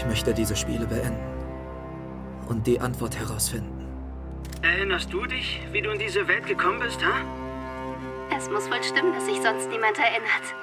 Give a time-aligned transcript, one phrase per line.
[0.00, 1.20] Ich möchte diese Spiele beenden
[2.48, 3.86] und die Antwort herausfinden.
[4.62, 7.16] Erinnerst du dich, wie du in diese Welt gekommen bist, ha?
[8.34, 10.54] Es muss wohl stimmen, dass sich sonst niemand erinnert.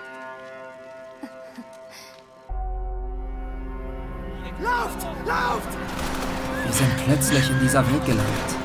[4.60, 5.06] Lauft!
[5.28, 5.78] Lauft!
[6.64, 8.56] Wir sind plötzlich in dieser Welt gelandet.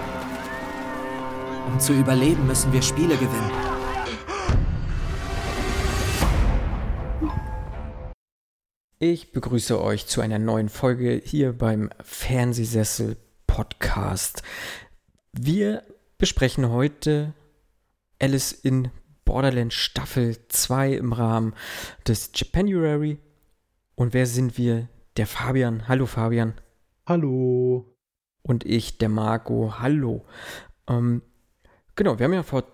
[1.67, 3.72] Um zu überleben, müssen wir Spiele gewinnen.
[9.05, 13.17] Ich begrüße euch zu einer neuen Folge hier beim Fernsehsessel
[13.49, 14.45] Podcast.
[15.33, 15.83] Wir
[16.19, 17.35] besprechen heute
[18.21, 18.93] Alice in
[19.25, 21.53] Borderland Staffel 2 im Rahmen
[22.07, 23.19] des Japanuary.
[23.97, 24.89] Und wer sind wir?
[25.17, 25.89] Der Fabian.
[25.89, 26.55] Hallo Fabian.
[27.05, 27.97] Hallo.
[28.43, 29.81] Und ich, der Marco.
[29.81, 30.25] Hallo.
[30.87, 31.23] Ähm,
[31.97, 32.69] genau, wir haben ja vor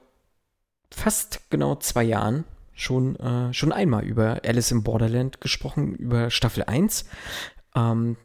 [0.90, 2.45] fast genau zwei Jahren
[2.78, 7.04] schon, äh, schon einmal über Alice in Borderland gesprochen, über Staffel 1.
[7.74, 8.16] Ähm,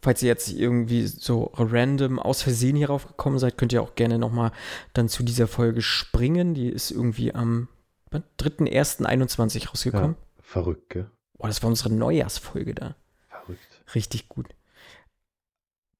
[0.00, 4.18] falls ihr jetzt irgendwie so random aus Versehen hierauf gekommen seid, könnt ihr auch gerne
[4.18, 4.50] nochmal
[4.94, 6.54] dann zu dieser Folge springen.
[6.54, 7.68] Die ist irgendwie am
[8.10, 10.16] 3.1.21 rausgekommen.
[10.18, 11.10] Ja, verrückt, gell?
[11.34, 12.96] Boah, das war unsere Neujahrsfolge da.
[13.28, 13.82] Verrückt.
[13.94, 14.48] Richtig gut.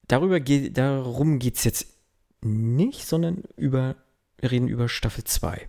[0.09, 1.87] Darüber geht, darum geht es jetzt
[2.43, 3.97] nicht, sondern über,
[4.39, 5.69] wir reden über Staffel 2.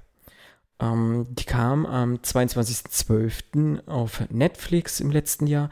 [0.82, 3.88] Ähm, die kam am 22.12.
[3.88, 5.70] auf Netflix im letzten Jahr,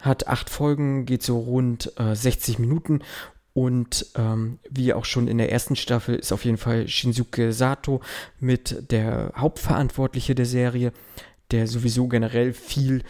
[0.00, 3.02] hat acht Folgen, geht so rund äh, 60 Minuten
[3.52, 8.00] und ähm, wie auch schon in der ersten Staffel ist auf jeden Fall Shinsuke Sato
[8.38, 10.92] mit der Hauptverantwortliche der Serie,
[11.50, 13.02] der sowieso generell viel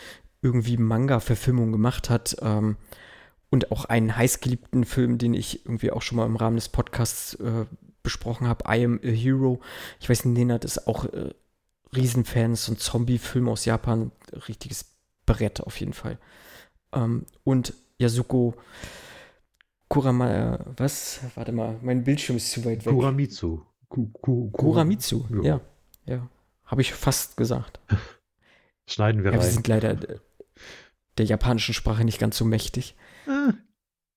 [0.43, 2.37] irgendwie Manga-Verfilmung gemacht hat.
[2.43, 2.77] Ähm,
[3.49, 7.35] und auch einen heißgeliebten Film, den ich irgendwie auch schon mal im Rahmen des Podcasts
[7.35, 7.65] äh,
[8.07, 9.61] besprochen habe, I Am a Hero.
[10.01, 11.35] Ich weiß nicht, Nenad ist auch äh,
[11.95, 14.13] Riesenfan, so ein Zombie-Film aus Japan,
[14.49, 14.87] richtiges
[15.27, 16.19] Brett auf jeden Fall.
[16.93, 18.55] Ähm, und Yasuko
[19.89, 21.21] Kurama, äh, was?
[21.35, 22.93] Warte mal, mein Bildschirm ist zu weit weg.
[22.93, 23.63] Kuramitsu.
[23.89, 25.61] Ku, ku, Kuramitsu, ja, ja.
[26.07, 26.29] ja.
[26.65, 27.81] Habe ich fast gesagt.
[28.89, 29.47] Schneiden wir ja, rein.
[29.47, 29.97] Wir sind leider
[31.19, 32.97] der japanischen Sprache nicht ganz so mächtig.
[33.27, 33.53] Ah.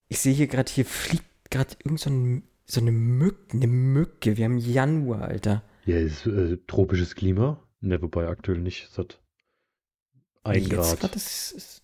[0.08, 4.38] Ich sehe hier gerade, hier fliegt gerade irgend so, ein, so, eine Mücke, eine Mücke.
[4.38, 5.63] Wir haben Januar, Alter.
[5.85, 7.63] Ja, ist äh, tropisches Klima.
[7.81, 8.90] Ne, wobei aktuell nicht.
[8.91, 9.22] Es hat
[10.44, 11.00] ein Jetzt Grad.
[11.00, 11.84] Grad ist, ist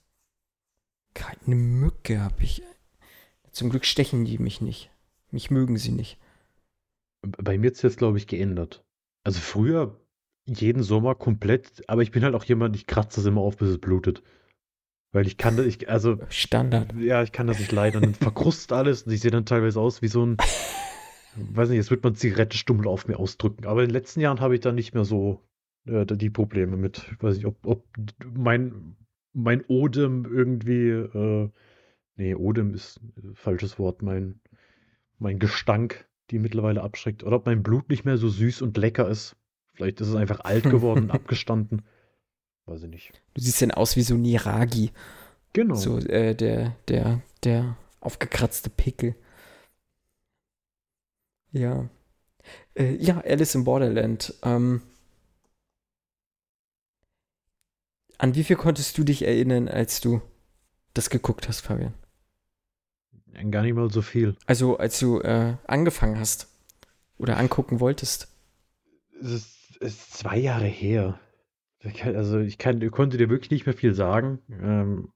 [1.14, 2.62] keine Mücke habe ich.
[3.52, 4.92] Zum Glück stechen die mich nicht.
[5.32, 6.20] Mich mögen sie nicht.
[7.22, 8.84] Bei mir es jetzt, glaube ich, geändert.
[9.24, 10.00] Also früher
[10.46, 13.70] jeden Sommer komplett, aber ich bin halt auch jemand, ich kratze das immer auf, bis
[13.70, 14.22] es blutet.
[15.16, 16.20] Weil ich kann das, ich, also.
[16.28, 16.94] Standard.
[17.00, 18.02] Ja, ich kann das nicht leiden.
[18.02, 20.36] Dann verkrustet alles und ich sehe dann teilweise aus wie so ein.
[21.38, 23.66] weiß nicht, jetzt wird man Zigarettenstummel auf mir ausdrücken.
[23.66, 25.40] Aber in den letzten Jahren habe ich da nicht mehr so
[25.86, 27.10] äh, die Probleme mit.
[27.14, 27.86] Ich weiß nicht, ob, ob
[28.34, 28.98] mein,
[29.32, 30.90] mein Odem irgendwie.
[30.90, 31.50] Äh,
[32.18, 34.02] nee, Odem ist ein falsches Wort.
[34.02, 34.42] Mein,
[35.18, 37.24] mein Gestank, die mittlerweile abschreckt.
[37.24, 39.38] Oder ob mein Blut nicht mehr so süß und lecker ist.
[39.76, 41.84] Vielleicht ist es einfach alt geworden, abgestanden.
[42.66, 43.12] Weiß ich nicht.
[43.34, 44.92] Du siehst denn aus wie so Niragi.
[45.54, 45.76] Genau.
[45.76, 49.16] So, äh, der, der, der aufgekratzte Pickel.
[51.52, 51.90] Ja.
[52.76, 54.34] Äh, ja, Alice in Borderland.
[54.44, 54.82] Ähm,
[58.18, 60.22] an wie viel konntest du dich erinnern, als du
[60.94, 61.94] das geguckt hast, Fabian?
[63.52, 64.36] Gar nicht mal so viel.
[64.46, 66.48] Also, als du äh, angefangen hast
[67.18, 68.30] oder angucken wolltest.
[69.22, 71.20] Es ist, es ist zwei Jahre her.
[72.04, 74.40] Also ich kann, konnte dir wirklich nicht mehr viel sagen.
[74.50, 75.10] Ähm,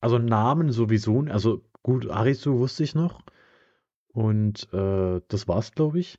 [0.00, 1.20] also Namen sowieso.
[1.28, 3.20] Also gut, Arisu wusste ich noch.
[4.08, 6.18] Und äh, das war's, glaube ich.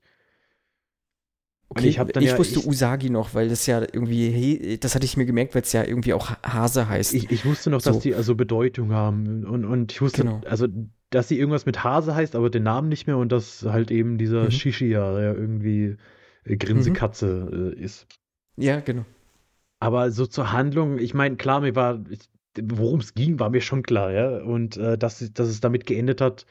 [1.71, 5.17] Okay, ich, ich ja, wusste ich, Usagi noch, weil das ja irgendwie, das hatte ich
[5.17, 7.13] mir gemerkt, weil es ja irgendwie auch Hase heißt.
[7.13, 7.91] Ich, ich wusste noch, so.
[7.91, 9.45] dass die also Bedeutung haben.
[9.45, 10.41] Und, und ich wusste, genau.
[10.45, 10.67] also,
[11.11, 14.17] dass sie irgendwas mit Hase heißt, aber den Namen nicht mehr und dass halt eben
[14.17, 14.51] dieser mhm.
[14.51, 15.97] Shishia, der irgendwie
[16.45, 17.73] äh, Grinsekatze mhm.
[17.73, 18.07] äh, ist.
[18.57, 19.05] Ja, genau.
[19.79, 22.03] Aber so zur Handlung, ich meine, klar, mir war,
[22.61, 24.39] worum es ging, war mir schon klar, ja.
[24.41, 26.45] Und äh, dass, dass es damit geendet hat,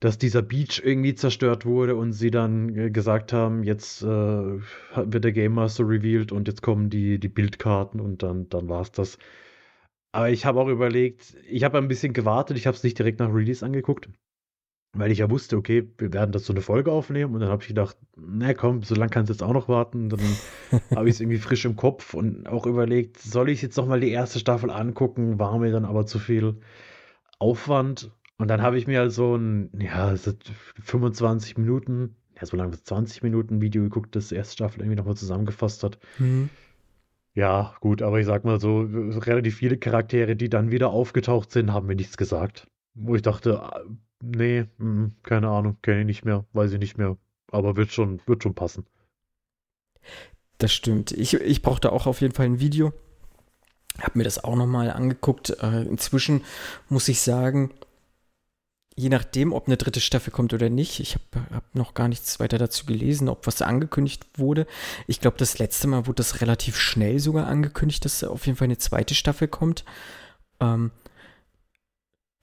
[0.00, 5.24] dass dieser Beach irgendwie zerstört wurde und sie dann äh, gesagt haben, jetzt äh, wird
[5.24, 8.92] der Game Master revealed und jetzt kommen die, die Bildkarten und dann, dann war es
[8.92, 9.18] das.
[10.12, 13.20] Aber ich habe auch überlegt, ich habe ein bisschen gewartet, ich habe es nicht direkt
[13.20, 14.08] nach Release angeguckt
[14.98, 17.62] weil ich ja wusste, okay, wir werden das so eine Folge aufnehmen und dann habe
[17.62, 20.08] ich gedacht, na komm, so lange kannst du jetzt auch noch warten.
[20.08, 20.20] Dann
[20.94, 24.00] habe ich es irgendwie frisch im Kopf und auch überlegt, soll ich jetzt noch mal
[24.00, 25.38] die erste Staffel angucken?
[25.38, 26.56] War mir dann aber zu viel
[27.38, 30.14] Aufwand und dann habe ich mir halt so ein, ja,
[30.82, 35.82] 25 Minuten, ja, so lange 20 Minuten Video geguckt, das erste Staffel irgendwie nochmal zusammengefasst
[35.82, 35.98] hat.
[36.18, 36.50] Mhm.
[37.34, 41.72] Ja, gut, aber ich sag mal so, relativ viele Charaktere, die dann wieder aufgetaucht sind,
[41.72, 42.66] haben mir nichts gesagt.
[42.94, 43.82] Wo ich dachte, ah,
[44.22, 47.16] nee, mm, keine Ahnung, kenne ich nicht mehr, weiß ich nicht mehr.
[47.50, 48.86] Aber wird schon, wird schon passen.
[50.58, 51.12] Das stimmt.
[51.12, 52.92] Ich, ich brauchte auch auf jeden Fall ein Video.
[54.00, 55.50] Hab mir das auch nochmal angeguckt.
[55.62, 56.44] Äh, inzwischen
[56.88, 57.72] muss ich sagen,
[58.94, 62.40] je nachdem, ob eine dritte Staffel kommt oder nicht, ich habe hab noch gar nichts
[62.40, 64.66] weiter dazu gelesen, ob was angekündigt wurde.
[65.06, 68.66] Ich glaube, das letzte Mal wurde das relativ schnell sogar angekündigt, dass auf jeden Fall
[68.66, 69.84] eine zweite Staffel kommt.
[70.60, 70.90] Ähm,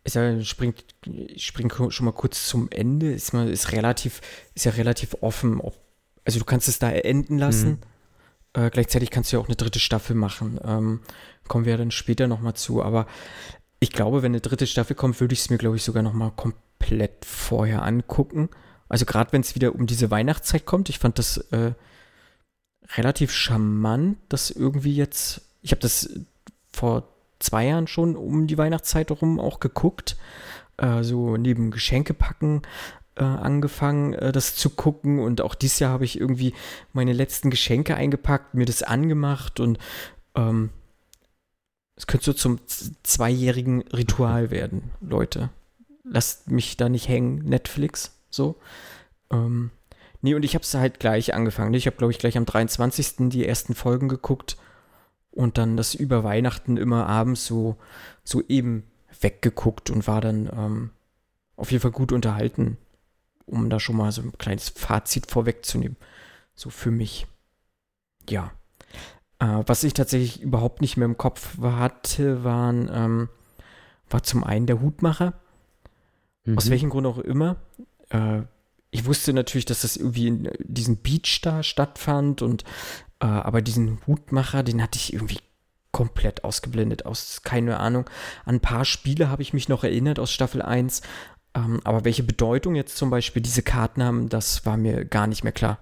[0.04, 4.22] ist ja, springt, ich spring schon mal kurz zum Ende, ist, mal, ist relativ,
[4.54, 5.78] ist ja relativ offen, ob,
[6.26, 7.70] also du kannst es da enden lassen.
[7.70, 8.64] Mhm.
[8.66, 10.60] Äh, gleichzeitig kannst du ja auch eine dritte Staffel machen.
[10.64, 11.00] Ähm,
[11.48, 13.08] kommen wir ja dann später nochmal zu, aber
[13.80, 16.32] ich glaube, wenn eine dritte Staffel kommt, würde ich es mir, glaube ich, sogar nochmal
[16.32, 18.50] komplett vorher angucken.
[18.90, 21.74] Also gerade wenn es wieder um diese Weihnachtszeit kommt, ich fand das äh,
[22.96, 26.10] relativ charmant, dass irgendwie jetzt, ich habe das
[26.72, 30.18] vor zwei Jahren schon um die Weihnachtszeit herum auch geguckt,
[30.78, 32.62] äh, so neben Geschenke packen
[33.16, 36.54] äh, angefangen, äh, das zu gucken und auch dieses Jahr habe ich irgendwie
[36.94, 39.78] meine letzten Geschenke eingepackt, mir das angemacht und
[40.36, 40.70] ähm,
[41.96, 42.60] es könnte so zum
[43.04, 45.50] zweijährigen Ritual werden, Leute.
[46.04, 48.56] Lasst mich da nicht hängen, Netflix, so.
[49.32, 49.70] Ähm,
[50.22, 51.74] nee, und ich habe es halt gleich angefangen.
[51.76, 53.30] Ich habe, glaube ich, gleich am 23.
[53.30, 54.58] die ersten Folgen geguckt
[55.34, 57.78] und dann das über Weihnachten immer abends so,
[58.24, 58.84] so eben
[59.20, 60.90] weggeguckt und war dann ähm,
[61.56, 62.78] auf jeden Fall gut unterhalten,
[63.46, 65.98] um da schon mal so ein kleines Fazit vorwegzunehmen.
[66.56, 67.28] So für mich.
[68.30, 68.52] Ja.
[69.40, 73.30] Äh, was ich tatsächlich überhaupt nicht mehr im Kopf hatte, waren, ähm,
[74.10, 75.34] war zum einen der Hutmacher.
[76.46, 76.58] Mhm.
[76.58, 77.58] Aus welchem Grund auch immer.
[78.10, 78.44] Äh,
[78.92, 82.64] ich wusste natürlich, dass das irgendwie in diesem Beach da stattfand und
[83.24, 85.40] äh, aber diesen Hutmacher, den hatte ich irgendwie
[85.92, 88.10] komplett ausgeblendet, aus keine Ahnung.
[88.46, 91.02] An ein paar Spiele habe ich mich noch erinnert aus Staffel 1,
[91.56, 95.44] ähm, aber welche Bedeutung jetzt zum Beispiel diese Karten haben, das war mir gar nicht
[95.44, 95.80] mehr klar.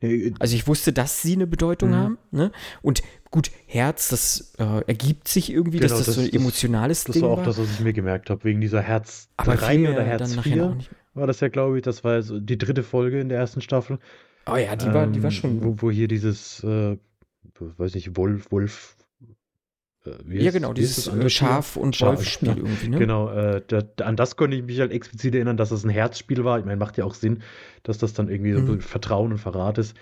[0.00, 1.94] Äh, also ich wusste, dass sie eine Bedeutung mhm.
[1.94, 2.18] haben.
[2.32, 2.50] Ne?
[2.82, 7.04] Und gut, Herz, das äh, ergibt sich irgendwie, genau, dass das, das, so ein emotionales
[7.04, 7.36] das, Ding war.
[7.36, 10.02] Das war auch das, was ich mir gemerkt habe, wegen dieser Herz Aber 3 oder
[10.02, 10.78] Herz 4
[11.14, 14.00] war das ja, glaube ich, das war die dritte Folge in der ersten Staffel.
[14.52, 15.50] Oh ja, die war, die war schon.
[15.50, 16.96] Ähm, wo, wo hier dieses, äh,
[17.58, 18.96] weiß nicht, Wolf, Wolf,
[20.06, 22.66] äh, ja, genau, dieses äh, Schaf- und Wolf-Spiel genau.
[22.66, 22.98] irgendwie, ne?
[22.98, 26.44] Genau, äh, da, an das konnte ich mich halt explizit erinnern, dass das ein Herzspiel
[26.44, 26.58] war.
[26.58, 27.42] Ich meine, macht ja auch Sinn,
[27.82, 28.66] dass das dann irgendwie mhm.
[28.66, 29.96] so Vertrauen und Verrat ist.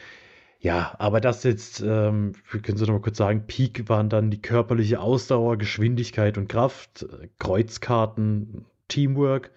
[0.61, 4.43] Ja, aber das jetzt, ähm, können Sie noch mal kurz sagen, Peak waren dann die
[4.43, 7.06] körperliche Ausdauer, Geschwindigkeit und Kraft,
[7.39, 9.53] Kreuzkarten, Teamwork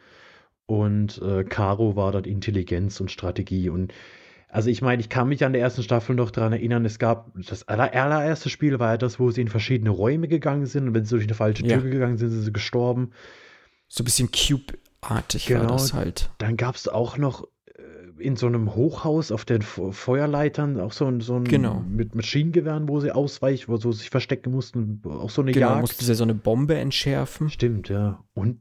[0.67, 3.93] und äh, Karo war dann Intelligenz und Strategie und
[4.51, 7.31] also ich meine, ich kann mich an der ersten Staffel noch daran erinnern, es gab,
[7.35, 11.05] das allererste Spiel war ja das, wo sie in verschiedene Räume gegangen sind und wenn
[11.05, 11.79] sie durch eine falsche Tür ja.
[11.79, 13.11] gegangen sind, sind sie gestorben.
[13.87, 15.61] So ein bisschen Cube-artig genau.
[15.61, 16.31] war das halt.
[16.37, 17.81] Dann gab es auch noch äh,
[18.21, 21.85] in so einem Hochhaus auf den Feuerleitern auch so ein, so ein genau.
[21.87, 25.81] mit Maschinengewehren, wo sie ausweichen, wo sie sich verstecken mussten, auch so eine genau, Jagd.
[25.81, 27.49] mussten sie so eine Bombe entschärfen.
[27.49, 28.21] Stimmt, ja.
[28.33, 28.59] Und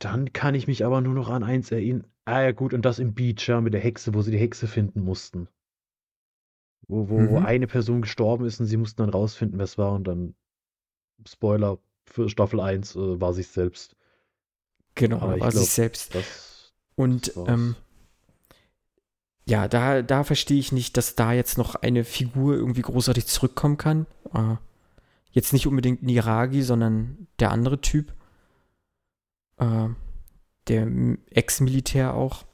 [0.00, 2.08] dann kann ich mich aber nur noch an eins erinnern.
[2.24, 4.66] Ah ja gut, und das im Beach, ja, mit der Hexe, wo sie die Hexe
[4.66, 5.48] finden mussten.
[6.86, 7.30] Wo, wo, mhm.
[7.30, 10.34] wo eine Person gestorben ist und sie mussten dann rausfinden, wer es war und dann,
[11.26, 13.96] Spoiler für Staffel 1, äh, war sich selbst.
[14.94, 16.14] Genau, Aber war sich selbst.
[16.14, 17.76] Das, und das ähm,
[19.46, 23.76] ja, da, da verstehe ich nicht, dass da jetzt noch eine Figur irgendwie großartig zurückkommen
[23.76, 24.06] kann.
[24.32, 24.56] Äh,
[25.32, 28.14] jetzt nicht unbedingt Niragi, sondern der andere Typ.
[29.58, 29.88] Äh,
[30.68, 30.88] der
[31.30, 32.44] Ex-Militär auch.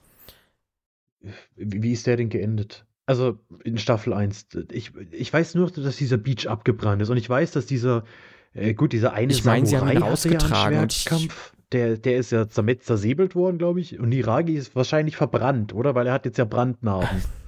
[1.56, 2.86] Wie, ist der denn geendet?
[3.06, 4.48] Also in Staffel 1.
[4.70, 8.04] Ich, ich weiß nur, dass dieser Beach abgebrannt ist und ich weiß, dass dieser,
[8.54, 12.16] äh, gut, dieser eine ich mein, Samurai sie haben ihn rausgetragen ja Schwertkampf, der, der
[12.16, 13.98] ist ja zersäbelt worden, glaube ich.
[13.98, 15.94] Und Niragi ist wahrscheinlich verbrannt, oder?
[15.94, 17.22] Weil er hat jetzt ja Brandnarben.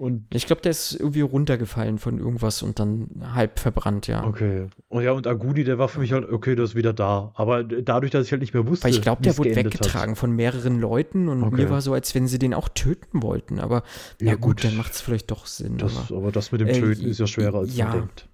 [0.00, 4.24] Und ich glaube, der ist irgendwie runtergefallen von irgendwas und dann halb verbrannt, ja.
[4.24, 4.68] Okay.
[4.88, 7.32] Und ja, und Aguni, der war für mich halt, okay, der ist wieder da.
[7.34, 8.84] Aber dadurch, dass ich halt nicht mehr wusste.
[8.84, 10.18] Weil ich glaube, der wurde weggetragen hat.
[10.18, 11.56] von mehreren Leuten und okay.
[11.56, 13.60] mir war so, als wenn sie den auch töten wollten.
[13.60, 13.82] Aber
[14.22, 15.76] ja, gut, gut, dann macht es vielleicht doch Sinn.
[15.76, 17.88] Das, aber, aber, das mit dem äh, Töten ist ja schwerer, als ja.
[17.88, 18.28] man denkt.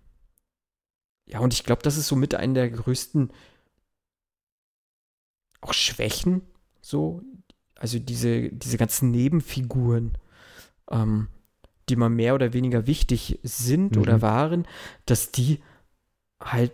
[1.27, 3.33] Ja, und ich glaube, das ist so mit einer der größten
[5.63, 6.43] auch Schwächen,
[6.81, 7.23] so.
[7.75, 10.17] Also diese, diese ganzen Nebenfiguren.
[10.93, 11.27] Ähm,
[11.88, 14.02] die mal mehr oder weniger wichtig sind mhm.
[14.02, 14.66] oder waren,
[15.07, 15.61] dass die
[16.40, 16.73] halt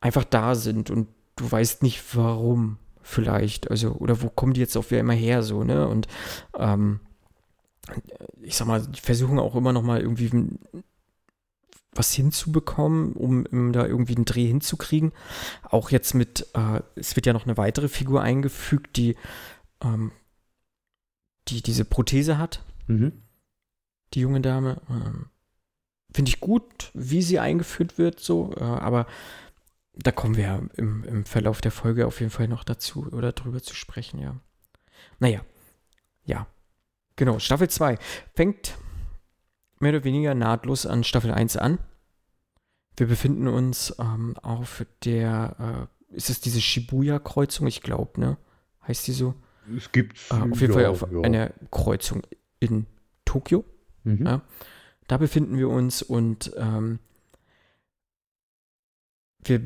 [0.00, 4.76] einfach da sind und du weißt nicht warum vielleicht, also oder wo kommen die jetzt
[4.76, 5.86] auf immer her so, ne?
[5.88, 6.08] Und
[6.56, 7.00] ähm,
[8.42, 10.30] ich sag mal, die versuchen auch immer noch mal irgendwie
[11.92, 15.12] was hinzubekommen, um, um, da irgendwie einen Dreh hinzukriegen.
[15.62, 19.16] Auch jetzt mit, äh, es wird ja noch eine weitere Figur eingefügt, die,
[19.82, 20.12] ähm,
[21.48, 22.64] die diese Prothese hat.
[22.86, 23.12] Mhm.
[24.14, 24.80] Die junge Dame.
[24.88, 25.26] Ähm,
[26.12, 29.06] Finde ich gut, wie sie eingeführt wird, so, äh, aber
[29.94, 33.32] da kommen wir ja im, im Verlauf der Folge auf jeden Fall noch dazu oder
[33.32, 34.36] drüber zu sprechen, ja.
[35.18, 35.40] Naja,
[36.24, 36.46] ja.
[37.16, 37.98] Genau, Staffel 2
[38.34, 38.76] fängt
[39.80, 41.78] mehr oder weniger nahtlos an Staffel 1 an.
[42.96, 47.66] Wir befinden uns ähm, auf der, äh, ist es diese Shibuya-Kreuzung?
[47.66, 48.38] Ich glaube, ne?
[48.86, 49.34] Heißt die so?
[49.76, 51.20] Es gibt äh, auf jeden ja, Fall auf ja.
[51.22, 52.22] einer Kreuzung
[52.60, 52.86] in
[53.24, 53.64] Tokio.
[54.06, 54.26] Mhm.
[54.26, 54.42] Ja.
[55.08, 56.98] Da befinden wir uns und ähm,
[59.44, 59.60] wir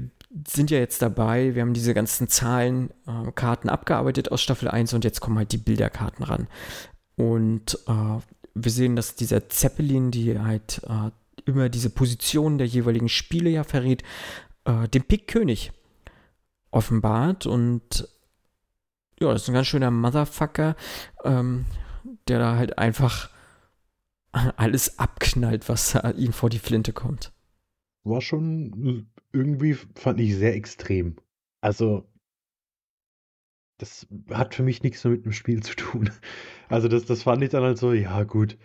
[0.47, 5.05] sind ja jetzt dabei, wir haben diese ganzen Zahlenkarten äh, abgearbeitet aus Staffel 1 und
[5.05, 6.47] jetzt kommen halt die Bilderkarten ran.
[7.17, 8.19] Und äh,
[8.55, 11.11] wir sehen, dass dieser Zeppelin, die halt äh,
[11.47, 14.03] immer diese Position der jeweiligen Spiele ja verrät,
[14.65, 15.73] äh, den Pick-König
[16.71, 17.47] offenbart.
[17.47, 18.09] Und
[19.19, 20.77] ja, das ist ein ganz schöner Motherfucker,
[21.25, 21.65] ähm,
[22.29, 23.31] der da halt einfach
[24.57, 27.33] alles abknallt, was ihm vor die Flinte kommt.
[28.05, 31.17] War schon irgendwie, fand ich, sehr extrem.
[31.61, 32.09] Also,
[33.79, 36.11] das hat für mich nichts mehr mit dem Spiel zu tun.
[36.69, 38.57] Also, das, das fand ich dann halt so, ja, gut.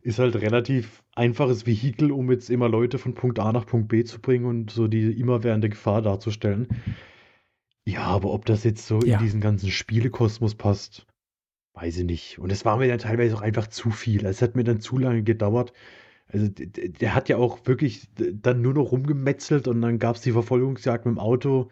[0.00, 4.02] Ist halt relativ einfaches Vehikel, um jetzt immer Leute von Punkt A nach Punkt B
[4.02, 6.66] zu bringen und so die immerwährende Gefahr darzustellen.
[7.86, 9.18] Ja, aber ob das jetzt so ja.
[9.18, 11.06] in diesen ganzen Spielekosmos passt,
[11.74, 12.38] weiß ich nicht.
[12.38, 14.24] Und es war mir dann teilweise auch einfach zu viel.
[14.26, 15.72] Es hat mir dann zu lange gedauert.
[16.28, 20.22] Also der, der hat ja auch wirklich dann nur noch rumgemetzelt und dann gab es
[20.22, 21.70] die Verfolgungsjagd mit dem Auto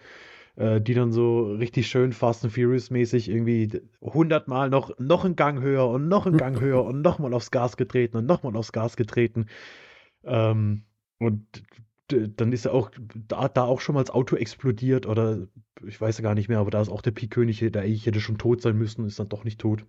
[0.56, 5.37] äh, die dann so richtig schön Fast and Furious mäßig irgendwie hundertmal noch, noch einen
[5.37, 8.73] Gang höher und noch einen Gang höher und nochmal aufs Gas getreten und nochmal aufs
[8.73, 9.47] Gas getreten.
[10.25, 10.85] Ähm,
[11.18, 11.47] und
[12.12, 12.90] dann ist er auch
[13.28, 15.47] da, da auch schon mal das Auto explodiert oder
[15.87, 18.21] ich weiß ja gar nicht mehr, aber da ist auch der Pi-König, der ich hätte
[18.21, 19.87] schon tot sein müssen, ist dann doch nicht tot.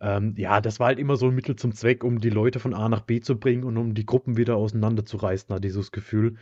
[0.00, 2.74] Ähm, ja, das war halt immer so ein Mittel zum Zweck, um die Leute von
[2.74, 6.36] A nach B zu bringen und um die Gruppen wieder auseinanderzureißen, hat dieses Gefühl.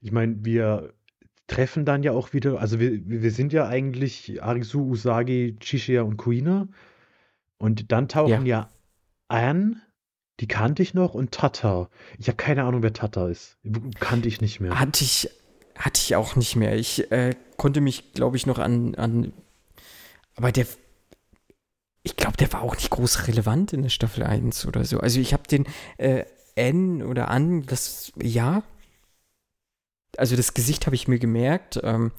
[0.00, 0.94] Ich meine, wir
[1.46, 6.16] treffen dann ja auch wieder, also wir, wir sind ja eigentlich Arisu, Usagi, Chishia und
[6.16, 6.68] Kuina.
[7.58, 8.72] Und dann tauchen ja, ja
[9.28, 9.80] Anne,
[10.42, 11.88] die kannte ich noch, und Tata.
[12.18, 13.58] Ich habe keine Ahnung, wer Tata ist.
[14.00, 14.76] Kannte ich nicht mehr.
[14.76, 15.30] Hatte ich,
[15.78, 16.74] hatte ich auch nicht mehr.
[16.74, 19.32] Ich äh, konnte mich, glaube ich, noch an, an.
[20.34, 20.66] Aber der.
[22.02, 24.98] Ich glaube, der war auch nicht groß relevant in der Staffel 1 oder so.
[24.98, 25.64] Also ich habe den
[25.98, 26.24] äh,
[26.56, 28.64] N oder An, das ja,
[30.16, 32.10] also das Gesicht habe ich mir gemerkt, ähm,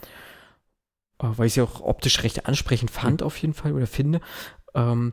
[1.20, 3.28] äh, weil ich sie auch optisch recht ansprechend fand, mhm.
[3.28, 4.22] auf jeden Fall, oder finde.
[4.74, 5.12] Ähm,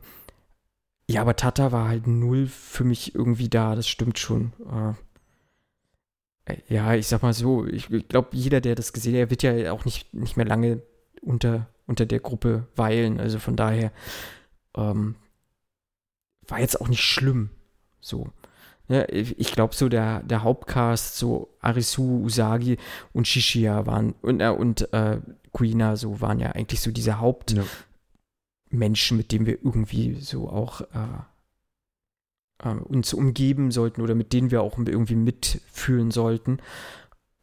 [1.11, 4.53] ja, aber Tata war halt null für mich irgendwie da, das stimmt schon.
[6.47, 9.73] Äh, ja, ich sag mal so, ich, glaube, jeder, der das gesehen hat, wird ja
[9.73, 10.83] auch nicht, nicht mehr lange
[11.21, 13.19] unter, unter der Gruppe weilen.
[13.19, 13.91] Also von daher
[14.77, 15.17] ähm,
[16.47, 17.51] war jetzt auch nicht schlimm.
[18.01, 18.29] So.
[18.89, 22.77] Ja, ich glaube so der, der Hauptcast, so Arisu, Usagi
[23.13, 25.19] und Shishia waren und, äh, und äh,
[25.53, 27.90] Kuina so waren ja eigentlich so diese Hauptmenschen, ja.
[28.71, 31.23] Mit denen wir irgendwie so auch äh,
[32.63, 36.59] äh, uns umgeben sollten oder mit denen wir auch irgendwie mitfühlen sollten.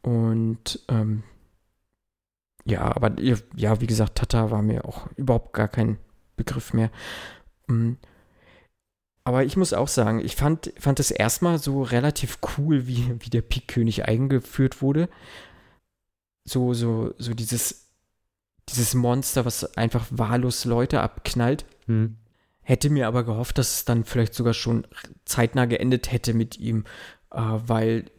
[0.02, 1.22] Und ähm,
[2.64, 5.98] ja, aber ja, wie gesagt, Tata war mir auch überhaupt gar kein
[6.36, 6.90] Begriff mehr.
[7.66, 7.94] Mm.
[9.24, 13.28] Aber ich muss auch sagen, ich fand, fand es erstmal so relativ cool, wie, wie
[13.28, 15.10] der Pik-König eingeführt wurde.
[16.44, 17.87] So, so, so dieses,
[18.68, 21.64] dieses Monster, was einfach wahllos Leute abknallt.
[21.86, 22.16] Hm.
[22.62, 24.86] Hätte mir aber gehofft, dass es dann vielleicht sogar schon
[25.24, 26.84] zeitnah geendet hätte mit ihm,
[27.30, 28.10] äh, weil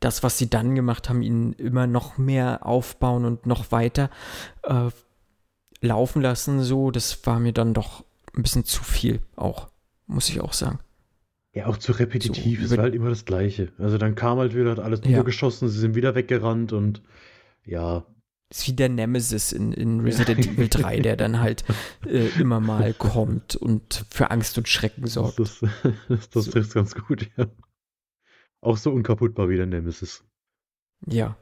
[0.00, 4.10] das, was sie dann gemacht haben, ihn immer noch mehr aufbauen und noch weiter
[4.64, 4.90] äh,
[5.80, 8.04] laufen lassen, so, das war mir dann doch
[8.34, 9.68] ein bisschen zu viel auch
[10.12, 10.78] muss ich auch sagen.
[11.54, 12.60] Ja, auch zu repetitiv.
[12.60, 13.72] So, es war halt immer das Gleiche.
[13.78, 15.22] Also dann kam halt wieder, hat alles ja.
[15.22, 17.02] geschossen, sie sind wieder weggerannt und
[17.64, 18.04] ja.
[18.52, 21.64] Ist wie der Nemesis in, in Resident Evil 3, der dann halt
[22.06, 25.38] äh, immer mal kommt und für Angst und Schrecken sorgt.
[25.38, 25.60] Das,
[26.08, 26.50] das, das so.
[26.50, 27.46] trifft ganz gut, ja.
[28.60, 30.24] Auch so unkaputtbar wie der Nemesis.
[31.06, 31.36] Ja.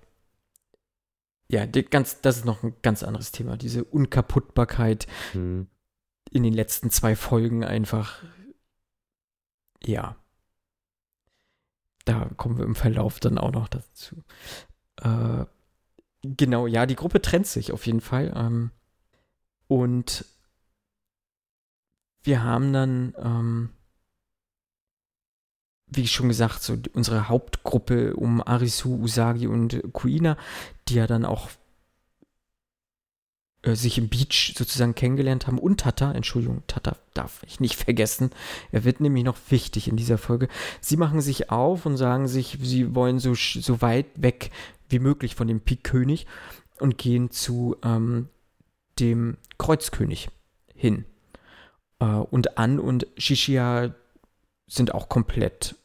[1.48, 3.56] Ja, ganz, das ist noch ein ganz anderes Thema.
[3.56, 5.66] Diese Unkaputtbarkeit hm.
[6.30, 8.22] in den letzten zwei Folgen einfach
[9.84, 10.16] ja.
[12.04, 14.22] Da kommen wir im Verlauf dann auch noch dazu.
[15.02, 15.44] Äh,
[16.22, 18.32] genau, ja, die Gruppe trennt sich auf jeden Fall.
[18.34, 18.70] Ähm,
[19.68, 20.24] und
[22.22, 23.70] wir haben dann, ähm,
[25.86, 30.36] wie schon gesagt, so unsere Hauptgruppe um Arisu, Usagi und Kuina,
[30.88, 31.50] die ja dann auch
[33.62, 38.30] äh, sich im Beach sozusagen kennengelernt haben und Tata, Entschuldigung, Tata darf ich nicht vergessen.
[38.72, 40.48] Er wird nämlich noch wichtig in dieser Folge.
[40.80, 44.50] Sie machen sich auf und sagen sich, sie wollen so, so weit weg
[44.90, 46.26] wie möglich von dem Pik-König
[46.78, 48.28] und gehen zu ähm,
[48.98, 50.30] dem Kreuzkönig
[50.74, 51.04] hin.
[51.98, 53.94] Äh, und An und Shishia
[54.66, 55.76] sind auch komplett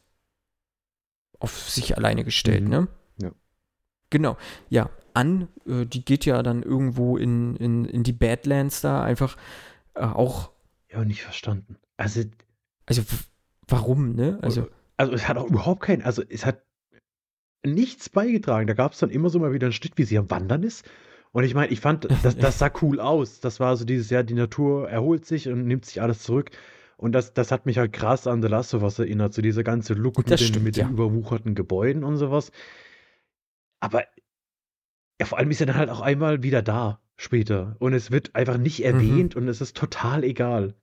[1.38, 2.70] auf sich alleine gestellt, mhm.
[2.70, 2.88] ne?
[3.20, 3.32] Ja.
[4.10, 4.36] Genau,
[4.68, 4.90] ja.
[5.14, 9.36] An, äh, die geht ja dann irgendwo in, in, in die Badlands da einfach
[9.94, 10.50] äh, auch.
[10.90, 11.76] Ja, nicht verstanden.
[11.96, 12.22] Also.
[12.86, 13.02] Also,
[13.66, 14.38] warum, ne?
[14.42, 16.62] Also, also, es hat auch überhaupt keinen, also, es hat
[17.66, 18.66] nichts beigetragen.
[18.66, 20.88] Da gab es dann immer so mal wieder ein Stück, wie sie am Wandern ist.
[21.32, 23.40] Und ich meine, ich fand, das, das sah cool aus.
[23.40, 26.50] Das war so dieses Jahr, die Natur erholt sich und nimmt sich alles zurück.
[26.96, 29.62] Und das, das hat mich halt krass an The Last of Us erinnert, so dieser
[29.62, 30.84] ganze Look mit, stimmt, den, mit ja.
[30.86, 32.50] den überwucherten Gebäuden und sowas.
[33.80, 34.04] Aber
[35.20, 37.76] ja, vor allem ist er dann halt auch einmal wieder da später.
[37.80, 38.84] Und es wird einfach nicht Mhm.
[38.84, 40.74] erwähnt und es ist total egal.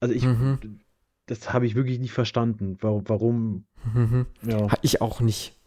[0.00, 0.80] Also ich, Mhm.
[1.26, 2.76] das habe ich wirklich nicht verstanden.
[2.80, 3.64] Warum, warum,
[3.94, 4.26] Mhm.
[4.42, 4.66] ja.
[4.82, 5.58] Ich auch nicht.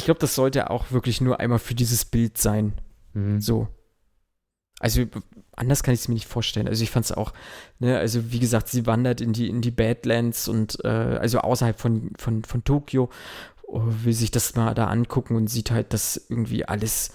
[0.00, 2.72] Ich glaube, das sollte auch wirklich nur einmal für dieses Bild sein.
[3.12, 3.38] Mhm.
[3.38, 3.68] So.
[4.78, 5.04] Also
[5.54, 6.66] anders kann ich es mir nicht vorstellen.
[6.68, 7.34] Also ich fand es auch,
[7.80, 11.78] ne, also wie gesagt, sie wandert in die, in die Badlands und äh, also außerhalb
[11.78, 13.10] von, von, von Tokio,
[13.64, 17.12] oh, will sich das mal da angucken und sieht halt, dass irgendwie alles,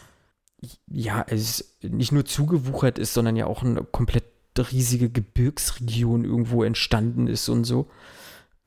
[0.86, 4.26] ja, es nicht nur zugewuchert ist, sondern ja auch eine komplett
[4.60, 7.90] riesige Gebirgsregion irgendwo entstanden ist und so.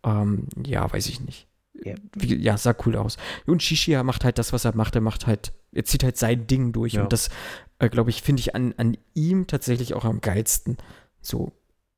[0.02, 1.47] Ähm, ja, weiß ich nicht.
[1.84, 1.94] Ja.
[2.20, 3.16] Ja, sah cool aus.
[3.46, 4.94] Und Shishia macht halt das, was er macht.
[4.94, 6.94] Er macht halt, er zieht halt sein Ding durch.
[6.94, 7.02] Ja.
[7.02, 7.30] Und das,
[7.78, 10.76] äh, glaube ich, finde ich an, an ihm tatsächlich auch am geilsten.
[11.20, 11.52] So,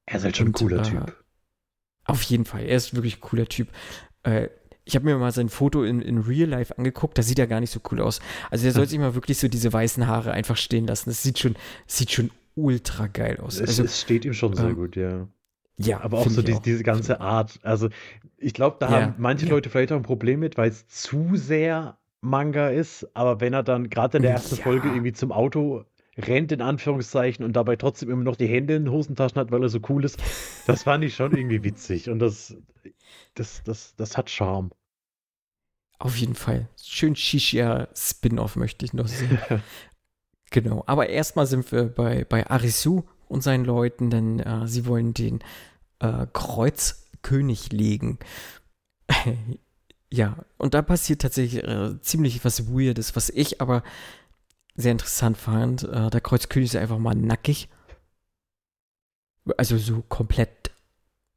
[0.06, 1.16] Er ist halt schon ein Und, cooler äh, Typ.
[2.04, 2.62] auf jeden Fall.
[2.64, 3.68] Er ist wirklich ein cooler Typ.
[4.22, 4.48] Äh,
[4.84, 7.60] ich habe mir mal sein Foto in, in Real Life angeguckt, da sieht er gar
[7.60, 8.20] nicht so cool aus.
[8.50, 11.10] Also er soll sich mal wirklich so diese weißen Haare einfach stehen lassen.
[11.10, 11.54] Das sieht schon,
[11.86, 13.54] sieht schon ultra geil aus.
[13.60, 15.28] Es, Also, es steht ihm schon sehr ähm, gut, ja.
[15.86, 17.58] Ja, Aber auch so die, diese ganze Art.
[17.62, 17.88] Also,
[18.38, 19.52] ich glaube, da Ja, haben manche ja.
[19.52, 23.08] Leute vielleicht auch ein Problem mit, weil es zu sehr Manga ist.
[23.14, 24.62] Aber wenn er dann gerade in der ersten Ja.
[24.62, 25.84] Folge irgendwie zum Auto
[26.18, 29.62] rennt, in Anführungszeichen, und dabei trotzdem immer noch die Hände in den Hosentaschen hat, weil
[29.62, 30.18] er so cool ist,
[30.66, 32.10] das fand ich schon irgendwie witzig.
[32.10, 32.56] Und das,
[33.34, 34.70] das, das, das hat Charme.
[35.98, 36.68] Auf jeden Fall.
[36.82, 39.38] Schön Shishia-Spin-Off möchte ich noch sehen.
[40.50, 40.82] genau.
[40.86, 45.40] Aber erstmal sind wir bei, bei Arisu und seinen Leuten, denn äh, sie wollen den
[46.00, 48.18] äh, Kreuzkönig legen.
[50.10, 53.82] ja, und da passiert tatsächlich äh, ziemlich was Weirdes, was ich aber
[54.74, 55.84] sehr interessant fand.
[55.84, 57.68] Äh, der Kreuzkönig ist einfach mal nackig.
[59.56, 60.70] Also so komplett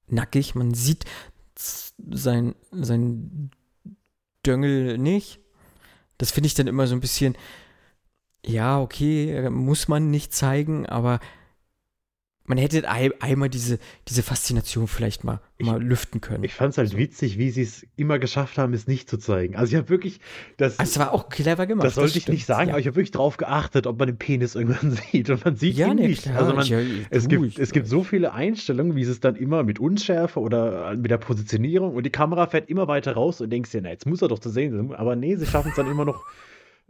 [0.07, 0.55] nackig.
[0.55, 1.05] Man sieht
[1.55, 3.51] sein, sein
[4.45, 5.39] Döngel nicht.
[6.17, 7.35] Das finde ich dann immer so ein bisschen,
[8.45, 11.19] ja, okay, muss man nicht zeigen, aber
[12.45, 13.79] man hätte ei- einmal diese,
[14.09, 16.43] diese Faszination vielleicht mal, Ich- mal lüften können.
[16.43, 19.55] Ich fand es halt witzig, wie sie es immer geschafft haben, es nicht zu zeigen.
[19.55, 20.19] Also, ich habe wirklich.
[20.57, 21.85] Das, Also, es war auch clever gemacht.
[21.87, 22.73] das sollte ich stimmt, nicht sagen, ja.
[22.73, 25.29] aber ich habe wirklich drauf geachtet, ob man den Penis irgendwann sieht.
[25.29, 26.23] Und man sieht ja, ihn ne, nicht.
[26.23, 26.37] klar.
[26.39, 26.79] Also man, ja,
[27.09, 29.79] Es du, gibt, ich- es gibt so viele Einstellungen, wie sie es dann immer mit
[29.79, 33.81] Unschärfe oder mit der Positionierung und die Kamera fährt immer weiter raus und denkst dir,
[33.81, 34.93] na, jetzt muss er doch zu sehen sein.
[34.97, 36.25] Aber nee, sie schaffen es dann immer noch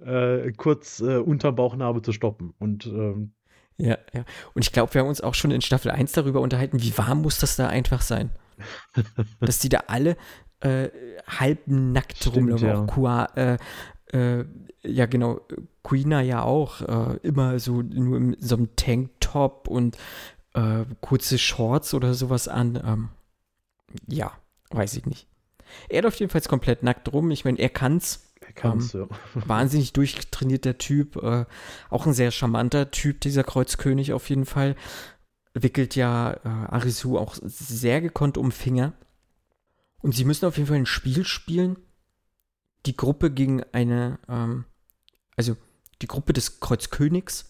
[0.03, 2.53] äh, kurz äh, unterm Bauchnabel zu stoppen.
[2.59, 3.33] Und ähm,
[3.77, 4.23] Ja, ja.
[4.53, 7.21] Und ich glaube, wir haben uns auch schon in Staffel 1 darüber unterhalten, wie warm
[7.21, 8.31] muss das da einfach sein?
[9.39, 10.15] Dass die da alle
[10.59, 10.89] äh,
[11.27, 12.67] halb nackt Stimmt, rumlaufen.
[12.67, 12.85] ja.
[12.85, 13.57] Kua, äh,
[14.13, 14.45] äh,
[14.83, 15.41] ja, genau,
[15.83, 16.81] Quina ja auch.
[16.81, 19.97] Äh, immer so nur in so einem Tanktop und
[20.53, 22.81] äh, kurze Shorts oder sowas an.
[22.85, 23.09] Ähm,
[24.07, 24.31] ja,
[24.69, 25.27] weiß ich nicht.
[25.89, 27.31] Er läuft jedenfalls komplett nackt rum.
[27.31, 28.22] Ich meine, er kann's
[28.55, 29.07] er kann's, ja.
[29.33, 31.45] wahnsinnig durchtrainierter Typ, äh,
[31.89, 34.75] auch ein sehr charmanter Typ, dieser Kreuzkönig auf jeden Fall.
[35.53, 38.93] Wickelt ja äh, Arisu auch sehr gekonnt um Finger.
[40.01, 41.77] Und sie müssen auf jeden Fall ein Spiel spielen.
[42.85, 44.65] Die Gruppe gegen eine, ähm,
[45.37, 45.55] also
[46.01, 47.49] die Gruppe des Kreuzkönigs.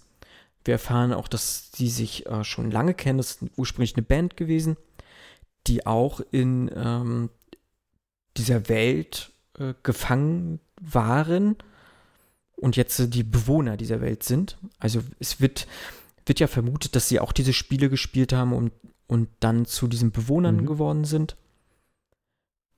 [0.64, 3.18] Wir erfahren auch, dass sie sich äh, schon lange kennen.
[3.18, 4.78] Das ist ursprünglich eine Band gewesen,
[5.66, 7.30] die auch in ähm,
[8.38, 11.56] dieser Welt äh, gefangen waren
[12.56, 14.58] und jetzt die Bewohner dieser Welt sind.
[14.80, 15.68] Also es wird,
[16.26, 18.72] wird ja vermutet, dass sie auch diese Spiele gespielt haben und,
[19.08, 20.66] und dann zu diesen Bewohnern Mhm.
[20.66, 21.36] geworden sind.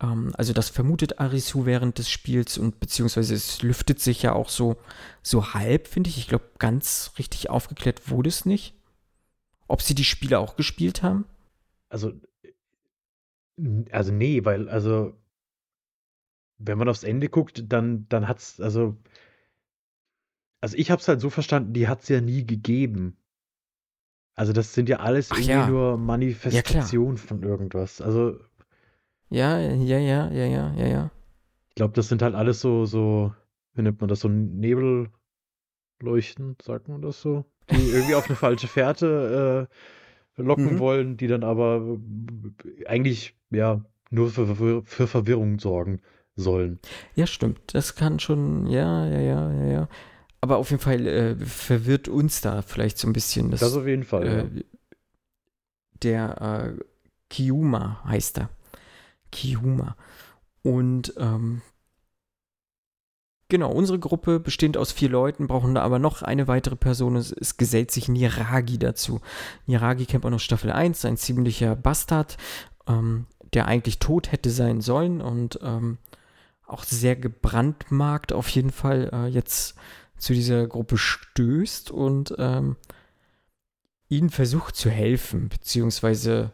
[0.02, 4.50] Ähm, also das vermutet Arisu während des Spiels und beziehungsweise es lüftet sich ja auch
[4.50, 4.78] so,
[5.22, 6.18] so halb, finde ich.
[6.18, 8.74] Ich glaube, ganz richtig aufgeklärt wurde es nicht.
[9.68, 11.26] Ob sie die Spiele auch gespielt haben?
[11.90, 12.14] Also,
[13.92, 15.16] also nee, weil, also
[16.58, 18.98] wenn man aufs Ende guckt, dann, dann hat's, also,
[20.62, 23.18] also ich hab's halt so verstanden, die hat's ja nie gegeben.
[24.36, 25.68] Also das sind ja alles Ach irgendwie ja.
[25.70, 28.02] nur Manifestationen von irgendwas.
[28.02, 28.38] Also
[29.30, 31.12] Ja, ja, ja, ja, ja, ja, ja.
[31.70, 33.34] ich glaube, das sind halt alles so, so,
[33.74, 35.12] wie nennt man das, so Nebelleuchten,
[36.62, 37.46] sagt man das so?
[37.72, 39.68] Die irgendwie auf eine falsche Fährte
[40.38, 40.80] äh, locken Mhm.
[40.80, 41.98] wollen, die dann aber
[42.66, 46.02] äh, eigentlich, ja, nur für, für, für Verwirrung sorgen
[46.36, 46.80] sollen.
[47.16, 47.60] Ja, stimmt.
[47.74, 49.88] Das kann schon, ja, ja, ja, ja, ja.
[50.42, 53.52] Aber auf jeden Fall äh, verwirrt uns da vielleicht so ein bisschen.
[53.52, 54.38] Das, Das auf jeden Fall, ja.
[54.40, 54.64] äh,
[56.04, 56.84] der äh,
[57.30, 58.50] Kiuma heißt er.
[59.32, 59.96] Kiuma.
[60.62, 61.62] Und ähm,
[63.50, 67.16] genau, unsere Gruppe bestehend aus vier Leuten, brauchen da aber noch eine weitere Person.
[67.16, 69.22] Es, es gesellt sich Niragi dazu.
[69.66, 72.38] Niragi kennt man aus Staffel 1, ein ziemlicher Bastard,
[72.88, 75.98] ähm, der eigentlich tot hätte sein sollen und ähm,
[76.68, 79.76] auch sehr gebrandmarkt auf jeden Fall äh, jetzt
[80.18, 82.76] zu dieser Gruppe stößt und ähm,
[84.10, 86.52] ihnen versucht zu helfen, beziehungsweise,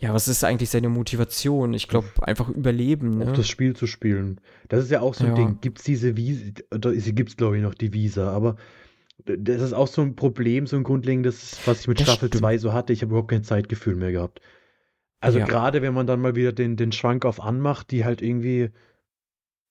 [0.00, 1.74] ja, was ist eigentlich seine Motivation?
[1.74, 3.32] Ich glaube, einfach überleben, Auch ne?
[3.32, 4.40] das Spiel zu spielen.
[4.68, 5.34] Das ist ja auch so ein Ja.
[5.34, 5.60] Ding.
[5.60, 6.50] Gibt es diese Visa,
[7.12, 8.56] gibt es glaube ich noch, die Visa, aber
[9.24, 12.42] das ist auch so ein Problem, so ein grundlegendes, was ich mit Das Staffel stimmt.
[12.42, 12.92] 2 so hatte.
[12.92, 14.40] Ich habe überhaupt kein Zeitgefühl mehr gehabt.
[15.20, 15.46] Also Ja.
[15.46, 18.70] gerade wenn man dann mal wieder den, den Schrank auf anmacht, die halt irgendwie.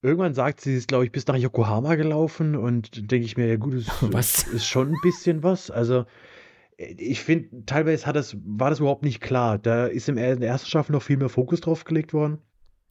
[0.03, 3.47] Irgendwann sagt sie, sie ist, glaube ich, bis nach Yokohama gelaufen und denke ich mir,
[3.47, 4.43] ja gut, es Was?
[4.43, 5.71] ist schon ein bisschen was.
[5.71, 6.05] Also
[6.77, 9.57] äh, ich finde, teilweise hat das, war das überhaupt nicht klar.
[9.57, 12.39] Da ist im, in der ersten Staffel noch viel mehr Fokus drauf gelegt worden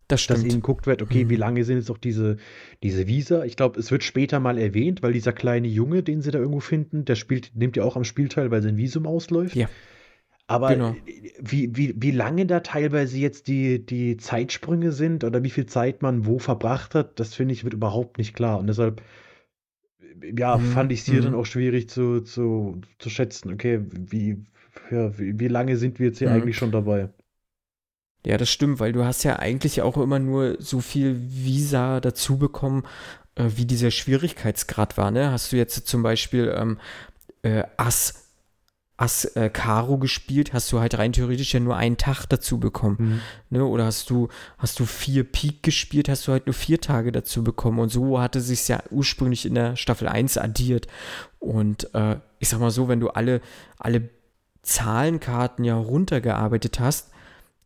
[0.08, 0.52] Das dass stimmt.
[0.52, 1.30] ihnen geguckt wird, okay, Mhm.
[1.30, 2.38] wie lange sind jetzt auch diese,
[2.82, 3.44] diese Visa?
[3.44, 6.60] Ich glaube, es wird später mal erwähnt, weil dieser kleine Junge, den sie da irgendwo
[6.60, 9.54] finden, der spielt, nimmt ja auch am Spiel teil, weil sein Visum ausläuft.
[9.54, 9.68] Ja.
[10.46, 10.96] Aber Genau.
[11.40, 16.02] wie, wie, wie lange da teilweise jetzt die, die Zeitsprünge sind oder wie viel Zeit
[16.02, 18.58] man wo verbracht hat, das finde ich, wird überhaupt nicht klar.
[18.58, 19.02] Und deshalb,
[20.36, 21.22] ja, Mhm, fand ich es hier mhm.
[21.22, 24.44] dann auch schwierig zu, zu, zu schätzen, okay, wie,
[24.90, 26.32] ja, wie, wie lange sind wir jetzt hier Mhm.
[26.32, 27.10] eigentlich schon dabei?
[28.24, 32.38] Ja, das stimmt, weil du hast ja eigentlich auch immer nur so viel Visa dazu
[32.38, 32.84] bekommen,
[33.34, 35.32] äh, wie dieser Schwierigkeitsgrad war, ne?
[35.32, 36.78] Hast du jetzt zum Beispiel ähm,
[37.42, 38.21] äh, Ass,
[38.98, 43.20] Ass äh, Karo gespielt, hast du halt rein theoretisch ja nur einen Tag dazu bekommen,
[43.50, 43.64] ne?
[43.64, 44.28] Oder hast du,
[44.58, 48.20] hast du vier Peak gespielt, hast du halt nur vier Tage dazu bekommen und so
[48.20, 50.86] hatte sich's ja ursprünglich in der Staffel 1 addiert
[51.38, 53.40] und äh, ich sag mal so, wenn du alle,
[53.78, 54.10] alle
[54.62, 57.10] Zahlenkarten ja runtergearbeitet hast,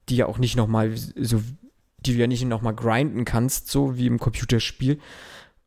[0.09, 1.43] die ja auch nicht nochmal so,
[1.99, 5.01] die du ja nicht nochmal grinden kannst, so wie im Computerspiel,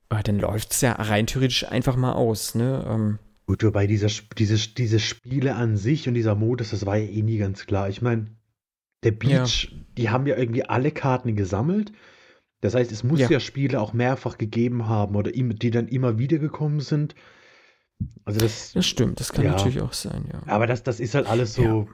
[0.10, 2.86] äh, dann läuft es ja rein theoretisch einfach mal aus, ne?
[2.88, 6.98] Ähm, Gut, wobei dieser, Sp- diese, diese Spiele an sich und dieser Modus, das war
[6.98, 7.90] ja eh nie ganz klar.
[7.90, 8.28] Ich meine,
[9.02, 11.92] der Beach, die haben ja irgendwie alle Karten gesammelt.
[12.62, 13.28] Das heißt, es muss Ja.
[13.28, 17.16] ja, Spiele auch mehrfach gegeben haben oder im- die dann immer wieder gekommen sind.
[18.24, 19.52] Also das, das stimmt, das kann Ja.
[19.54, 20.44] natürlich auch sein, ja.
[20.46, 21.90] aber das, das ist halt alles so,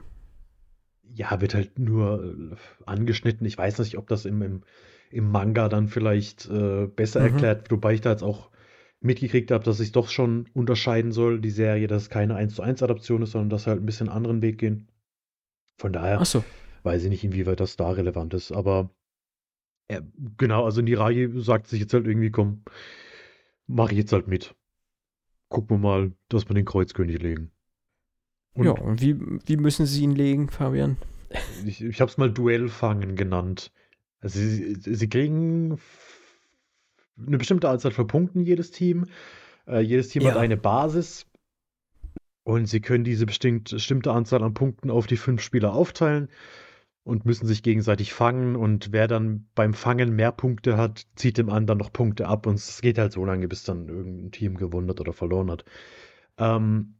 [1.14, 3.46] ja, wird halt nur äh, angeschnitten.
[3.46, 4.62] Ich weiß nicht, ob das im, im,
[5.10, 7.26] im Manga dann vielleicht äh, besser Mhm.
[7.28, 8.50] erklärt wird, wobei ich da jetzt auch
[9.00, 12.62] mitgekriegt habe, dass ich doch schon unterscheiden soll, die Serie, dass es keine 1 zu
[12.62, 14.88] 1 Adaption ist, sondern dass sie halt ein bisschen anderen Weg gehen.
[15.78, 16.44] Von daher Achso,
[16.82, 18.90] weiß ich nicht, inwieweit das da relevant ist, aber
[19.88, 20.02] äh,
[20.38, 22.62] genau, also Niragi sagt sich jetzt halt irgendwie, komm,
[23.66, 24.54] mach ich jetzt halt mit.
[25.48, 27.50] Gucken wir mal, dass wir den Kreuzkönig legen.
[28.54, 30.96] Und ja, und wie, wie müssen sie ihn legen, Fabian?
[31.66, 33.70] ich, ich habe es mal Duellfangen genannt.
[34.20, 35.78] Also sie, sie kriegen
[37.24, 39.06] eine bestimmte Anzahl von Punkten, jedes Team.
[39.66, 40.40] Äh, jedes Team hat Ja.
[40.40, 41.26] eine Basis.
[42.44, 46.28] Und sie können diese bestimmt, bestimmte Anzahl an Punkten auf die fünf Spieler aufteilen
[47.02, 48.54] und müssen sich gegenseitig fangen.
[48.54, 52.46] Und wer dann beim Fangen mehr Punkte hat, zieht dem anderen noch Punkte ab.
[52.46, 55.64] Und es geht halt so lange, bis dann irgendein Team gewonnen hat oder verloren hat.
[56.38, 56.94] Ähm,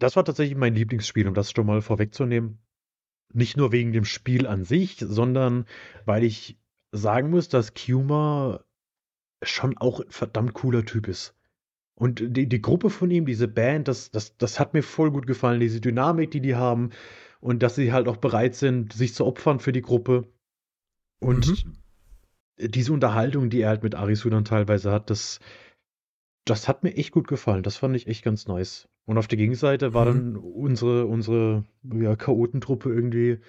[0.00, 2.58] das war tatsächlich mein Lieblingsspiel, um das schon mal vorwegzunehmen.
[3.32, 5.66] Nicht nur wegen dem Spiel an sich, sondern
[6.04, 6.58] weil ich
[6.90, 8.64] sagen muss, dass Kuma
[9.42, 11.34] schon auch ein verdammt cooler Typ ist.
[11.94, 15.26] Und die, die Gruppe von ihm, diese Band, das, das, das hat mir voll gut
[15.26, 16.90] gefallen, diese Dynamik, die die haben
[17.40, 20.26] und dass sie halt auch bereit sind, sich zu opfern für die Gruppe.
[21.20, 21.64] Und
[22.58, 25.38] diese Unterhaltung, die er halt mit Arisu dann teilweise hat, das,
[26.44, 27.62] das hat mir echt gut gefallen.
[27.62, 28.88] Das fand ich echt ganz nice.
[29.04, 30.08] Und auf der Gegenseite war Mhm.
[30.08, 33.40] dann unsere, unsere ja, Chaotentruppe irgendwie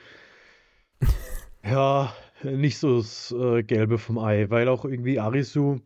[1.64, 5.80] ja, nicht so das äh, Gelbe vom Ei, weil auch irgendwie Arisu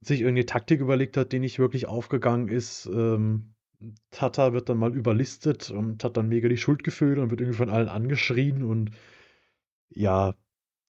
[0.00, 2.86] sich irgendeine Taktik überlegt hat, die nicht wirklich aufgegangen ist.
[2.86, 3.54] Ähm,
[4.10, 7.70] Tata wird dann mal überlistet und hat dann mega die Schuldgefühle und wird irgendwie von
[7.70, 8.90] allen angeschrien und
[9.90, 10.34] ja,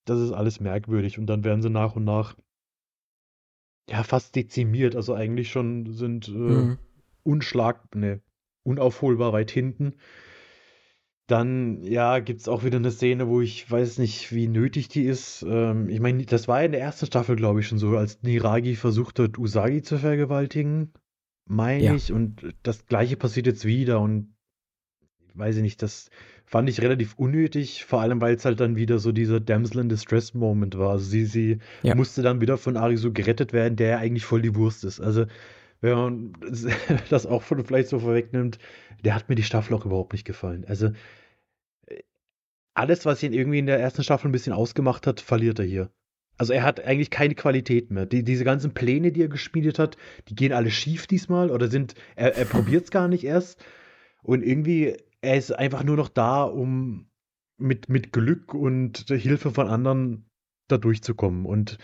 [0.06, 1.20] das ist alles merkwürdig.
[1.20, 2.36] Und dann werden sie nach und nach
[3.90, 4.96] ja fast dezimiert.
[4.96, 6.78] Also eigentlich schon sind äh, Mhm.
[7.24, 8.22] unschlag, ne,
[8.64, 9.96] unaufholbar weit hinten.
[11.28, 15.06] Dann, ja, gibt es auch wieder eine Szene, wo ich weiß nicht, wie nötig die
[15.06, 15.44] ist.
[15.48, 18.22] Ähm, ich meine, das war ja in der ersten Staffel, glaube ich, schon so, als
[18.22, 20.94] Niragi versucht hat, Usagi zu vergewaltigen,
[21.48, 21.96] meine Ja.
[21.96, 22.12] ich.
[22.12, 24.02] Und das Gleiche passiert jetzt wieder.
[24.02, 24.36] Und
[25.34, 26.10] weiß ich nicht, das
[26.46, 29.90] fand ich relativ unnötig, vor allem weil es halt dann wieder so dieser Damsel in
[29.90, 30.92] Distress Moment war.
[30.92, 31.96] Also sie, sie Ja.
[31.96, 35.00] musste dann wieder von Arisu gerettet werden, der ja eigentlich voll die Wurst ist.
[35.02, 35.26] Also
[35.82, 36.34] wenn man
[37.10, 38.60] das auch vielleicht so vorwegnimmt,
[39.04, 40.66] der hat mir die Staffel auch überhaupt nicht gefallen.
[40.68, 40.92] Also
[41.88, 42.02] äh,
[42.74, 45.92] alles, was ihn irgendwie in der ersten Staffel ein bisschen ausgemacht hat, verliert er hier.
[46.38, 48.06] Also er hat eigentlich keine Qualität mehr.
[48.06, 49.96] Die, diese ganzen Pläne, die er geschmiedet hat,
[50.28, 53.64] die gehen alle schief diesmal oder sind, er, er probiert es gar nicht erst.
[54.22, 57.08] Und irgendwie, er ist einfach nur noch da, um
[57.58, 60.30] mit, mit Glück und Hilfe von anderen
[60.68, 61.46] da durchzukommen.
[61.46, 61.78] Und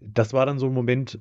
[0.00, 1.20] das war dann so ein Moment,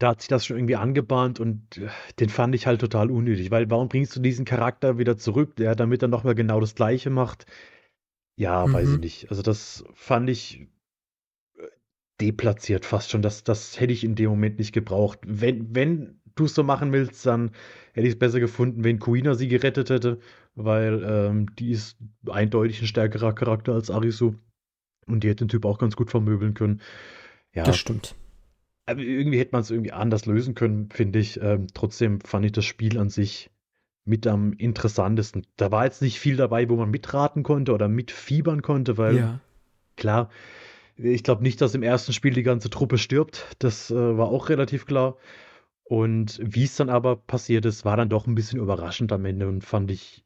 [0.00, 3.50] da hat sich das schon irgendwie angebahnt und äh, den fand ich halt total unnötig,
[3.50, 7.10] weil warum bringst du diesen Charakter wieder zurück, der damit dann nochmal genau das Gleiche
[7.10, 7.46] macht?
[8.36, 9.00] Ja, weiß ich Mhm.
[9.00, 9.30] nicht.
[9.30, 10.68] Also das fand ich
[11.58, 11.66] äh,
[12.20, 13.22] deplatziert fast schon.
[13.22, 15.18] Das, das hätte ich in dem Moment nicht gebraucht.
[15.26, 17.50] Wenn, wenn du es so machen willst, dann
[17.92, 20.18] hätte ich es besser gefunden, wenn Kuina sie gerettet hätte,
[20.54, 24.34] weil ähm, die ist eindeutig ein stärkerer Charakter als Arisu.
[25.06, 26.80] Und die hätte den Typ auch ganz gut vermöbeln können.
[27.52, 28.14] Ja, Das stimmt.
[28.90, 31.40] Aber irgendwie hätte man es irgendwie anders lösen können, finde ich.
[31.40, 33.50] Ähm, trotzdem fand ich das Spiel an sich
[34.04, 35.46] mit am interessantesten.
[35.56, 39.40] Da war jetzt nicht viel dabei, wo man mitraten konnte oder mitfiebern konnte, weil Ja.
[39.96, 40.30] klar,
[40.96, 43.46] ich glaube nicht, dass im ersten Spiel die ganze Truppe stirbt.
[43.58, 45.16] Das äh, war auch relativ klar.
[45.84, 49.48] Und wie es dann aber passiert ist, war dann doch ein bisschen überraschend am Ende
[49.48, 50.24] und fand ich,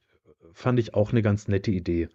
[0.53, 2.09] fand ich auch eine ganz nette Idee.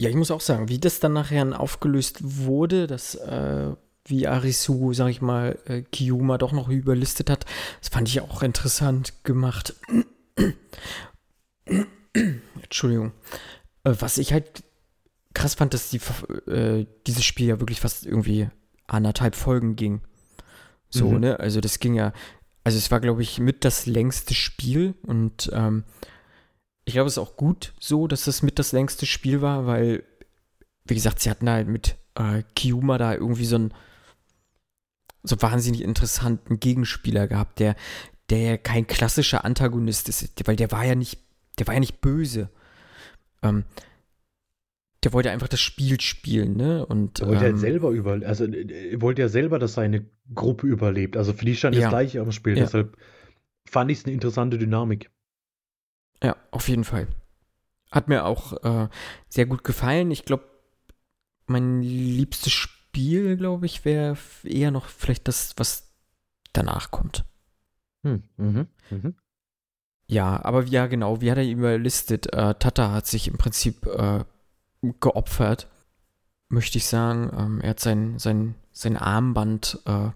[0.00, 3.74] Ja, ich muss auch sagen, wie das dann nachher aufgelöst wurde, dass äh,
[4.06, 7.46] wie Arisu, sag ich mal, äh, Kiyuma doch noch überlistet hat,
[7.80, 9.74] das fand ich auch interessant gemacht.
[12.62, 13.12] Entschuldigung.
[13.84, 14.62] Äh, was ich halt
[15.34, 16.00] krass fand, dass die,
[16.50, 18.48] äh, dieses Spiel ja wirklich fast irgendwie
[18.86, 20.00] anderthalb Folgen ging.
[20.90, 21.20] So, Mhm.
[21.20, 21.40] ne?
[21.40, 22.12] Also das ging ja,
[22.62, 25.84] also es war, glaube ich, mit das längste Spiel und ähm,
[26.84, 30.04] ich glaube, es ist auch gut so, dass das mit das längste Spiel war, weil,
[30.84, 33.74] wie gesagt, sie hatten halt mit äh, Kiyuma da irgendwie so einen
[35.24, 37.74] so wahnsinnig interessanten Gegenspieler gehabt, der,
[38.30, 41.18] der ja kein klassischer Antagonist ist, weil der war ja nicht,
[41.58, 42.50] der war ja nicht böse.
[43.42, 43.64] Ähm,
[45.02, 46.86] der wollte einfach das Spiel spielen, ne?
[46.86, 50.06] Und Er wollte ähm, ja selber über, also äh, er wollte ja selber, dass seine
[50.34, 51.16] Gruppe überlebt.
[51.16, 51.82] Also für die stand Ja.
[51.82, 52.56] das gleiche am Spiel.
[52.56, 52.64] Ja.
[52.64, 52.96] Deshalb
[53.68, 55.10] fand ich es eine interessante Dynamik.
[56.22, 57.08] Ja, auf jeden Fall.
[57.90, 58.88] Hat mir auch äh,
[59.28, 60.10] sehr gut gefallen.
[60.10, 60.44] Ich glaube,
[61.46, 65.92] mein liebstes Spiel, glaube ich, wäre eher noch vielleicht das, was
[66.52, 67.24] danach kommt.
[68.02, 68.22] Hm.
[68.36, 68.66] Mhm.
[68.90, 69.14] Mhm.
[70.06, 72.32] Ja, aber ja, genau, wie hat er überlistet?
[72.32, 74.24] Äh, Tata hat sich im Prinzip äh,
[75.00, 75.68] geopfert,
[76.48, 77.30] möchte ich sagen.
[77.36, 80.10] Ähm, er hat sein, sein, sein Armband äh,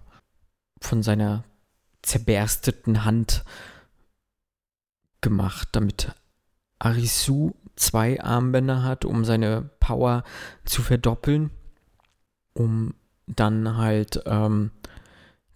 [0.79, 1.43] von seiner
[2.01, 3.43] zerbersteten Hand
[5.21, 6.13] gemacht, damit
[6.77, 10.23] Arisu zwei Armbänder hat, um seine Power
[10.65, 11.49] zu verdoppeln,
[12.59, 12.93] um
[13.25, 14.71] dann halt ähm,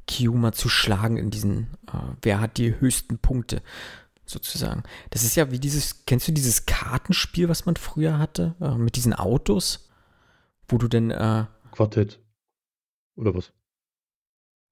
[0.07, 3.61] Kiyuma zu schlagen in diesen, äh, wer hat die höchsten Punkte
[4.25, 4.83] sozusagen.
[5.09, 8.95] Das ist ja wie dieses, kennst du dieses Kartenspiel, was man früher hatte, äh, mit
[8.95, 9.89] diesen Autos,
[10.67, 12.19] wo du denn, äh, Quartett.
[13.15, 13.51] Oder was?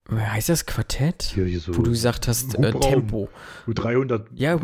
[0.09, 1.23] heißt das Quartett?
[1.23, 1.77] Hier so.
[1.77, 2.71] Wo du gesagt hast, äh.
[2.79, 3.29] Tempo.
[3.67, 4.27] 300.
[4.33, 4.59] Ja, ja,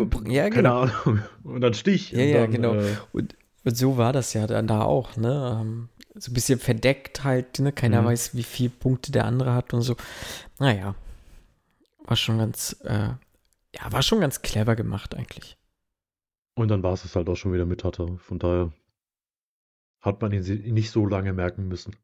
[0.49, 0.82] Keine genau.
[0.82, 1.21] Ahnung.
[1.43, 2.12] Und dann Stich.
[2.12, 2.73] Ja, ja, dann, genau.
[2.75, 5.88] Äh, Und, und so war das ja dann da auch, ne?
[6.19, 7.71] So ein bisschen verdeckt halt, ne?
[7.71, 8.06] Keiner Mhm.
[8.08, 9.95] weiß, wie viele Punkte der andere hat und so.
[10.60, 10.95] Naja.
[12.06, 13.10] War schon ganz, äh,
[13.75, 15.58] ja, war schon ganz clever gemacht eigentlich.
[16.56, 18.08] und dann war es es halt auch schon wieder mit Tata.
[18.17, 18.71] Von daher
[20.01, 21.95] hat man ihn nicht so lange merken müssen.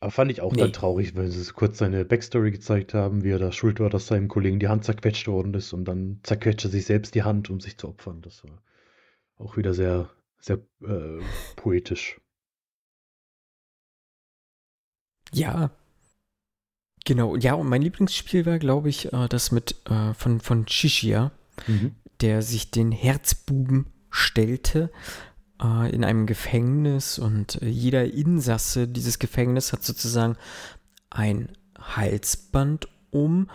[0.00, 0.62] Aber fand ich auch Nee.
[0.62, 4.08] dann traurig, weil sie kurz seine Backstory gezeigt haben, wie er da schuld war, dass
[4.08, 7.50] seinem Kollegen die Hand zerquetscht worden ist und dann zerquetscht er sich selbst die Hand,
[7.50, 8.20] um sich zu opfern.
[8.20, 8.60] Das war
[9.36, 11.20] auch wieder sehr, sehr äh,
[11.54, 12.20] poetisch.
[15.34, 15.70] Ja.
[17.04, 21.32] Genau, ja, und mein Lieblingsspiel war, glaube ich, äh, das mit äh, von, von Shishia,
[21.66, 21.94] Mhm.
[22.20, 24.90] der sich den Herzbuben stellte
[25.62, 30.36] äh, in einem Gefängnis und jeder Insasse dieses Gefängnisses hat sozusagen
[31.10, 33.50] ein Halsband um,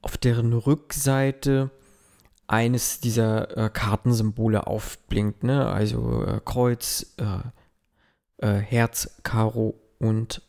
[0.00, 1.70] auf deren Rückseite
[2.48, 5.66] eines dieser äh, Kartensymbole aufblinkt, ne?
[5.66, 7.14] Also Kreuz,
[8.40, 10.42] Herz, Karo und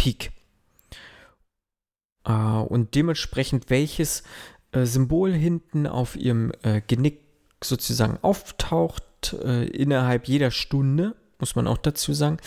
[0.00, 0.32] Pik.
[2.24, 4.22] Äh, und dementsprechend welches
[4.72, 7.20] äh, Symbol hinten auf ihrem äh, Genick
[7.62, 12.38] sozusagen auftaucht, äh, innerhalb jeder Stunde, muss man auch dazu sagen,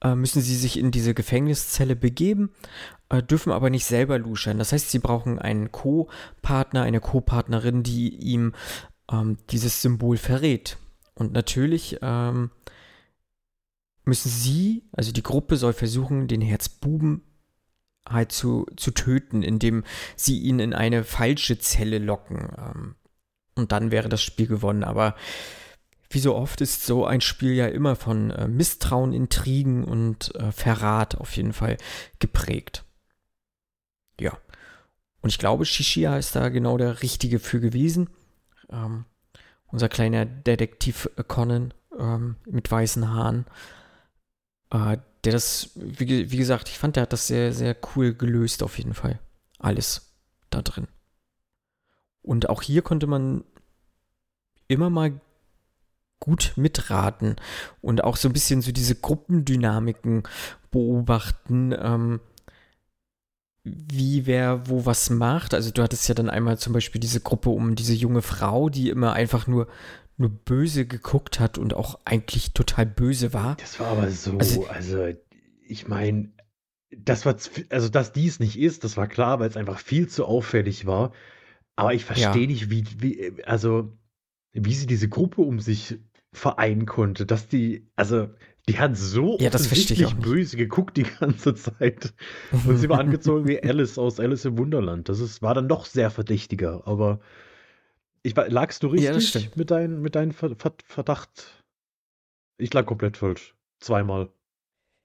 [0.00, 2.50] äh, müssen sie sich in diese Gefängniszelle begeben,
[3.28, 4.56] dürfen aber nicht selber luschern.
[4.56, 8.54] Das heißt, sie brauchen einen Co-Partner, eine Co-Partnerin, die ihm
[9.12, 10.78] ähm, dieses Symbol verrät.
[11.14, 12.52] Und natürlich ähm,
[14.04, 17.22] müssen sie, also die Gruppe soll versuchen, den Herzbuben
[18.08, 19.84] halt zu, zu töten, indem
[20.16, 22.48] sie ihn in eine falsche Zelle locken.
[22.58, 22.94] Ähm,
[23.54, 24.82] und dann wäre das Spiel gewonnen.
[24.82, 25.14] Aber
[26.10, 30.52] wie so oft ist so ein Spiel ja immer von äh, Misstrauen, Intrigen und äh,
[30.52, 31.76] Verrat auf jeden Fall
[32.18, 32.84] geprägt.
[34.20, 34.36] Ja.
[35.20, 38.10] Und ich glaube, Shishia ist da genau der Richtige für gewesen.
[38.70, 39.04] Ähm,
[39.66, 43.46] unser kleiner Detektiv Conan ähm, mit weißen Haaren.
[44.72, 48.62] Äh, der das, wie, wie, gesagt, ich fand, der hat das sehr, sehr cool gelöst
[48.62, 49.20] auf jeden Fall.
[49.58, 50.12] Alles
[50.50, 50.88] da drin.
[52.22, 53.44] Und auch hier konnte man
[54.66, 55.20] immer mal
[56.18, 57.36] gut mitraten
[57.80, 60.22] und auch so ein bisschen so diese Gruppendynamiken
[60.70, 62.20] beobachten, ähm,
[63.64, 65.54] wie wer wo was macht.
[65.54, 68.88] Also du hattest ja dann einmal zum Beispiel diese Gruppe um diese junge Frau, die
[68.88, 69.68] immer einfach nur
[70.16, 73.56] nur böse geguckt hat und auch eigentlich total böse war.
[73.56, 75.08] Das war aber so, also, also
[75.66, 76.32] ich meine,
[76.96, 77.36] das war,
[77.70, 81.12] also dass dies nicht ist, das war klar, weil es einfach viel zu auffällig war.
[81.76, 82.46] Aber ich verstehe ja.
[82.46, 83.96] nicht, wie, wie, also,
[84.52, 85.98] wie sie diese Gruppe um sich
[86.32, 88.28] vereinen konnte, dass die, also,
[88.68, 92.14] die hat so ja, offensichtlich böse geguckt die ganze Zeit.
[92.66, 95.08] Und sie war angezogen wie Alice aus Alice im Wunderland.
[95.08, 97.20] Das ist, war dann doch sehr verdächtiger, aber
[98.22, 101.62] ich, lagst du richtig ja, mit, dein, mit deinem Verdacht?
[102.58, 103.54] Ich lag komplett falsch.
[103.80, 104.30] Zweimal.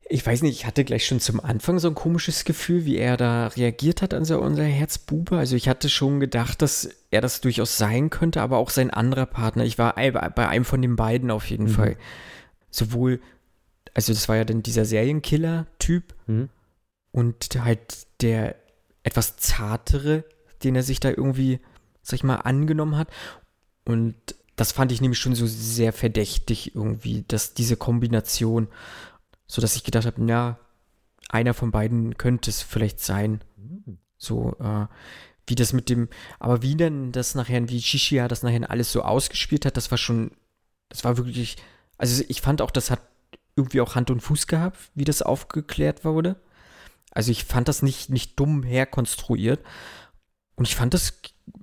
[0.09, 3.17] Ich weiß nicht, ich hatte gleich schon zum Anfang so ein komisches Gefühl, wie er
[3.17, 5.37] da reagiert hat an so unser Herzbube.
[5.37, 9.25] Also ich hatte schon gedacht, dass er das durchaus sein könnte, aber auch sein anderer
[9.25, 9.65] Partner.
[9.65, 11.71] Ich war bei einem von den beiden auf jeden mhm.
[11.71, 11.97] Fall.
[12.69, 13.19] Sowohl,
[13.93, 16.49] also das war ja dann dieser Serienkiller-Typ mhm.
[17.11, 18.55] und halt der
[19.03, 20.23] etwas zartere,
[20.63, 21.59] den er sich da irgendwie
[22.07, 23.09] sag ich mal, angenommen hat.
[23.85, 24.15] Und
[24.55, 28.69] das fand ich nämlich schon so sehr verdächtig irgendwie, dass diese Kombination,
[29.45, 30.57] so dass ich gedacht habe, ja,
[31.29, 33.41] einer von beiden könnte es vielleicht sein.
[34.17, 34.87] So, äh,
[35.47, 36.07] wie das mit dem,
[36.39, 39.97] aber wie denn das nachher, wie Shishia das nachher alles so ausgespielt hat, das war
[39.97, 40.31] schon,
[40.89, 41.57] das war wirklich,
[41.97, 43.01] also ich fand auch, das hat
[43.57, 46.37] irgendwie auch Hand und Fuß gehabt, wie das aufgeklärt wurde.
[47.11, 49.59] Also ich fand das nicht, nicht dumm herkonstruiert.
[50.57, 51.13] Und ich fand das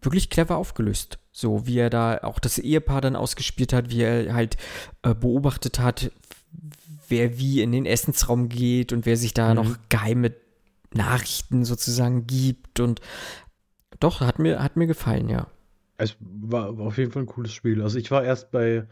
[0.01, 1.19] wirklich clever aufgelöst.
[1.33, 4.57] So wie er da auch das Ehepaar dann ausgespielt hat, wie er halt
[5.03, 6.11] äh, beobachtet hat,
[7.09, 9.55] wer wie in den Essensraum geht und wer sich da mhm.
[9.57, 10.33] noch geheime
[10.93, 12.79] Nachrichten sozusagen gibt.
[12.81, 13.01] Und
[14.01, 15.49] doch, hat mir, hat mir gefallen, ja.
[15.97, 17.83] Es war auf jeden Fall ein cooles Spiel.
[17.83, 18.87] Also ich war erst bei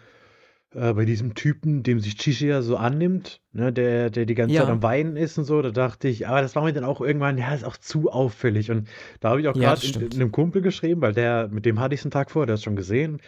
[0.74, 4.62] äh, bei diesem Typen, dem sich Chishia so annimmt, ne, der, der die ganze ja.
[4.62, 7.00] Zeit am Weinen ist und so, da dachte ich, aber das war mir dann auch
[7.00, 8.70] irgendwann, ja, ist auch zu auffällig.
[8.70, 8.88] Und
[9.20, 12.00] da habe ich auch gerade ja, einem Kumpel geschrieben, weil der, mit dem hatte ich
[12.00, 13.20] es einen Tag vor, der hat es schon gesehen.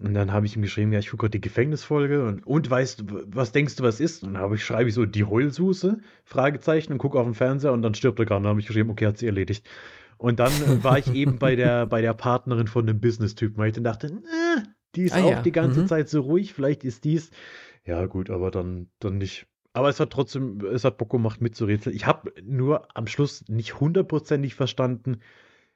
[0.00, 3.04] Und dann habe ich ihm geschrieben, ja, ich gucke gerade die Gefängnisfolge und, und weißt
[3.26, 4.22] was denkst du, was ist?
[4.22, 7.72] Und dann habe ich, schreibe ich so die Heulsuse, Fragezeichen, und gucke auf den Fernseher
[7.72, 8.38] und dann stirbt er gerade.
[8.38, 9.68] Und dann habe ich geschrieben, okay, hat sie erledigt.
[10.16, 10.52] Und dann
[10.84, 14.06] war ich eben bei der, bei der Partnerin von dem Business-Typen, weil ich dann dachte,
[14.08, 14.62] äh,
[14.98, 15.42] die ist ah, auch ja.
[15.42, 15.86] die ganze mhm.
[15.86, 16.52] Zeit so ruhig.
[16.52, 17.30] Vielleicht ist dies.
[17.86, 19.46] Ja, gut, aber dann, dann nicht.
[19.72, 21.94] Aber es hat trotzdem, es hat Bock gemacht mitzurätseln.
[21.94, 25.20] Ich habe nur am Schluss nicht hundertprozentig verstanden,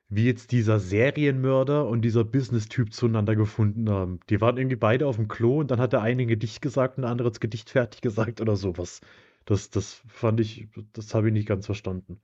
[0.09, 4.19] wie jetzt dieser Serienmörder und dieser Business-Typ zueinander gefunden haben.
[4.29, 6.99] Die waren irgendwie beide auf dem Klo und dann hat der eine ein Gedicht gesagt
[6.99, 9.01] und der andere das Gedicht fertig gesagt oder sowas.
[9.45, 12.21] Das, das fand ich, das habe ich nicht ganz verstanden.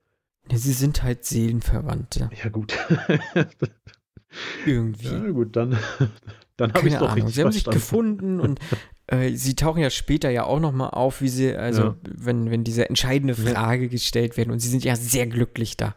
[0.53, 2.29] Sie sind halt Seelenverwandte.
[2.43, 2.77] Ja, gut.
[4.65, 5.07] Irgendwie.
[5.07, 5.77] Ja, gut, dann,
[6.59, 7.13] dann habe ich doch Ahnung.
[7.13, 8.59] richtig Sie haben sich gefunden und
[9.07, 11.95] äh, sie tauchen ja später ja auch nochmal auf, wie sie, also ja.
[12.03, 13.89] wenn, wenn diese entscheidende Frage ja.
[13.89, 15.95] gestellt werden und sie sind ja sehr glücklich da.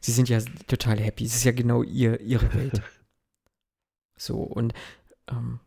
[0.00, 1.24] Sie sind ja total happy.
[1.24, 2.82] Es ist ja genau ihr, ihre Welt.
[4.16, 4.72] so, und
[5.28, 5.60] ähm,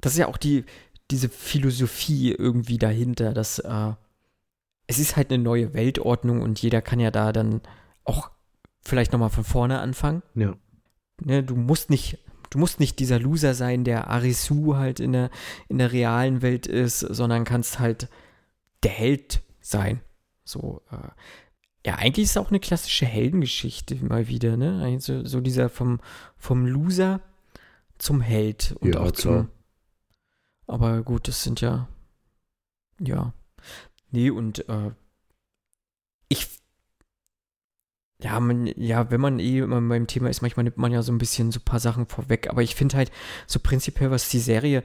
[0.00, 0.64] das ist ja auch die,
[1.10, 3.92] diese Philosophie irgendwie dahinter, dass äh,
[4.86, 7.60] es ist halt eine neue Weltordnung und jeder kann ja da dann
[8.04, 8.30] auch
[8.80, 10.22] vielleicht nochmal von vorne anfangen.
[10.34, 10.56] Ja.
[11.22, 12.18] Ne, du musst nicht
[12.50, 15.30] du musst nicht dieser Loser sein, der Arisu halt in der,
[15.68, 18.08] in der realen Welt ist, sondern kannst halt
[18.82, 20.00] der Held sein.
[20.44, 21.08] So, äh,
[21.86, 24.82] ja, eigentlich ist es auch eine klassische Heldengeschichte mal wieder, ne?
[24.82, 26.00] Also, so dieser vom,
[26.36, 27.20] vom Loser
[27.98, 29.14] zum Held und ja, auch klar.
[29.14, 29.48] zum.
[30.66, 31.88] Aber gut, das sind ja.
[33.00, 33.32] Ja.
[34.10, 34.90] Nee, und äh,
[36.28, 36.59] ich.
[38.22, 41.12] Ja, man, ja, wenn man eh immer beim Thema ist, manchmal nimmt man ja so
[41.12, 42.50] ein bisschen so ein paar Sachen vorweg.
[42.50, 43.10] Aber ich finde halt
[43.46, 44.84] so prinzipiell, was die Serie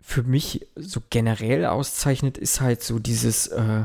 [0.00, 3.84] für mich so generell auszeichnet, ist halt so dieses, äh,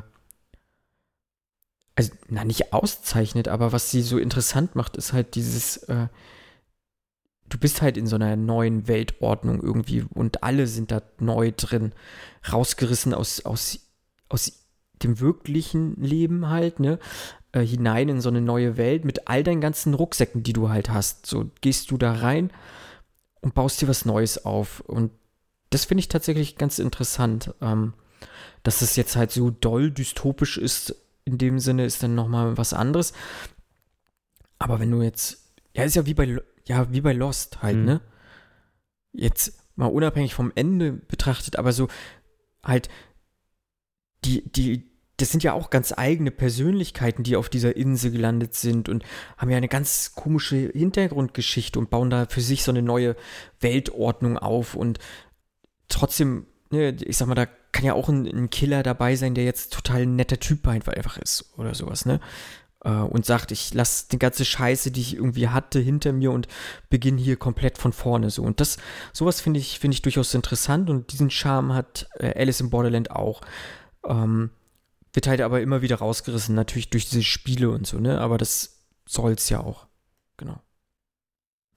[1.96, 6.08] also, na, nicht auszeichnet, aber was sie so interessant macht, ist halt dieses, äh,
[7.50, 11.94] du bist halt in so einer neuen Weltordnung irgendwie und alle sind da neu drin,
[12.52, 13.80] rausgerissen aus, aus,
[14.30, 14.66] aus
[15.04, 17.00] dem wirklichen Leben halt, ne?
[17.56, 20.90] Äh, hinein in so eine neue Welt mit all deinen ganzen Rucksäcken, die du halt
[20.90, 21.26] hast.
[21.26, 22.52] So gehst du da rein
[23.40, 24.82] und baust dir was Neues auf.
[24.82, 25.12] Und
[25.70, 27.54] das finde ich tatsächlich ganz interessant.
[27.62, 27.94] Ähm,
[28.64, 32.74] dass es jetzt halt so doll dystopisch ist, in dem Sinne ist dann nochmal was
[32.74, 33.14] anderes.
[34.60, 37.86] Aber wenn du jetzt, ja, ist ja wie bei, ja, wie bei Lost halt, Mhm.
[37.86, 38.02] ne?
[39.14, 41.88] Jetzt mal unabhängig vom Ende betrachtet, aber so
[42.64, 42.90] halt,
[44.26, 48.90] die, die, das sind ja auch ganz eigene Persönlichkeiten, die auf dieser Insel gelandet sind
[48.90, 49.04] und
[49.38, 53.16] haben ja eine ganz komische Hintergrundgeschichte und bauen da für sich so eine neue
[53.62, 55.00] Weltordnung auf und
[55.88, 59.46] trotzdem, ne, ich sag mal, da kann ja auch ein, ein Killer dabei sein, der
[59.46, 62.20] jetzt total ein netter Typ einfach ist oder sowas, ne?
[62.84, 66.48] Äh, Und sagt, ich lasse die ganze Scheiße, die ich irgendwie hatte, hinter mir und
[66.90, 68.44] beginne hier komplett von vorne so.
[68.44, 68.78] Und das,
[69.12, 73.12] sowas finde ich, finde ich durchaus interessant und diesen Charme hat äh, Alice in Borderland
[73.12, 73.42] auch.
[74.06, 74.52] Ähm,
[75.16, 78.20] wird halt aber immer wieder rausgerissen, natürlich durch diese Spiele und so, ne?
[78.20, 79.88] Aber das soll's ja auch.
[80.38, 80.62] Genau.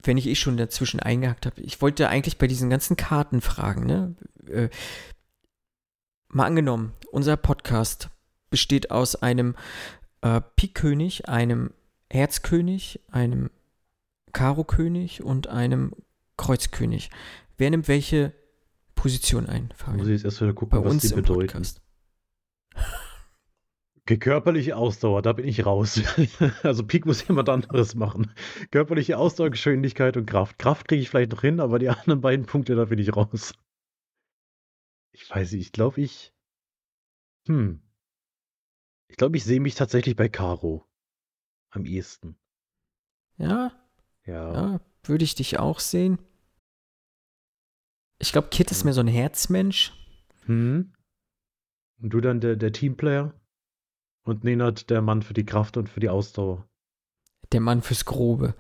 [0.03, 3.87] Wenn ich eh schon dazwischen eingehakt habe, ich wollte eigentlich bei diesen ganzen Karten fragen,
[3.87, 4.17] ne?
[4.49, 4.69] Äh,
[6.29, 8.11] mal angenommen, unser Podcast
[8.51, 9.55] besteht aus einem
[10.23, 11.73] äh, Pik-König, einem
[12.11, 13.51] Herzkönig, einem
[14.33, 15.93] Karo-König und einem
[16.37, 17.11] Kreuzkönig.
[17.57, 18.33] Wer nimmt welche
[18.95, 20.07] Position ein, Muss Fabian?
[20.07, 21.67] ich jetzt erst wieder Bei gucken, was uns die bedeuten.
[24.17, 26.01] Körperliche Ausdauer, da bin ich raus.
[26.63, 28.33] Also Peak muss jemand anderes machen.
[28.71, 30.59] Körperliche Ausdauer, Geschwindigkeit und Kraft.
[30.59, 33.53] Kraft kriege ich vielleicht noch hin, aber die anderen beiden Punkte, da bin ich raus.
[35.13, 36.33] Ich weiß nicht, ich glaube, ich.
[37.47, 37.83] Hm.
[39.09, 40.85] Ich glaube, ich sehe mich tatsächlich bei Caro.
[41.71, 42.37] Am ehesten.
[43.37, 43.73] Ja,
[44.25, 44.53] Ja.
[44.53, 46.19] ja, würde ich dich auch sehen.
[48.19, 48.85] Ich glaube, Kit ist Ja.
[48.87, 49.93] mehr so ein Herzmensch.
[50.47, 50.93] Hm.
[52.01, 53.35] Und du dann der, der Teamplayer?
[54.29, 56.69] Und Nenad der Mann für die Kraft und für die Ausdauer.
[57.53, 58.55] Der Mann fürs Grobe.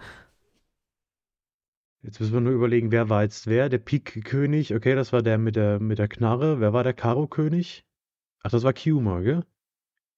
[2.00, 3.68] Jetzt müssen wir nur überlegen, wer war jetzt wer?
[3.68, 6.58] Der Pik-König, okay, das war der mit der, mit der Knarre.
[6.60, 7.84] Wer war der Karo-König?
[8.42, 9.44] Ach, das war Kuma, gell?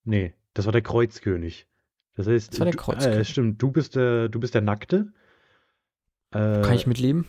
[0.04, 1.66] Nee, das war der Kreuzkönig.
[2.14, 3.18] Das heißt, Das war der du, Kreuzkönig.
[3.18, 5.12] Äh, stimmt, du bist der, du bist der Nackte.
[6.30, 7.26] Äh, Kann ich mitleben?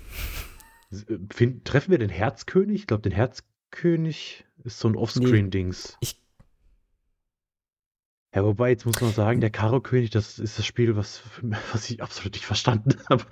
[1.32, 2.82] find, treffen wir den Herzkönig?
[2.82, 5.98] Ich glaube, den Herzkönig ist so ein Offscreen-Dings.
[6.02, 6.22] Ich-
[8.34, 11.22] Ja, wobei, jetzt muss man sagen, der Karo-König, das ist das Spiel, was,
[11.74, 13.26] was ich absolut nicht verstanden habe.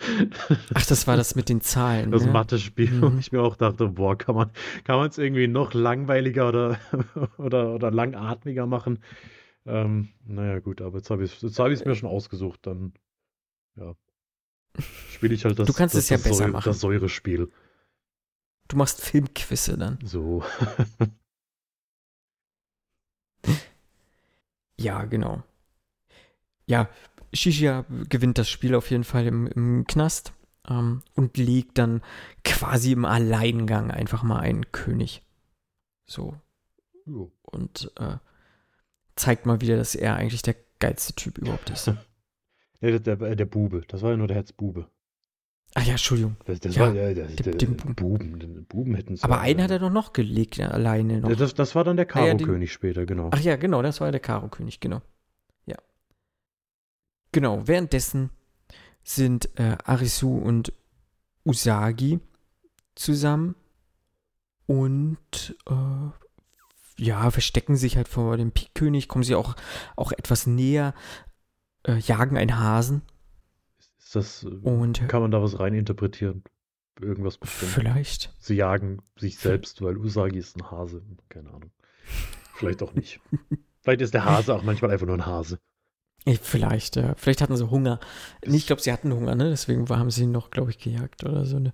[0.73, 2.11] Ach, das war das mit den Zahlen.
[2.11, 2.31] Das ne?
[2.33, 3.19] Mathe-Spiel, wo Mhm.
[3.19, 4.51] ich mir auch dachte, boah, kann man
[4.83, 6.79] kann es irgendwie noch langweiliger oder,
[7.37, 8.99] oder, oder langatmiger machen?
[9.65, 12.91] Ähm, naja, gut, aber jetzt habe ich es hab mir schon ausgesucht, dann
[13.77, 13.95] ja.
[15.11, 16.65] Spiele ich halt das, Du kannst das, es ja das, besser Säure- machen.
[16.65, 17.49] das Säurespiel.
[18.67, 19.97] Du machst Filmquizze dann.
[20.03, 20.43] So.
[24.79, 25.43] Ja, genau.
[26.65, 26.89] Ja,
[27.33, 30.33] Shishia gewinnt das Spiel auf jeden Fall im, im Knast
[30.69, 32.01] ähm, und legt dann
[32.43, 35.21] quasi im Alleingang einfach mal einen König.
[36.05, 36.35] So.
[37.41, 38.17] Und äh,
[39.15, 41.91] zeigt mal wieder, dass er eigentlich der geilste Typ überhaupt ist.
[42.81, 44.89] Der, der, der Bube, das war ja nur der Herzbube.
[45.75, 46.35] Ach ja, Entschuldigung.
[46.45, 48.39] Das, das Ja, war ja der, dem- dem Buben.
[48.39, 49.17] Den Buben hätten.
[49.21, 51.29] Aber einen hat er doch noch gelegt, ja, alleine noch.
[51.29, 53.29] Ja, das, das war dann der Ah, ja, Karo-König später, genau.
[53.31, 55.01] Ach ja, genau, das war der Karo-König, genau.
[55.67, 55.75] Ja.
[57.31, 58.31] Genau, währenddessen
[59.03, 60.73] sind äh, Arisu und
[61.45, 62.19] Usagi
[62.95, 63.55] zusammen
[64.65, 65.73] und äh,
[67.03, 69.55] ja, verstecken sich halt vor dem Pik-König, kommen sie auch,
[69.95, 70.93] auch etwas näher,
[71.87, 73.03] äh, jagen einen Hasen
[74.09, 76.43] Ist das, äh, und kann man da was rein interpretieren?
[76.99, 77.71] Irgendwas bestimmt.
[77.71, 78.33] vielleicht.
[78.39, 81.03] Sie jagen sich selbst, weil Usagi ist ein Hase.
[81.29, 81.69] Keine Ahnung.
[82.55, 83.21] Vielleicht auch nicht.
[83.81, 85.59] Vielleicht ist der Hase auch manchmal einfach nur ein Hase.
[86.25, 87.13] Eh, Vielleicht, ja.
[87.17, 87.99] Vielleicht hatten sie Hunger.
[88.43, 89.51] Nee, ich glaube, sie hatten Hunger, ne?
[89.51, 91.59] Deswegen haben sie ihn noch, glaube ich, gejagt oder so.
[91.59, 91.71] Ne?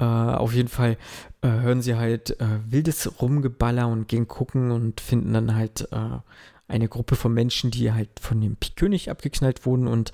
[0.00, 0.96] Äh, auf jeden Fall
[1.42, 6.18] äh, hören sie halt äh, wildes Rumgeballer und gehen gucken und finden dann halt äh,
[6.68, 10.12] eine Gruppe von Menschen, die halt von dem Pik-König abgeknallt wurden und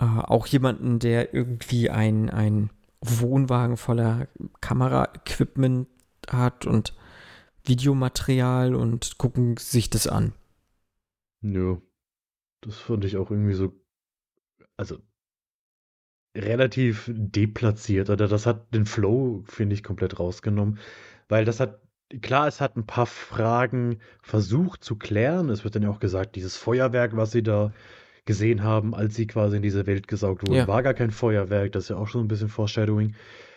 [0.00, 2.70] äh, auch jemanden, der irgendwie ein, ein
[3.00, 4.28] Wohnwagen voller
[4.60, 5.88] Kamera-Equipment
[6.28, 6.94] hat und
[7.64, 10.32] Videomaterial und gucken sich das an.
[11.42, 11.78] Ja,
[12.62, 13.72] das fand ich auch irgendwie so,
[14.76, 14.98] also
[16.36, 18.10] relativ deplatziert.
[18.10, 20.78] Oder das hat den Flow, finde ich, komplett rausgenommen.
[21.28, 21.80] Weil das hat,
[22.22, 25.50] klar, es hat ein paar Fragen versucht zu klären.
[25.50, 27.72] Es wird dann ja auch gesagt, dieses Feuerwerk, was sie da
[28.30, 30.68] gesehen haben, als sie quasi in diese Welt gesaugt wurden, Ja.
[30.68, 31.72] war gar kein Feuerwerk.
[31.72, 33.14] Das ist ja auch schon ein bisschen Foreshadowing.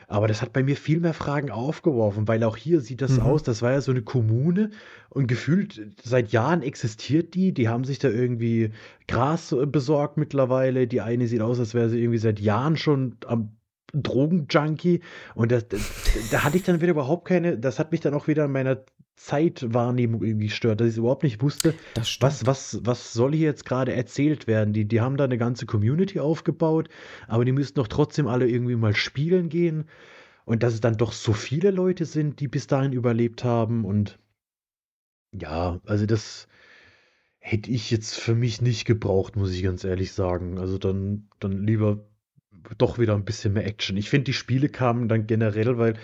[0.08, 3.24] Aber das hat bei mir viel mehr Fragen aufgeworfen, weil auch hier sieht das Mhm.
[3.24, 4.70] aus, das war ja so eine Kommune
[5.10, 7.54] und gefühlt seit Jahren existiert die.
[7.54, 8.72] Die haben sich da irgendwie
[9.08, 10.88] Gras äh, besorgt mittlerweile.
[10.88, 13.52] Die eine sieht aus, als wäre sie irgendwie seit Jahren schon am
[13.94, 15.02] Drogenjunkie.
[15.36, 15.82] Und das, das,
[16.32, 18.84] da hatte ich dann wieder überhaupt keine, das hat mich dann auch wieder in meiner
[19.16, 21.76] Zeitwahrnehmung irgendwie gestört, dass ich überhaupt nicht wusste,
[22.20, 24.74] was, was, was soll hier jetzt gerade erzählt werden?
[24.74, 26.89] Die, die haben da eine ganze Community aufgebaut,
[27.28, 29.86] aber die müssten doch trotzdem alle irgendwie mal spielen gehen.
[30.46, 33.86] Und dass es dann doch so viele Leute sind, die bis dahin überlebt haben.
[33.86, 34.20] Und
[35.32, 36.48] ja, also das
[37.39, 40.58] hätte ich jetzt für mich nicht gebraucht, muss ich ganz ehrlich sagen.
[40.60, 42.06] Also dann, dann lieber
[42.78, 43.97] doch wieder ein bisschen mehr Action.
[43.97, 45.95] Ich finde, die Spiele kamen dann generell, weil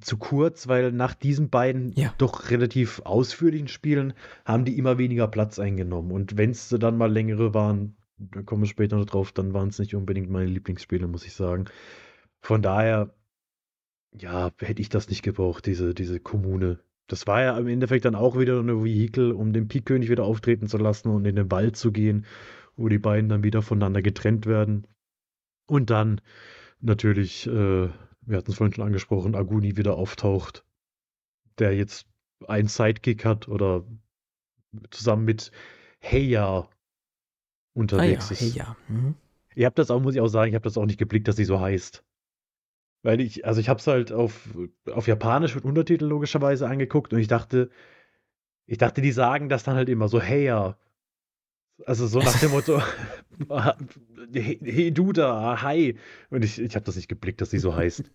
[0.00, 2.14] zu kurz, weil nach diesen beiden Ja.
[2.18, 4.12] doch relativ ausführlichen Spielen
[4.44, 6.12] haben die immer weniger Platz eingenommen.
[6.12, 9.68] Und wenn es dann mal längere waren, da kommen wir später noch drauf, dann waren
[9.68, 11.66] es nicht unbedingt meine Lieblingsspiele, muss ich sagen.
[12.40, 13.14] Von daher,
[14.12, 16.80] ja, hätte ich das nicht gebraucht, diese, diese Kommune.
[17.06, 20.66] Das war ja im Endeffekt dann auch wieder eine Vehikel, um den Pikkönig wieder auftreten
[20.66, 22.26] zu lassen und in den Wald zu gehen,
[22.76, 24.86] wo die beiden dann wieder voneinander getrennt werden.
[25.66, 26.20] Und dann
[26.80, 30.64] natürlich, äh, wir hatten es vorhin schon angesprochen, Aguni wieder auftaucht,
[31.58, 32.06] der jetzt
[32.46, 33.84] einen Sidekick hat oder
[34.90, 35.50] zusammen mit
[36.00, 36.68] Heya ah ja,
[37.74, 38.40] unterwegs ist.
[38.40, 38.76] hey, ja.
[38.88, 39.14] Mhm.
[39.54, 41.36] Ihr habt das auch, muss ich auch sagen, ich habe das auch nicht geblickt, dass
[41.36, 42.04] sie so heißt.
[43.02, 44.48] Weil ich, also ich habe es halt auf,
[44.92, 47.70] auf Japanisch mit Untertitel logischerweise angeguckt und ich dachte,
[48.66, 50.76] ich dachte, die sagen das dann halt immer so, hey ja.
[51.84, 52.80] Also so nach dem Motto,
[54.32, 55.98] hey, du da, hi.
[56.30, 58.10] Und ich, ich habe das nicht geblickt, dass sie so heißt.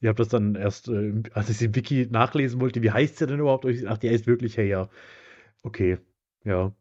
[0.00, 3.16] Ich habe das dann erst, äh, als ich sie im Wiki nachlesen wollte, wie heißt
[3.18, 3.64] sie denn überhaupt?
[3.64, 4.88] Und ich dachte, die heißt wirklich hey ja.
[5.62, 5.98] Okay,
[6.44, 6.72] ja.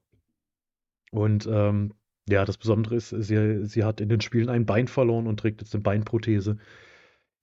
[1.11, 1.93] Und ähm,
[2.27, 5.61] ja, das Besondere ist, sie, sie hat in den Spielen ein Bein verloren und trägt
[5.61, 6.57] jetzt eine Beinprothese.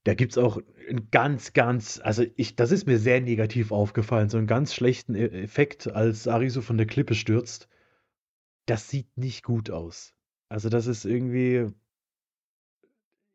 [0.04, 4.30] Da gibt es auch einen ganz, ganz, also ich, das ist mir sehr negativ aufgefallen,
[4.30, 7.68] so einen ganz schlechten E- Effekt, als Arisu von der Klippe stürzt.
[8.66, 10.14] Das sieht nicht gut aus.
[10.48, 11.72] Also das ist irgendwie,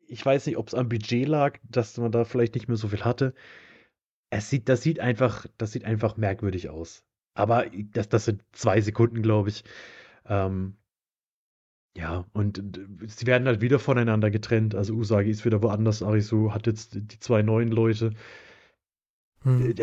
[0.06, 2.88] ich weiß nicht, ob es am Budget lag, dass man da vielleicht nicht mehr so
[2.88, 3.34] viel hatte.
[4.30, 7.04] Es sieht, das sieht einfach, das sieht einfach merkwürdig aus.
[7.34, 9.64] Aber das, das sind zwei Sekunden, glaube ich.
[10.26, 10.76] Ähm,
[11.96, 12.62] ja, und
[13.06, 14.74] sie werden halt wieder voneinander getrennt.
[14.74, 18.12] Also Usagi ist wieder woanders, Arisu hat jetzt die zwei neuen Leute.
[19.42, 19.74] Hm.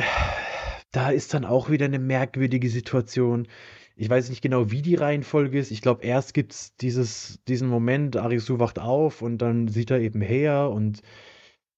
[0.92, 3.48] Da ist dann auch wieder eine merkwürdige Situation.
[3.96, 5.72] Ich weiß nicht genau, wie die Reihenfolge ist.
[5.72, 10.22] Ich glaube, erst gibt es diesen Moment, Arisu wacht auf und dann sieht er eben
[10.22, 11.02] her und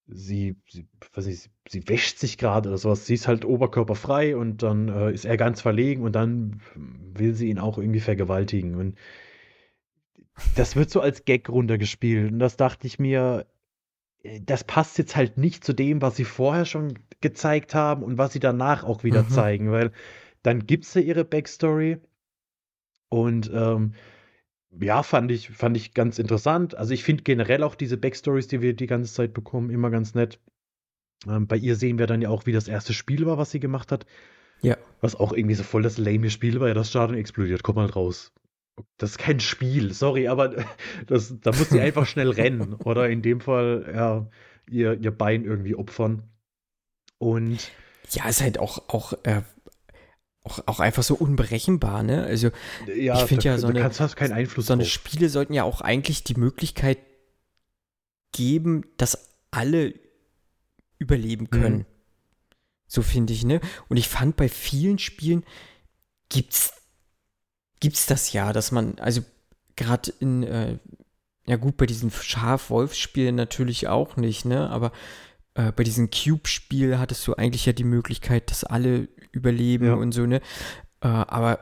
[0.08, 3.06] sie, sie, weiß nicht, sie, wäscht sich gerade oder sowas.
[3.06, 7.50] Sie ist halt oberkörperfrei und dann äh, ist er ganz verlegen und dann will sie
[7.50, 8.76] ihn auch irgendwie vergewaltigen.
[8.76, 8.98] Und
[10.56, 12.32] das wird so als Gag runtergespielt.
[12.32, 13.46] Und das dachte ich mir,
[14.24, 18.18] äh, das passt jetzt halt nicht zu dem, was sie vorher schon gezeigt haben und
[18.18, 19.30] was sie danach auch wieder Mhm.
[19.30, 19.92] zeigen, weil
[20.46, 21.98] dann gibt es ja ihre Backstory
[23.10, 23.94] und ähm,
[24.80, 26.76] ja, fand ich, fand ich ganz interessant.
[26.76, 30.16] Also ich finde generell auch diese Backstories, die wir die ganze Zeit bekommen, immer ganz
[30.16, 30.40] nett.
[31.28, 33.60] Ähm, bei ihr sehen wir dann ja auch, wie das erste Spiel war, was sie
[33.60, 34.06] gemacht hat.
[34.62, 34.78] Ja.
[35.02, 36.68] Was auch irgendwie so voll das lame Spiel war.
[36.68, 37.64] Ja, das Stadion explodiert.
[37.64, 38.34] Komm mal raus.
[38.98, 40.66] Das ist kein Spiel, sorry, aber
[41.08, 42.74] das, da muss sie einfach schnell rennen.
[42.74, 44.30] Oder in dem Fall, ja,
[44.70, 46.24] ihr, ihr Bein irgendwie opfern.
[47.18, 47.72] Und
[48.12, 49.44] Ja, ist halt auch, auch, äh,
[50.46, 52.24] auch, auch einfach so unberechenbar, ne?
[52.24, 52.52] Also
[52.96, 53.80] ja, Ich find da, ja so eine-
[54.68, 54.86] so eine.
[54.86, 57.00] Spiele sollten ja auch eigentlich die Möglichkeit
[58.32, 59.94] geben, dass alle
[61.00, 61.80] überleben können.
[61.80, 61.86] Mhm.
[62.88, 63.60] So finde ich, ne?
[63.90, 65.44] Und ich fand bei vielen Spielen
[66.30, 66.74] gibt's
[67.80, 69.22] gibt's das ja, dass man also
[69.76, 70.78] gerade in äh,
[71.48, 74.70] ja gut bei diesen Schaf-Wolf-Spielen natürlich auch nicht, ne?
[74.70, 74.92] Aber
[75.56, 79.94] äh, bei diesem Cube-Spiel hattest du eigentlich ja die Möglichkeit, dass alle überleben Ja.
[79.94, 80.38] und so, ne?
[81.02, 81.60] Äh, aber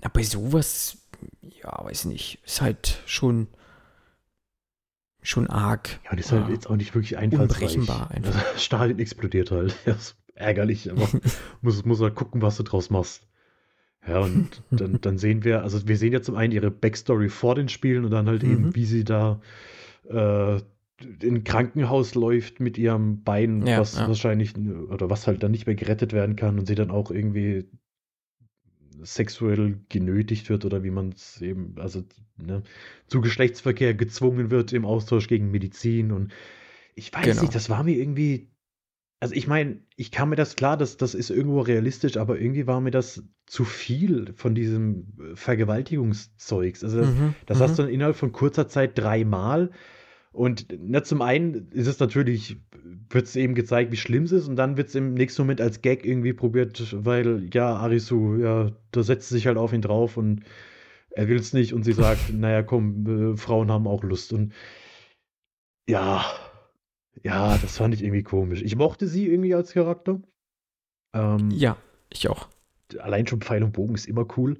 [0.00, 0.96] na, bei sowas,
[1.42, 3.48] ja, weiß nicht, ist halt schon
[5.24, 6.00] schon arg.
[6.04, 6.54] Ja, und ist halt Ja.
[6.54, 7.76] jetzt auch nicht wirklich einfallsreich.
[7.76, 8.34] Unberechenbar einfach.
[8.34, 9.76] Also, das Stadion explodiert halt.
[9.84, 11.08] Das ist ärgerlich, aber
[11.60, 13.26] muss, muss halt gucken, was du draus machst.
[14.06, 17.54] Ja, und dann, dann sehen wir, also wir sehen ja zum einen ihre Backstory vor
[17.54, 18.50] den Spielen und dann halt Mhm.
[18.52, 19.40] eben, wie sie da
[20.10, 20.60] äh,
[21.20, 24.06] in Krankenhaus läuft mit ihrem Bein, Ja, was ja.
[24.06, 27.68] wahrscheinlich oder was halt dann nicht mehr gerettet werden kann und sie dann auch irgendwie
[29.02, 32.04] sexuell genötigt wird oder wie man es eben, also
[32.36, 32.62] ne,
[33.08, 36.32] zu Geschlechtsverkehr gezwungen wird im Austausch gegen Medizin und
[36.94, 37.42] ich weiß Genau.
[37.42, 38.50] nicht, das war mir irgendwie,
[39.20, 42.66] also ich meine, ich kam mir das klar, dass das ist irgendwo realistisch, aber irgendwie
[42.66, 46.84] war mir das zu viel von diesem äh, Vergewaltigungszeugs.
[46.84, 47.60] Also das, Mhm, das mhm.
[47.60, 49.70] hast du dann innerhalb von kurzer Zeit dreimal.
[50.32, 52.56] Und na, zum einen ist es natürlich,
[53.10, 55.60] wird es eben gezeigt, wie schlimm es ist, und dann wird es im nächsten Moment
[55.60, 59.82] als Gag irgendwie probiert, weil ja, Arisu, ja, da setzt sie sich halt auf ihn
[59.82, 60.42] drauf und
[61.10, 64.32] er will es nicht und sie sagt, naja, komm, äh, Frauen haben auch Lust.
[64.32, 64.54] Und
[65.86, 66.24] ja,
[67.22, 68.62] ja, das fand ich irgendwie komisch.
[68.62, 70.22] Ich mochte sie irgendwie als Charakter.
[71.14, 71.76] Ähm, Ja,
[72.10, 72.48] ich auch.
[72.98, 74.58] allein schon Pfeil und Bogen ist immer cool.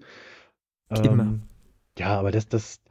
[0.91, 1.23] Immer.
[1.23, 1.43] Ähm,
[1.99, 2.83] ja, aber das, das,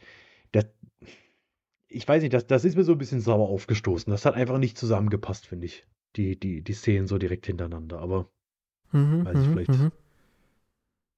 [1.92, 4.12] ich weiß nicht, das, das ist mir so ein bisschen sauer aufgestoßen.
[4.12, 5.86] Das hat einfach nicht zusammengepasst, finde ich.
[6.16, 8.00] Die, die, die Szenen so direkt hintereinander.
[8.00, 8.30] Aber
[8.92, 9.72] Mhm, Weiß ich mhm, vielleicht.
[9.72, 9.92] mhm.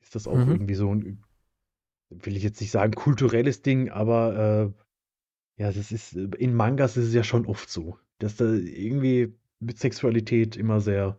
[0.02, 0.50] ist das auch Mhm.
[0.52, 1.24] irgendwie so ein,
[2.10, 4.74] will ich jetzt nicht sagen, kulturelles Ding, aber
[5.58, 9.34] äh, ja, das ist, in Mangas ist es ja schon oft so, dass da irgendwie
[9.60, 11.18] mit Sexualität immer sehr,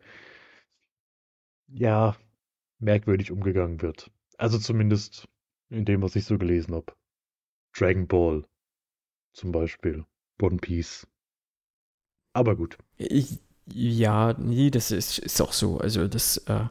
[1.68, 2.16] ja,
[2.80, 4.10] merkwürdig umgegangen wird.
[4.38, 5.26] Also zumindest
[5.70, 6.94] in dem, was ich so gelesen habe.
[7.76, 8.44] Dragon Ball
[9.34, 10.04] zum Beispiel,
[10.40, 11.06] One Piece.
[12.32, 12.78] Aber gut.
[12.96, 15.78] Ich, ja, nee, das ist, ist auch so.
[15.78, 16.66] Also das äh,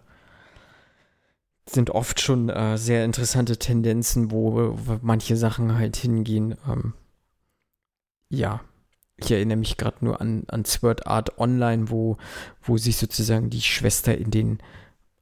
[1.66, 6.58] sind oft schon äh, sehr interessante Tendenzen, wo, wo manche Sachen halt hingehen.
[6.68, 6.94] Ähm,
[8.30, 8.62] ja,
[9.18, 12.18] ich erinnere mich gerade nur an, an Sword Art Online, wo,
[12.62, 14.60] wo sich sozusagen die Schwester in den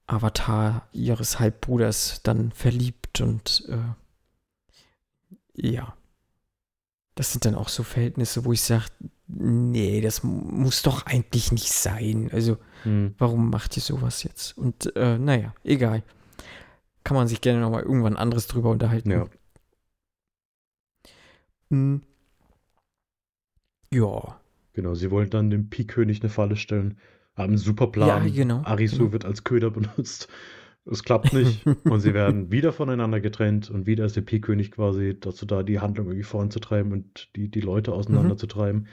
[0.07, 3.77] Avatar ihres Halbbruders dann verliebt und äh,
[5.53, 5.95] ja.
[7.15, 8.85] Das sind dann auch so Verhältnisse, wo ich sage,
[9.27, 12.29] nee, das mu- muss doch eigentlich nicht sein.
[12.31, 13.15] Also, Hm.
[13.17, 14.57] warum macht ihr sowas jetzt?
[14.57, 16.03] Und äh, naja, egal.
[17.03, 19.11] Kann man sich gerne nochmal irgendwann anderes drüber unterhalten.
[19.11, 19.27] Ja.
[21.69, 22.01] Hm.
[23.93, 24.39] Ja.
[24.73, 26.97] Genau, sie wollen dann dem Pi-König eine Falle stellen.
[27.35, 28.07] Haben einen super Plan.
[28.07, 29.11] Ja, genau, Arisu genau.
[29.11, 30.27] wird als Köder benutzt.
[30.85, 31.65] Es klappt nicht.
[31.85, 33.69] und sie werden wieder voneinander getrennt.
[33.69, 37.61] Und wieder ist der Pi-König quasi dazu da, die Handlung irgendwie voranzutreiben und die, die
[37.61, 38.87] Leute auseinanderzutreiben.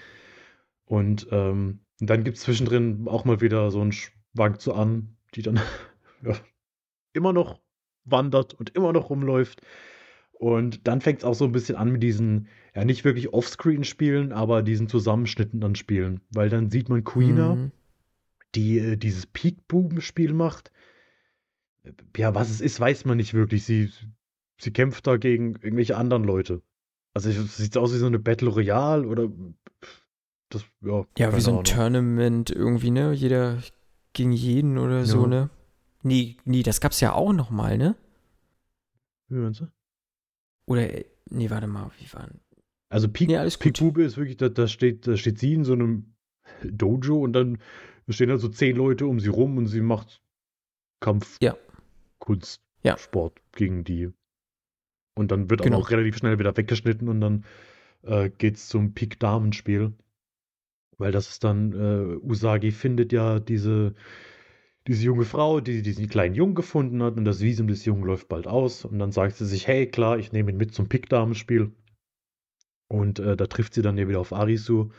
[0.84, 5.42] Und ähm, dann gibt es zwischendrin auch mal wieder so einen Schwank zu an, die
[5.42, 5.60] dann
[6.22, 6.34] ja,
[7.12, 7.60] immer noch
[8.04, 9.62] wandert und immer noch rumläuft.
[10.32, 14.32] Und dann fängt es auch so ein bisschen an mit diesen, ja, nicht wirklich Offscreen-Spielen,
[14.32, 16.20] aber diesen Zusammenschnitten dann Spielen.
[16.30, 17.72] Weil dann sieht man Queena, Mhm.
[18.54, 20.70] die äh, dieses Peek-Buben-Spiel macht.
[22.16, 23.64] Ja, was es ist, weiß man nicht wirklich.
[23.64, 23.90] Sie,
[24.60, 26.62] sie kämpft da gegen irgendwelche anderen Leute.
[27.14, 29.28] Also es sieht aus wie so eine Battle Royale oder
[30.50, 31.04] das, ja.
[31.18, 31.64] Ja, wie so ein Ahnung.
[31.64, 33.12] Tournament irgendwie, ne?
[33.12, 33.58] Jeder
[34.12, 35.26] gegen jeden oder so, Ja.
[35.28, 35.50] ne?
[36.02, 37.96] Nee, nee, das gab's ja auch noch mal, ne?
[39.28, 39.66] Wie meinst du?
[40.66, 42.40] Oder, äh, nee, warte mal, wie waren.
[42.88, 43.70] Also Peek, Nee.
[43.78, 46.14] Bube ist wirklich, da, da, steht, da steht sie in so einem
[46.62, 47.58] Dojo und dann
[48.08, 50.22] stehen da so zehn Leute um sie rum und sie macht
[51.00, 51.56] Kampf, Ja.
[52.28, 52.96] Kunst, Ja.
[52.98, 54.10] Sport gegen die.
[55.14, 55.78] Und dann wird Genau.
[55.78, 57.44] auch relativ schnell wieder weggeschnitten und dann
[58.02, 59.92] äh, geht's zum Pik-Damenspiel.
[60.98, 63.94] Weil das ist dann, äh, Usagi findet ja diese,
[64.86, 68.28] diese junge Frau, die diesen kleinen Jungen gefunden hat und das Visum des Jungen läuft
[68.28, 68.84] bald aus.
[68.84, 71.72] Und dann sagt sie sich, hey, klar, ich nehme ihn mit zum Pik-Damenspiel.
[72.88, 74.90] Und äh, da trifft sie dann ja wieder auf Arisu.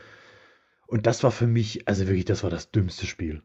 [0.86, 3.42] Und das war für mich, also wirklich, das war das dümmste Spiel.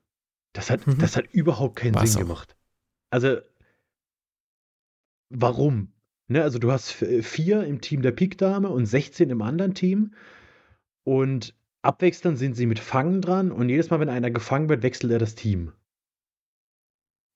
[0.53, 0.97] Das hat, Mhm.
[0.99, 2.27] das hat überhaupt keinen War's Sinn auch.
[2.27, 2.55] gemacht.
[3.09, 3.37] Also,
[5.37, 5.91] warum?
[6.27, 10.13] Ne, also du hast f- vier im Team der Pik-Dame und 16 im anderen Team.
[11.03, 15.11] Und abwechselnd sind sie mit Fangen dran und jedes Mal, wenn einer gefangen wird, wechselt
[15.11, 15.71] er das Team.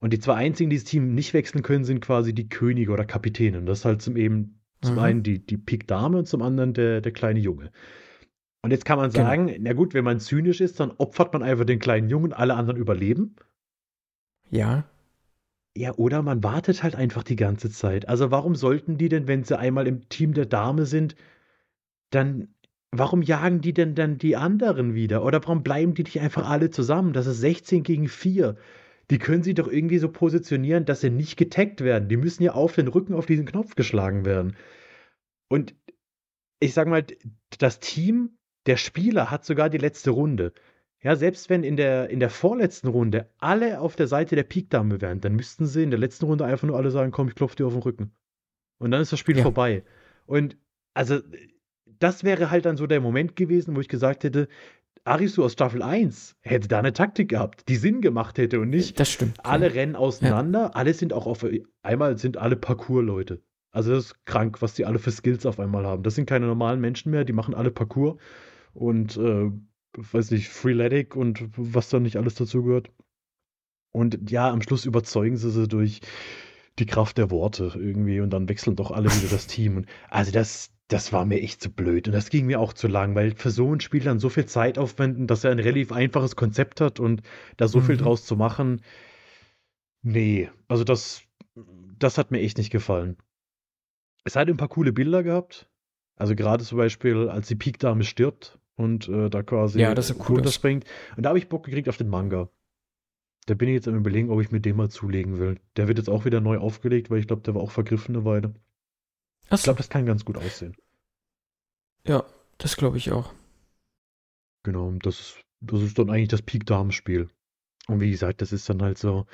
[0.02, 3.06] Und die zwei einzigen, die das Team nicht wechseln können, sind quasi die Könige oder
[3.06, 3.60] Kapitäne.
[3.60, 5.00] Und das ist halt zum eben zum Mhm.
[5.00, 7.72] einen die, die Pik-Dame und zum anderen der, der kleine Junge.
[8.64, 9.26] Und jetzt kann man Genau.
[9.26, 12.56] sagen, na gut, wenn man zynisch ist, dann opfert man einfach den kleinen Jungen, alle
[12.56, 13.36] anderen überleben.
[14.50, 14.86] Ja,
[15.80, 18.10] Ja, oder man wartet halt einfach die ganze Zeit.
[18.10, 21.16] Also warum sollten die denn, wenn sie einmal im Team der Dame sind,
[22.10, 22.54] dann,
[22.92, 25.24] warum jagen die denn dann die anderen wieder?
[25.24, 27.14] Oder warum bleiben die nicht einfach alle zusammen?
[27.14, 28.58] Das ist 16 gegen 4.
[29.10, 32.10] Die können sie doch irgendwie so positionieren, dass sie nicht getaggt werden.
[32.10, 34.58] Die müssen ja auf den Rücken auf diesen Knopf geschlagen werden.
[35.48, 35.76] Und
[36.60, 37.06] ich sag mal,
[37.58, 40.52] das Team der Spieler hat sogar die letzte Runde.
[41.02, 45.00] Ja, selbst wenn in der, in der vorletzten Runde alle auf der Seite der Pik-Dame
[45.02, 47.56] wären, dann müssten sie in der letzten Runde einfach nur alle sagen, komm, ich klopfe
[47.56, 48.12] dir auf den Rücken.
[48.80, 49.44] Und dann ist das Spiel Ja.
[49.44, 49.84] vorbei.
[50.26, 50.58] Und
[50.94, 51.20] also,
[51.86, 54.48] das wäre halt dann so der Moment gewesen, wo ich gesagt hätte,
[55.06, 59.00] Arisu aus Staffel 1 hätte da eine Taktik gehabt, die Sinn gemacht hätte und nicht
[59.00, 59.38] Das stimmt.
[59.46, 61.46] alle rennen auseinander, alle sind auch auf
[61.82, 63.42] einmal sind alle Parkour-Leute.
[63.72, 66.04] Also das ist krank, was die alle für Skills auf einmal haben.
[66.04, 68.18] Das sind keine normalen Menschen mehr, die machen alle Parkour
[68.74, 69.50] und äh,
[69.96, 72.92] weiß nicht, Freeletics und was da nicht alles dazu gehört.
[73.92, 76.02] Und ja, am Schluss überzeugen sie sie durch
[76.80, 79.78] die Kraft der Worte irgendwie und dann wechseln doch alle wieder das Team.
[79.78, 82.88] Und also das, das war mir echt zu blöd und das ging mir auch zu
[82.88, 85.92] lang, weil für so ein Spiel dann so viel Zeit aufwenden, dass er ein relativ
[85.92, 87.22] einfaches Konzept hat und
[87.58, 88.00] da so viel Mhm.
[88.00, 88.82] draus zu machen.
[90.02, 91.24] Nee, also das,
[91.98, 93.18] das hat mir echt nicht gefallen.
[94.24, 95.70] Es hat ein paar coole Bilder gehabt.
[96.16, 100.40] Also gerade zum Beispiel, als die Peak-Dame stirbt und äh, da quasi Ja, das cool
[100.40, 100.50] aus.
[100.50, 100.86] runterspringt.
[101.18, 102.50] Und da habe ich Bock gekriegt auf den Manga.
[103.48, 105.60] Da bin ich jetzt am überlegen, ob ich mir den mal zulegen will.
[105.76, 108.26] Der wird jetzt auch wieder neu aufgelegt, weil ich glaube, der war auch vergriffen eine
[108.26, 108.54] Weile.
[109.52, 110.76] Ich Achso, glaube, das kann ganz gut aussehen.
[112.06, 112.26] ja,
[112.58, 113.34] das glaube ich auch.
[114.64, 117.30] Genau, das ist, das ist dann eigentlich das Peak-Damen-Spiel.
[117.88, 119.26] Und wie gesagt, das ist dann halt so,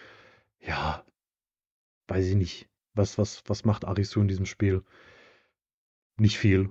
[0.60, 1.06] ja,
[2.08, 2.70] weiß ich nicht.
[2.96, 4.84] Was, was, was macht Arisu in diesem Spiel?
[6.18, 6.70] Nicht viel.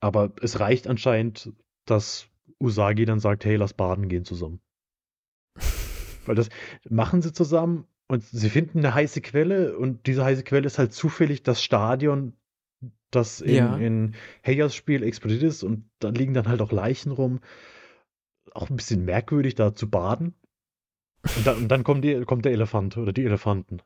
[0.00, 1.52] Aber es reicht anscheinend,
[1.84, 2.28] dass
[2.60, 4.60] Usagi dann sagt, hey, lass baden gehen zusammen.
[6.26, 6.48] Weil das
[6.88, 10.92] machen sie zusammen und sie finden eine heiße Quelle und diese heiße Quelle ist halt
[10.92, 12.34] zufällig das Stadion,
[13.10, 13.76] das in, Ja.
[13.76, 17.40] in Heyas Spiel explodiert ist und da liegen dann halt auch Leichen rum.
[18.52, 20.34] Auch ein bisschen merkwürdig, da zu baden.
[21.36, 23.80] Und dann, und dann kommt, die, kommt der Elefant oder die Elefanten.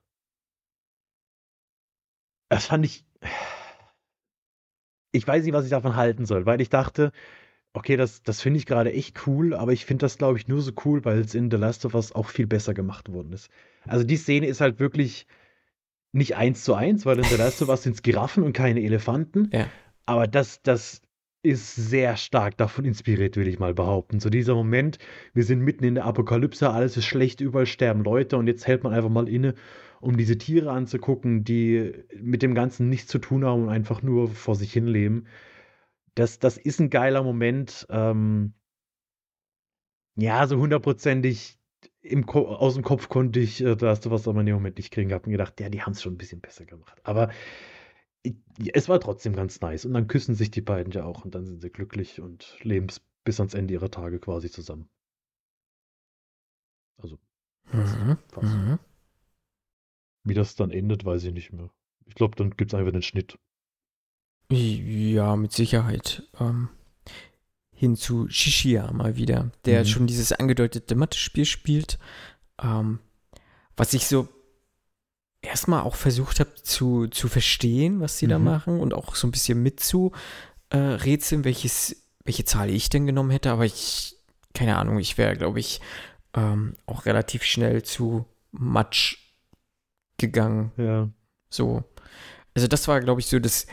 [2.49, 3.05] Das fand ich.
[5.12, 7.12] Ich weiß nicht, was ich davon halten soll, weil ich dachte,
[7.77, 10.62] okay, das, das finde ich gerade echt cool, aber ich finde das, glaube ich, nur
[10.62, 13.51] so cool, weil es in The Last of Us auch viel besser gemacht worden ist.
[13.85, 15.27] Also die Szene ist halt wirklich
[16.12, 18.83] nicht eins zu eins, weil in The Last of Us sind es Giraffen und keine
[18.83, 19.51] Elefanten.
[19.53, 19.66] Ja.
[20.07, 21.03] Aber das, das
[21.43, 24.20] ist sehr stark davon inspiriert, will ich mal behaupten.
[24.20, 24.99] So dieser Moment,
[25.35, 28.85] wir sind mitten in der Apokalypse, alles ist schlecht, überall sterben Leute und jetzt hält
[28.85, 29.55] man einfach mal inne,
[30.01, 34.29] um diese Tiere anzugucken, die mit dem Ganzen nichts zu tun haben und einfach nur
[34.29, 35.27] vor sich hin leben.
[36.17, 37.87] Das, das ist ein geiler Moment.
[37.91, 38.55] Ähm,
[40.17, 41.59] ja, so hundertprozentig
[42.35, 44.91] aus dem Kopf konnte ich, äh, da hast du was aber in dem Moment nicht
[44.93, 47.01] kriegen, hab mir gedacht, ja, die haben es schon ein bisschen besser gemacht.
[47.05, 47.31] Aber
[48.23, 48.37] ich,
[48.75, 49.87] es war trotzdem ganz nice.
[49.87, 52.89] Und dann küssen sich die beiden ja auch und dann sind sie glücklich und leben
[52.89, 54.89] bis- bis ans Ende ihrer Tage quasi zusammen.
[56.99, 57.19] Also,
[57.73, 58.19] Mhm.
[58.33, 58.55] fast.
[58.55, 58.79] Mhm.
[60.25, 61.71] Wie das dann endet, weiß ich nicht mehr.
[62.05, 63.39] Ich glaube, dann gibt es einfach den Schnitt.
[64.51, 66.22] Ja, mit Sicherheit.
[66.40, 66.68] Ähm,
[67.72, 69.86] hin zu Shishia mal wieder, der Mhm.
[69.86, 71.99] schon dieses angedeutete Mathe-Spiel spielt.
[72.62, 73.01] Ähm,
[73.76, 74.28] was ich so
[75.42, 78.44] erstmal auch versucht habe zu, zu verstehen, was sie da Mhm.
[78.44, 80.12] machen und auch so ein bisschen mitzu
[80.70, 80.99] äh,
[81.44, 84.16] welches, welche Zahl ich denn genommen hätte, aber ich,
[84.53, 85.80] keine Ahnung, ich wäre, glaube ich,
[86.34, 89.18] ähm, auch relativ schnell zu Matsch
[90.18, 90.72] gegangen.
[90.76, 91.09] Ja.
[91.51, 91.84] So.
[92.55, 93.66] Also das war, glaube ich, so das,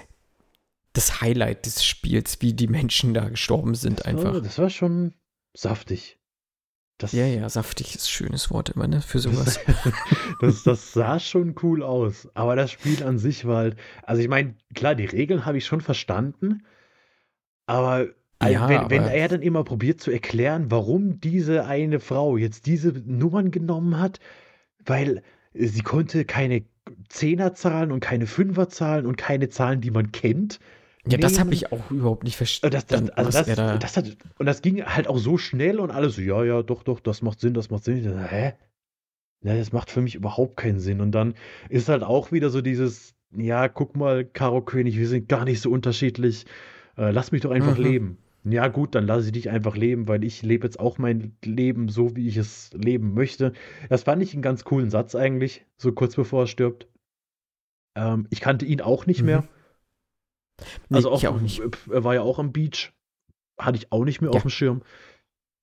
[0.94, 4.34] das Highlight des Spiels, wie die Menschen da gestorben sind Das einfach.
[4.34, 5.14] War, das war schon
[5.54, 6.20] saftig.
[7.00, 9.02] Das, Ja, ja, saftig ist ein schönes Wort immer, ne?
[9.02, 9.60] Für sowas.
[10.42, 12.30] das, das sah schon cool aus.
[12.36, 13.78] Aber das Spiel an sich war halt.
[14.04, 16.64] Also, ich meine, klar, die Regeln habe ich schon verstanden.
[17.66, 22.38] Aber, also Ja, wenn, wenn er dann immer probiert zu erklären, warum diese eine Frau
[22.38, 24.20] jetzt diese Nummern genommen hat,
[24.86, 25.24] weil
[25.54, 26.64] sie konnte keine
[27.10, 30.60] Zehnerzahlen und keine Fünferzahlen und keine Zahlen, die man kennt.
[31.08, 32.74] Ja, das habe ich auch überhaupt nicht Äh, verstanden.
[32.74, 35.92] Das, das, also das, da, das hat, und das ging halt auch so schnell und
[35.92, 38.04] alles so, ja, ja, doch, doch, das macht Sinn, das macht Sinn.
[38.04, 38.54] Dachte, hä?
[39.44, 41.02] Ja, das macht für mich überhaupt keinen Sinn.
[41.02, 41.34] Und dann
[41.70, 45.60] ist halt auch wieder so dieses, ja, guck mal, Karo König, wir sind gar nicht
[45.60, 46.46] so unterschiedlich.
[46.98, 47.84] Äh, lass mich doch einfach Mhm.
[47.84, 48.18] leben.
[48.46, 51.88] Ja, gut, dann lasse ich dich einfach leben, weil ich lebe jetzt auch mein Leben
[51.90, 53.54] so, wie ich es leben möchte.
[53.90, 56.88] Das fand ich einen ganz coolen Satz eigentlich, so kurz bevor er stirbt.
[57.96, 59.26] Ähm, ich kannte ihn auch nicht Mhm.
[59.26, 59.44] mehr.
[60.90, 61.62] Nee, Also auch, ich auch nicht.
[61.90, 62.94] er war ja auch am Beach.
[63.58, 64.36] Hatte ich auch nicht mehr Ja.
[64.36, 64.84] auf dem Schirm.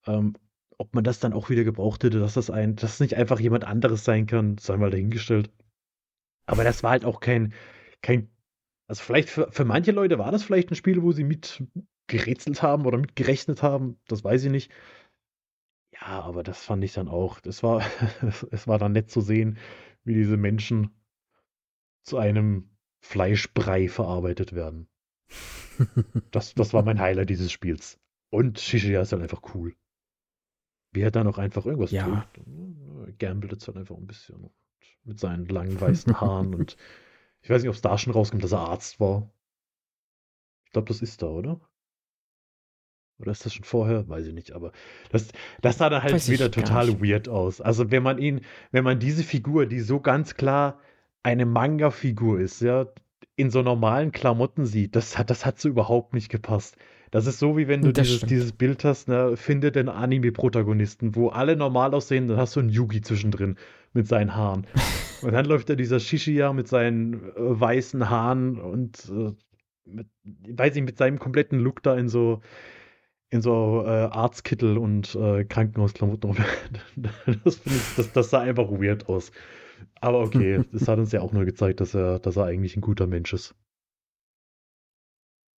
[0.06, 0.34] Ähm,
[0.78, 3.38] ob man das dann auch wieder gebraucht hätte, dass das ein, dass es nicht einfach
[3.38, 5.50] jemand anderes sein kann, sei mal dahingestellt.
[6.46, 7.52] Aber das war halt auch kein,
[8.02, 8.30] kein,
[8.88, 11.62] also vielleicht für, für manche Leute war das vielleicht ein Spiel, wo sie mit
[12.06, 14.72] gerätselt haben oder mitgerechnet haben, das weiß ich nicht.
[15.92, 17.40] Ja, aber das fand ich dann auch.
[17.40, 17.82] Das war,
[18.50, 19.58] es war dann nett zu sehen,
[20.04, 20.90] wie diese Menschen
[22.02, 22.68] zu einem
[23.00, 24.88] Fleischbrei verarbeitet werden.
[26.30, 27.98] Das, das war mein Highlight dieses Spiels.
[28.30, 29.74] Und Shishia ist halt einfach cool.
[30.92, 32.26] Wie er dann auch einfach irgendwas Ja.
[32.34, 33.18] tut.
[33.18, 34.50] Gambelt jetzt halt einfach ein bisschen
[35.04, 36.76] mit seinen langen weißen Haaren und
[37.42, 39.32] ich weiß nicht, ob es da schon rauskommt, dass er Arzt war.
[40.66, 41.60] Ich glaube, das ist da, oder?
[43.18, 44.08] Oder ist das schon vorher?
[44.08, 44.72] Weiß ich nicht, aber
[45.10, 45.28] das,
[45.60, 47.60] das sah dann halt Weiß wieder total weird aus.
[47.60, 50.80] Also wenn man ihn, wenn man diese Figur, die so ganz klar
[51.22, 52.86] eine Manga-Figur ist, ja,
[53.36, 56.76] in so normalen Klamotten sieht, das hat, das hat so überhaupt nicht gepasst.
[57.10, 58.30] Das ist so, wie wenn du Das dieses, stimmt.
[58.30, 62.68] dieses Bild hast, ne, finde den Anime-Protagonisten, wo alle normal aussehen, dann hast du einen
[62.68, 63.56] Yugi zwischendrin
[63.92, 64.66] mit seinen Haaren.
[65.22, 69.32] Und dann läuft da dieser Shishiya mit seinen äh, weißen Haaren und äh,
[69.84, 72.40] mit, weiß ich, mit seinem kompletten Look da in so
[73.28, 76.36] in so äh, Arztkittel und äh, Krankenhausklamotten
[77.44, 79.30] das, ich, das, das sah einfach weird aus.
[80.00, 82.80] Aber okay, das hat uns ja auch nur gezeigt, dass er, dass er eigentlich ein
[82.80, 83.54] guter Mensch ist.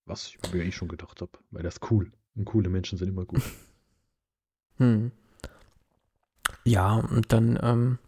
[0.07, 2.13] Was ich mir eh schon gedacht habe, weil das ist cool.
[2.35, 3.43] Und coole Menschen sind immer gut.
[4.79, 5.13] Hm.
[6.65, 7.99] Ja, und dann, ähm,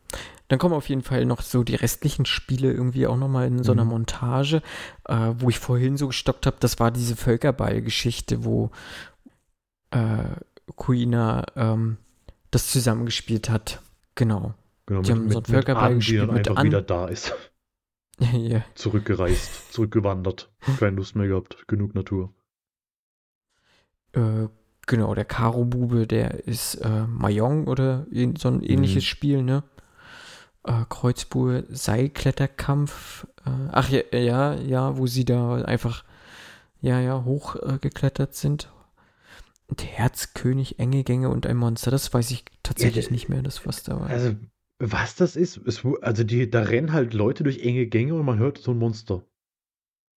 [0.49, 3.73] dann kommen auf jeden Fall noch so die restlichen Spiele irgendwie auch nochmal in so
[3.73, 3.91] einer Mhm.
[3.91, 4.62] Montage,
[5.05, 8.71] äh, wo ich vorhin so gestockt habe, das war diese Völkerball-Geschichte, wo
[9.91, 10.25] äh,
[10.77, 11.99] Kuina ähm,
[12.51, 13.83] das zusammengespielt hat.
[14.15, 14.55] Genau.
[14.87, 17.32] Genau, Die haben so einen Völkerball die gespielt dann mit einfach An- wieder da ist.
[18.32, 18.64] ja.
[18.74, 20.53] Zurückgereist, zurückgewandert.
[20.78, 22.32] Keine Lust mehr gehabt, genug Natur.
[24.12, 24.49] Äh,
[24.87, 28.07] genau, der Karo-Bube, der ist äh, Mahjong oder
[28.39, 29.07] so ein ähnliches Mhm.
[29.07, 29.64] Spiel, ne?
[30.64, 33.26] Äh, Kreuzbube, Seilkletterkampf.
[33.45, 36.05] Äh, ach ja, ja, ja, wo sie da einfach,
[36.80, 38.70] ja, ja, hochgeklettert äh, sind.
[39.66, 43.66] Und Herzkönig, enge Gänge und ein Monster, das weiß ich tatsächlich der- nicht mehr, das
[43.66, 44.09] was da war.
[44.09, 44.37] Also,
[44.93, 48.39] was das ist, es, also die, da rennen halt Leute durch enge Gänge und man
[48.39, 49.24] hört so ein Monster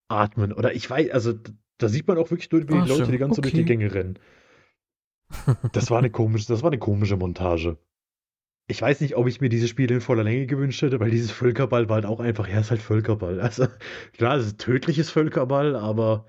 [0.10, 0.54] atmen.
[0.54, 1.34] Oder ich weiß, also
[1.78, 3.54] da sieht man auch wirklich nur, wie Ach die Leute so, die ganze Zeit durch
[3.54, 3.76] die okay.
[3.78, 4.20] Gänge rennen.
[5.74, 7.78] Das war eine komische, das war eine komische Montage.
[8.70, 11.32] Ich weiß nicht, ob ich mir dieses Spiel in voller Länge gewünscht hätte, weil dieses
[11.32, 13.40] Völkerball war halt auch einfach, ja, ist halt Völkerball.
[13.42, 13.68] Also,
[14.14, 16.26] klar, es ist tödliches Völkerball, aber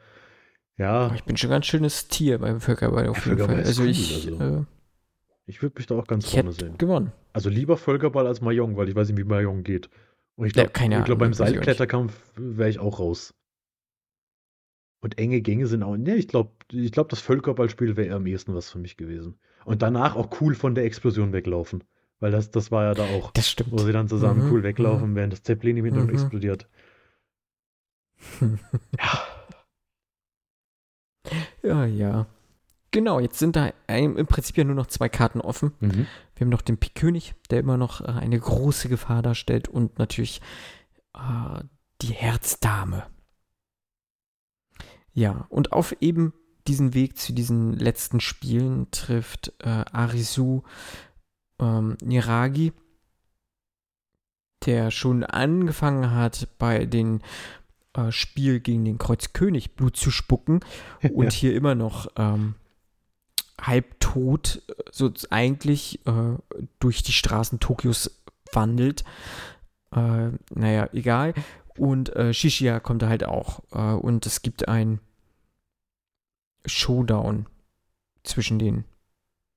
[0.76, 3.66] ja, ich bin schon ganz schönes Tier beim Völkerball auf Ja, jeden Völkerball Fall.
[3.66, 4.60] Also cool, ich, also.
[4.60, 4.64] äh,
[5.48, 6.78] ich würde mich da auch ganz ich vorne sehen.
[6.78, 7.12] gewonnen.
[7.32, 9.88] Also lieber Völkerball als Mahjong, weil ich weiß nicht, wie Mahjong geht.
[10.36, 11.32] Und ich Ja, glaube, ich glaub, beim.
[11.34, 13.34] Seilkletterkampf wäre ich auch raus.
[15.00, 15.96] Und enge Gänge sind auch.
[15.96, 19.38] Ne, ich glaube, ich glaub, das Völkerballspiel wäre am ehesten was für mich gewesen.
[19.64, 21.84] Und danach auch cool von der Explosion weglaufen.
[22.20, 23.70] Weil das, das war ja da auch, Das stimmt.
[23.70, 26.18] wo sie dann zusammen Mhm, cool weglaufen, während das Zeppelin im Hintergrund Mhm.
[26.18, 26.68] explodiert.
[28.98, 29.22] Ja.
[31.62, 32.26] Ja, ja.
[32.90, 35.72] Genau, jetzt sind da im Prinzip ja nur noch zwei Karten offen.
[35.80, 36.06] Mhm.
[36.34, 40.40] Wir haben noch den Pik-König, der immer noch äh, eine große Gefahr darstellt und natürlich
[41.14, 41.62] äh,
[42.00, 43.06] die Herzdame.
[45.12, 46.32] Ja, und auf eben
[46.66, 50.62] diesen Weg zu diesen letzten Spielen trifft äh, Arisu
[51.58, 52.72] ähm, Niragi,
[54.64, 57.22] der schon angefangen hat, bei den
[57.94, 60.60] äh, Spiel gegen den Kreuzkönig Blut zu spucken
[61.12, 62.54] und hier immer noch ähm,
[63.60, 66.36] halbtot, so eigentlich äh,
[66.80, 69.04] durch die Straßen Tokios wandelt.
[69.92, 71.34] Äh, naja, egal.
[71.76, 73.62] Und äh, Shishia kommt da halt auch.
[73.72, 75.00] Äh, und es gibt ein
[76.66, 77.46] Showdown
[78.24, 78.84] zwischen denen.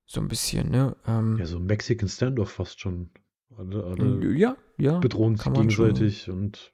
[0.06, 0.96] So ein bisschen, ne?
[1.08, 3.10] Ähm, ja, so Mexican Standoff fast schon.
[3.58, 5.00] Alle, alle ja, ja.
[5.00, 6.72] bedrohen sich man schon- gegenseitig und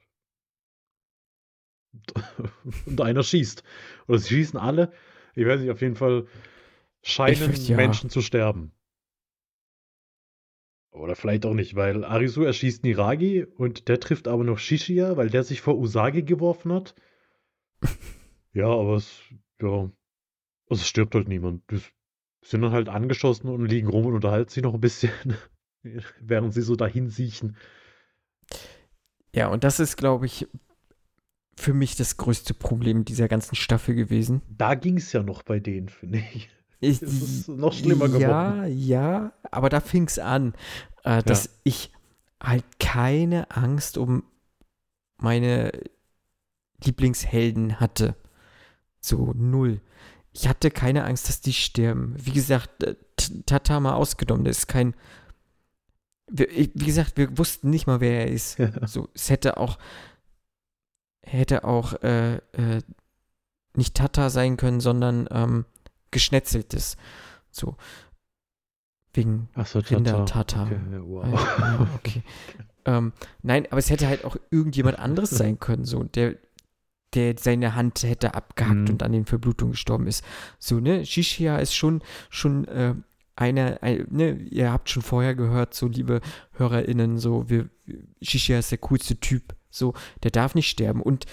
[2.86, 3.63] und einer schießt.
[4.07, 4.91] Oder sie schießen alle.
[5.36, 6.28] Ich weiß nicht, auf jeden Fall
[7.02, 7.76] scheinen würd- ja.
[7.78, 8.72] Menschen zu sterben.
[10.91, 15.30] Oder vielleicht auch nicht, weil Arisu erschießt Niragi und der trifft aber noch Shishia, weil
[15.30, 16.95] der sich vor Usagi geworfen hat.
[18.54, 19.22] ja, aber es,
[19.62, 19.91] ja,
[20.70, 21.70] also es stirbt halt niemand.
[21.70, 21.80] Die
[22.43, 25.12] sind dann halt angeschossen und liegen rum und unterhalten sich noch ein bisschen,
[26.20, 27.58] während sie so dahin siechen.
[29.36, 30.48] Ja, und das ist, glaube ich,
[31.56, 34.41] für mich das größte Problem dieser ganzen Staffel gewesen.
[34.50, 36.50] Da ging es ja noch bei denen, finde ich.
[36.80, 38.78] Ich, Es ist noch schlimmer ja, geworden.
[38.78, 40.53] Ja, aber da fing es an,
[41.03, 41.91] äh, dass ich
[42.41, 44.23] halt keine Angst um
[45.17, 45.71] meine
[46.84, 48.15] Lieblingshelden hatte.
[48.99, 49.82] So null.
[50.34, 52.13] Ich hatte keine Angst, dass die sterben.
[52.17, 54.95] Wie gesagt, äh, T- Tata mal ausgenommen, das ist kein.
[56.30, 58.59] Wie gesagt, wir wussten nicht mal, wer er ist.
[58.59, 58.86] Ja.
[58.86, 59.78] So, es hätte auch
[61.23, 62.82] hätte auch äh, äh,
[63.75, 65.65] nicht Tata sein können, sondern ähm,
[66.12, 66.97] geschnetzeltes.
[67.51, 67.76] So.
[69.14, 70.64] Wegen Achso, Rinder Tata.
[70.64, 71.26] Okay, wow.
[71.26, 72.22] ja, okay.
[72.86, 76.36] ähm, nein, aber es hätte halt auch irgendjemand anderes sein können, so, der,
[77.16, 78.89] der seine Hand hätte abgehackt Mhm.
[78.89, 80.24] und an den Verblutungen gestorben ist.
[80.60, 81.05] So, ne?
[81.05, 82.93] Shishia ist schon, schon äh,
[83.36, 86.22] einer, ein, ne, ihr habt schon vorher gehört, so liebe
[86.53, 87.70] HörerInnen, so, wir,
[88.22, 89.93] Shishia ist der coolste Typ, so,
[90.24, 91.01] der darf nicht sterben.
[91.01, 91.26] Und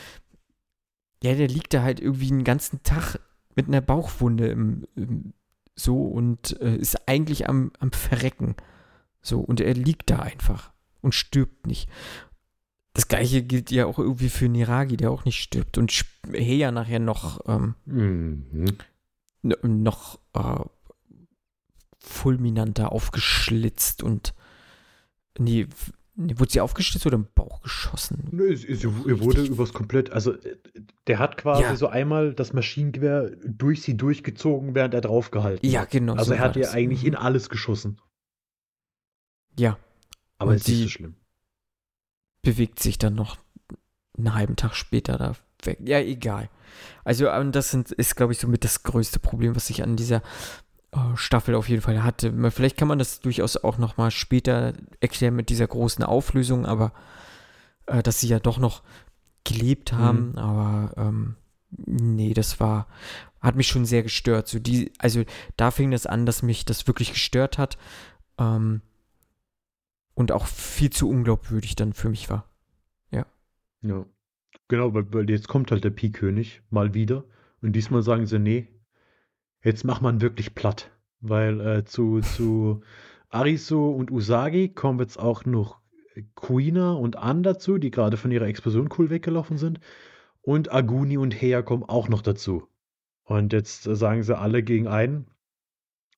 [1.23, 3.19] ja, der liegt da halt irgendwie einen ganzen Tag
[3.55, 5.33] mit einer Bauchwunde im, im,
[5.75, 8.55] so und äh, ist eigentlich am, am Verrecken.
[9.23, 11.89] So, und er liegt da einfach und stirbt nicht.
[12.93, 15.79] Das gleiche gilt ja auch irgendwie für Niragi, der auch nicht stirbt.
[15.79, 15.93] Und
[16.33, 18.77] Heya nachher noch, ähm, mhm.
[19.63, 20.65] noch äh,
[21.99, 24.35] fulminanter aufgeschlitzt und
[25.39, 25.67] nee,
[26.17, 28.29] wurde sie aufgeschlitzt oder im Bauch geschossen?
[28.31, 28.89] Nö, sie, sie
[29.21, 30.35] wurde übers komplett, also
[31.07, 31.77] der hat quasi ja.
[31.77, 36.15] so einmal das Maschinengewehr durch sie durchgezogen, während er draufgehalten Ja, genau.
[36.15, 37.09] Also so er hat ihr eigentlich mhm.
[37.09, 38.01] in alles geschossen.
[39.59, 39.79] Ja.
[40.39, 41.15] Aber und ist nicht so schlimm.
[42.43, 43.39] Bewegt sich dann noch
[44.17, 45.35] einen halben Tag später da
[45.65, 45.79] weg.
[45.85, 46.51] Ja, egal.
[47.05, 50.21] Also, das sind, ist, glaube ich, somit das größte Problem, was ich an dieser äh,
[51.17, 52.33] Staffel auf jeden Fall hatte.
[52.51, 56.93] Vielleicht kann man das durchaus auch noch mal später erklären mit dieser großen Auflösung, aber
[57.87, 58.83] äh, dass sie ja doch noch
[59.45, 60.39] gelebt haben, mhm.
[60.39, 61.37] aber ähm,
[61.71, 62.89] nee, das war,
[63.41, 64.49] hat mich schon sehr gestört.
[64.49, 65.25] So die, also
[65.57, 67.77] da fing das an, dass mich das wirklich gestört hat
[68.39, 68.81] ähm,
[70.15, 72.49] und auch viel zu unglaubwürdig dann für mich war.
[73.11, 73.27] Ja.
[73.83, 74.07] Ja.
[74.69, 77.25] Genau, weil, weil jetzt kommt halt der Pi-König mal wieder
[77.61, 78.69] und diesmal sagen sie, nee,
[79.65, 80.91] Jetzt macht man wirklich platt,
[81.21, 82.83] weil äh, zu, zu
[83.31, 85.81] Arisu und Usagi kommen jetzt auch noch
[86.35, 89.81] Kuina und An dazu, die gerade von ihrer Explosion cool weggelaufen sind.
[90.43, 92.69] Und Aguni und Hea kommen auch noch dazu.
[93.25, 95.27] Und jetzt äh, sagen sie alle gegen einen.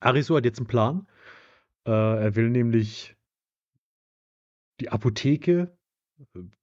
[0.01, 1.07] Arisu hat jetzt einen Plan.
[1.87, 3.17] Äh, er will nämlich
[4.81, 5.77] die Apotheke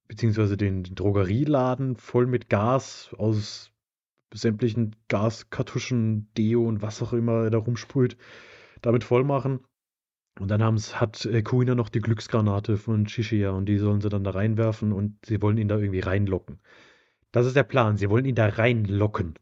[0.06, 3.73] beziehungsweise den Drogerieladen voll mit Gas aus
[4.34, 8.16] sämtlichen Gaskartuschen, Deo und was auch immer er da rumsprüht,
[8.82, 9.60] damit voll machen.
[10.40, 14.24] Und dann hat äh, Kuina noch die Glücksgranate von Shishia und die sollen sie dann
[14.24, 16.58] da reinwerfen und sie wollen ihn da irgendwie reinlocken.
[17.30, 19.34] Das ist der Plan, sie wollen ihn da reinlocken.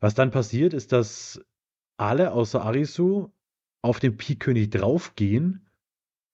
[0.00, 1.44] Was dann passiert, ist, dass
[1.96, 3.30] alle außer Arisu
[3.82, 5.66] auf den Pi-König draufgehen.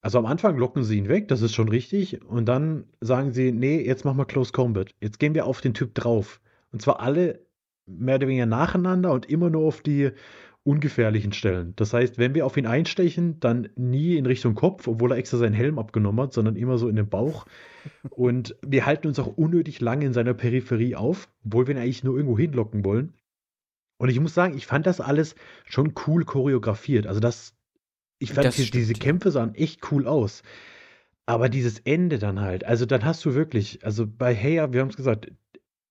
[0.03, 2.23] Also am Anfang locken sie ihn weg, das ist schon richtig.
[2.25, 4.95] Und dann sagen sie, nee, jetzt machen wir Close Combat.
[5.01, 6.41] Jetzt gehen wir auf den Typ drauf.
[6.73, 7.46] Und zwar alle
[7.87, 10.11] mehr oder weniger nacheinander und immer nur auf die
[10.67, 11.75] ungefährlichen Stellen.
[11.77, 15.39] Das heißt, wenn wir auf ihn einstechen, dann nie in Richtung Kopf, obwohl er extra
[15.39, 17.47] seinen Helm abgenommen hat, sondern immer so in den Bauch.
[18.11, 22.03] Und wir halten uns auch unnötig lange in seiner Peripherie auf, obwohl wir ihn eigentlich
[22.03, 23.15] nur irgendwo hinlocken wollen.
[23.99, 27.07] Und ich muss sagen, ich fand das alles schon cool choreografiert.
[27.07, 27.55] Also das,
[28.19, 30.43] ich fand das die, diese Kämpfe sahen echt cool aus.
[31.27, 34.91] Aber dieses Ende dann halt, also dann hast du wirklich, also bei Heya, wir haben
[34.91, 35.31] es gesagt,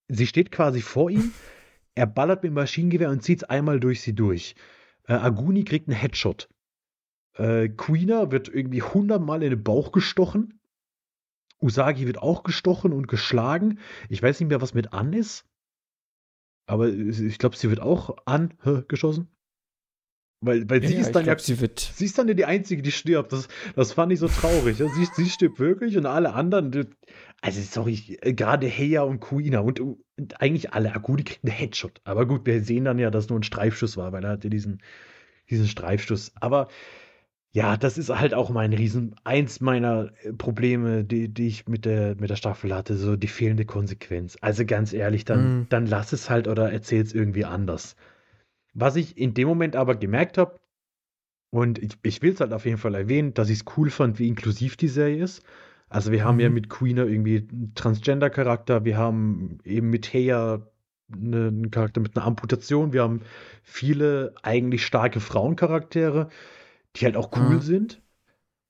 [0.08, 1.32] sie steht quasi vor ihm
[1.96, 4.56] er ballert mit dem Maschinengewehr und zieht es einmal durch sie durch.
[5.08, 6.50] Äh, Aguni kriegt einen Headshot.
[7.38, 10.60] Äh, Queener wird irgendwie hundertmal in den Bauch gestochen.
[11.62, 13.80] Usagi wird auch gestochen und geschlagen.
[14.10, 15.46] Ich weiß nicht mehr, was mit an ist.
[16.68, 19.35] Aber ich glaube, sie wird auch angeschossen.
[20.46, 22.46] Weil, weil ja, sie ist dann glaub, ja, sie, wird sie ist dann ja die
[22.46, 23.34] Einzige, die stirbt.
[23.34, 24.80] Das, das fand ich so traurig.
[24.80, 26.88] Ja, sie, sie stirbt wirklich und alle anderen,
[27.42, 29.98] also sorry, gerade Heya und Kuina und, und,
[30.40, 30.96] eigentlich alle.
[30.96, 32.02] Agudi kriegt einen Headshot.
[32.04, 34.82] Aber gut, wir sehen dann ja, dass nur ein Streifschuss war, weil er hatte diesen,
[35.50, 36.32] diesen Streifschuss.
[36.40, 36.68] Aber
[37.56, 41.86] ja, das ist halt auch mein Riesen, eins meiner äh, Probleme, die, die ich mit
[41.86, 44.38] der, mit der Staffel hatte, so die fehlende Konsequenz.
[44.42, 45.68] Also ganz ehrlich, dann, mm.
[45.70, 47.96] dann lass es halt oder erzähl es irgendwie anders.
[48.76, 50.60] Was ich in dem Moment aber gemerkt habe,
[51.50, 54.20] und ich, ich will es halt auf jeden Fall erwähnen, dass ich es cool fand,
[54.20, 55.42] wie inklusiv die Serie ist.
[55.88, 56.42] Also wir haben mhm.
[56.42, 60.68] ja mit Queener irgendwie einen Transgender-Charakter, wir haben eben mit Heya
[61.10, 63.22] einen Charakter mit einer Amputation, wir haben
[63.64, 66.28] viele eigentlich starke Frauencharaktere,
[66.98, 67.62] die halt auch cool mhm.
[67.62, 68.02] sind.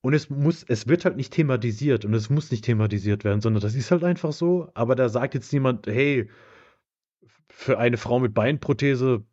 [0.02, 3.62] Und es muss, es wird halt nicht thematisiert und es muss nicht thematisiert werden, sondern
[3.62, 4.70] das ist halt einfach so.
[4.74, 6.30] Aber da sagt jetzt niemand, hey,
[7.48, 9.24] für eine Frau mit Beinprothese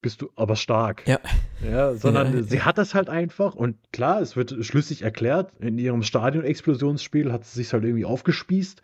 [0.00, 1.06] bist du aber stark.
[1.06, 1.18] Ja.
[1.62, 5.52] Ja, sondern ja, sie hat das halt einfach und klar, es wird schlüssig erklärt.
[5.58, 8.82] In ihrem Stadion-Explosionsspiel hat sie sich halt irgendwie aufgespießt.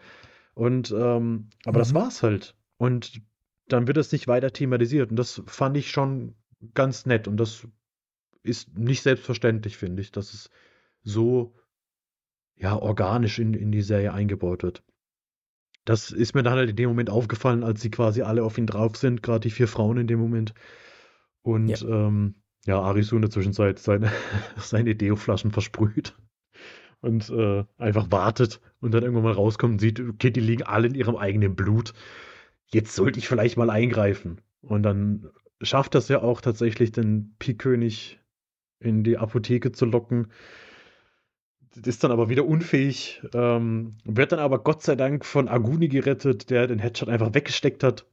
[0.55, 1.83] Und, ähm, aber mhm.
[1.83, 2.55] das war's halt.
[2.77, 3.21] Und
[3.69, 5.11] dann wird es nicht weiter thematisiert.
[5.11, 6.35] Und das fand ich schon
[6.75, 7.29] ganz nett.
[7.29, 7.67] Und das
[8.43, 10.51] ist nicht selbstverständlich, finde ich, dass es
[11.03, 11.55] so
[12.57, 14.83] ja, organisch in, in die Serie eingebaut wird.
[15.85, 18.67] Das ist mir dann halt in dem Moment aufgefallen, als sie quasi alle auf ihn
[18.67, 20.55] drauf sind, gerade die vier Frauen in dem Moment.
[21.45, 22.35] Und ja, ähm,
[22.65, 24.11] ja Arisu in der Zwischenzeit seine,
[24.57, 26.17] seine Deo-Flaschen versprüht
[27.01, 30.89] und äh, einfach wartet und dann irgendwann mal rauskommt und sieht, okay, die liegen alle
[30.89, 31.93] in ihrem eigenen Blut.
[32.67, 34.41] Jetzt sollte ich vielleicht mal eingreifen.
[34.63, 35.29] Und dann
[35.61, 38.21] schafft das ja auch tatsächlich, den Pi-König
[38.81, 40.33] in die Apotheke zu locken.
[41.85, 46.49] Ist dann aber wieder unfähig, ähm, wird dann aber Gott sei Dank von Aguni gerettet,
[46.49, 48.07] der den Headshot einfach weggesteckt hat.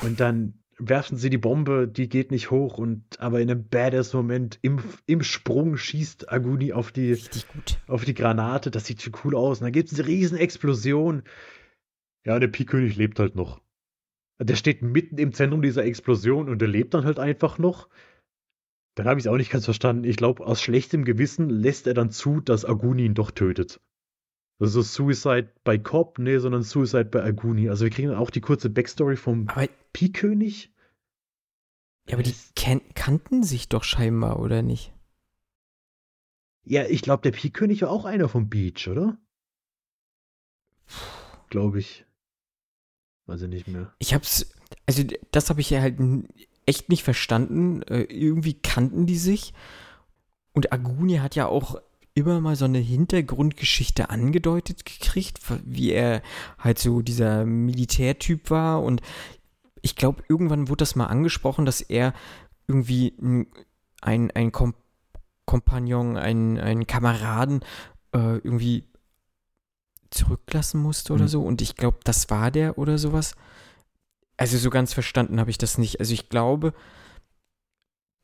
[0.00, 4.12] Und dann werfen sie die Bombe, die geht nicht hoch und aber in einem badass
[4.12, 7.18] Moment im, im Sprung schießt Aguni auf die,
[7.86, 8.70] auf die Granate.
[8.70, 9.60] Das sieht schon cool aus.
[9.60, 11.22] Und dann gibt es eine riesen Explosion.
[12.24, 13.60] Ja, der Pi-König lebt halt noch.
[14.38, 17.88] Der steht mitten im Zentrum dieser Explosion und der lebt dann halt einfach noch.
[18.94, 20.04] Dann habe ich es auch nicht ganz verstanden.
[20.04, 23.80] Ich glaube, aus schlechtem Gewissen lässt er dann zu, dass Aguni ihn doch tötet.
[24.62, 27.68] Ist Suicide bei Cobb, nee, sondern Suicide bei Aguni.
[27.68, 30.72] Also wir kriegen auch die kurze Backstory vom Aber, Pi-König.
[32.06, 34.92] ja, aber die ken kannten sich doch scheinbar, oder nicht?
[36.64, 39.18] Ja, ich glaube, der Pi-König war auch einer vom Beach, oder?
[41.50, 42.06] Glaube ich.
[43.26, 43.92] Weiß ich nicht mehr.
[43.98, 44.54] Ich hab's,
[44.86, 45.02] also
[45.32, 45.98] das habe ich ja halt
[46.66, 47.82] echt nicht verstanden.
[47.82, 49.54] Äh, irgendwie kannten die sich.
[50.52, 51.80] Und Aguni hat ja auch
[52.14, 56.22] immer mal so eine Hintergrundgeschichte angedeutet gekriegt, wie er
[56.58, 58.82] halt so dieser Militärtyp war.
[58.82, 59.00] Und
[59.80, 62.12] ich glaube, irgendwann wurde das mal angesprochen, dass er
[62.66, 63.14] irgendwie
[64.02, 64.74] ein, ein Kom
[65.44, 67.60] Kompagnon, einen, einen Kameraden
[68.14, 68.84] äh, irgendwie
[70.10, 71.28] zurücklassen musste oder Mhm.
[71.28, 71.42] so.
[71.42, 73.34] Und ich glaube, das war der oder sowas.
[74.36, 75.98] Also so ganz verstanden habe ich das nicht.
[75.98, 76.74] Also ich glaube,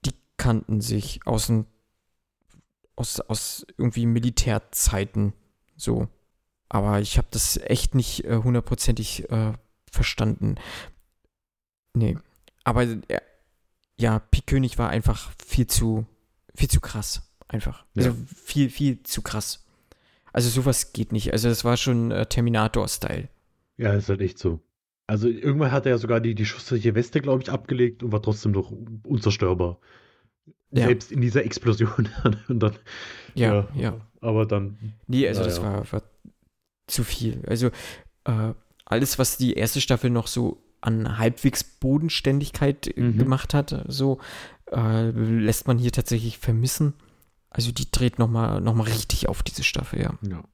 [0.05, 1.67] die kannten sich aus, den,
[2.99, 5.33] aus, aus irgendwie Militärzeiten
[5.77, 6.09] so.
[6.69, 9.53] Aber ich habe das echt nicht äh, hundertprozentig äh,
[9.91, 10.57] verstanden.
[11.95, 12.19] Nee.
[12.65, 13.21] Aber äh,
[13.99, 16.07] ja, Pi-König war einfach viel zu,
[16.55, 17.23] viel zu krass.
[17.49, 17.87] Einfach.
[17.97, 18.17] Also Ja.
[18.45, 19.65] viel, viel zu krass.
[20.33, 21.33] Also sowas geht nicht.
[21.33, 23.29] Also das war schon äh, Terminator-Style.
[23.79, 24.61] Ja, ist halt echt so.
[25.07, 28.21] Also irgendwann hat er ja sogar die, die schusssichere Weste, glaube ich, abgelegt und war
[28.21, 28.71] trotzdem noch
[29.05, 29.79] unzerstörbar.
[30.71, 30.87] Ja.
[30.87, 32.09] Selbst in dieser Explosion.
[32.49, 32.77] und dann,
[33.35, 34.01] Ja, ja.
[34.21, 35.63] Aber dann, Nee, also Ja, das ja.
[35.65, 36.03] War, war
[36.87, 37.43] zu viel.
[37.47, 37.69] Also
[38.25, 38.53] äh,
[38.85, 43.19] alles, was die erste Staffel noch so an halbwegs Bodenständigkeit äh, Mhm.
[43.19, 44.19] gemacht hat, so
[44.73, 46.95] äh, lässt man hier tatsächlich vermissen.
[47.51, 50.19] Also die dreht nochmal noch mal richtig auf diese Staffel, ja.
[50.29, 50.45] ja.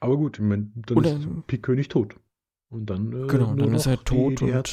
[0.00, 2.16] Aber gut, ich mein, dann Oder- ist Pi-König tot.
[2.70, 4.68] Und dann, äh, Genau, dann ist er tot die, die und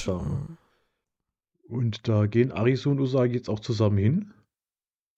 [1.71, 4.33] Und da gehen Arisu und Usagi jetzt auch zusammen hin.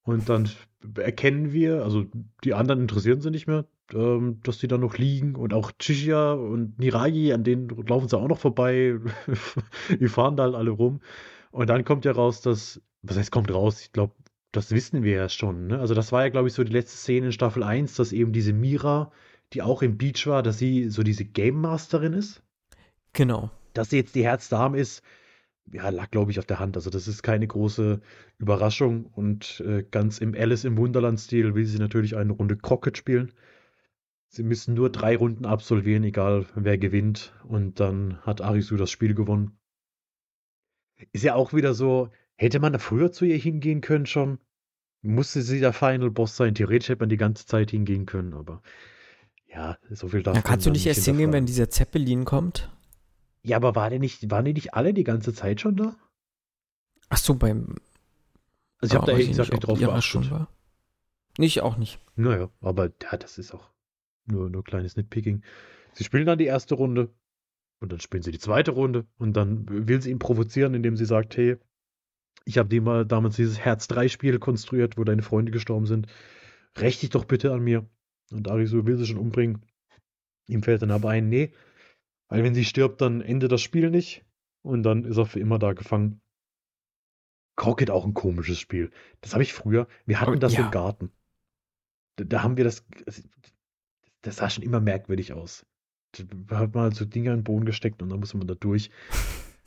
[0.04, 0.50] Und dann
[0.96, 2.06] erkennen wir, also
[2.44, 5.36] die anderen interessieren sie nicht mehr, ähm, dass die da noch liegen.
[5.36, 9.00] Und auch Chishiya und Niragi, an denen laufen sie auch noch vorbei.
[10.00, 11.02] die fahren da halt alle rum.
[11.52, 13.82] Und dann kommt ja raus, dass, was heißt kommt raus?
[13.82, 14.14] Ich glaube,
[14.52, 15.68] das wissen wir ja schon.
[15.68, 15.80] Ne?
[15.80, 18.32] Also das war ja, glaube ich, so die letzte Szene in Staffel 1, dass eben
[18.32, 19.12] diese Mira,
[19.54, 22.44] die auch im Beach war, dass sie so diese Game Masterin ist
[23.14, 23.50] genau.
[23.74, 25.04] dass sie jetzt die Herzdame ist,
[25.72, 26.76] ja, lag, glaube ich, auf der Hand.
[26.76, 28.02] Also, das ist keine große
[28.38, 29.06] Überraschung.
[29.06, 33.32] Und äh, ganz im Alice im Wunderland-Stil will sie natürlich eine Runde Crockett spielen.
[34.28, 37.34] Sie müssen nur drei Runden absolvieren, egal wer gewinnt.
[37.48, 39.58] Und dann hat Arisu das Spiel gewonnen.
[41.12, 44.40] Ist ja auch wieder so, hätte man da früher zu ihr hingehen können schon?
[45.02, 46.56] Musste sie der Final Boss sein?
[46.56, 48.62] Theoretisch hätte man die ganze Zeit hingehen können, aber
[49.48, 52.72] ja, so viel darf Da man kannst du nicht erst hingehen, wenn dieser Zeppelin kommt.
[53.46, 55.96] Ja, aber war der nicht, waren die nicht alle die ganze Zeit schon da?
[57.10, 57.76] Ach so, beim.
[58.80, 60.40] Also ich habe da Ah, weiß ehrlich gesagt nicht, drauf ihrer schon geachtet.
[60.40, 60.48] war.
[61.38, 62.00] Nicht, auch nicht.
[62.16, 63.70] Naja, aber ja, das ist auch
[64.26, 65.44] nur, nur kleines Nitpicking.
[65.94, 67.14] Sie spielen dann die erste Runde
[67.80, 71.06] und dann spielen sie die zweite Runde und dann will sie ihn provozieren, indem sie
[71.06, 71.58] sagt, hey,
[72.46, 76.08] ich habe dir mal damals dieses Herz-3-Spiel konstruiert, wo deine Freunde gestorben sind.
[76.78, 77.86] Räch dich doch bitte an mir.
[78.32, 79.66] Und Arisu will sie schon umbringen.
[80.48, 81.54] Ihm fällt dann aber ein, nee,
[82.34, 84.26] weil wenn sie stirbt, dann endet das Spiel nicht
[84.64, 86.20] und dann ist er für immer da gefangen.
[87.56, 88.90] Crockett auch ein komisches Spiel.
[89.22, 90.66] Das habe ich früher, wir hatten Oh, das ja.
[90.66, 91.12] im Garten.
[92.16, 92.88] Da, da haben wir das,
[94.24, 95.68] das sah schon immer merkwürdig aus.
[96.48, 98.56] Da hat man halt so Dinger in den Boden gesteckt und dann muss man da
[98.56, 98.90] durch.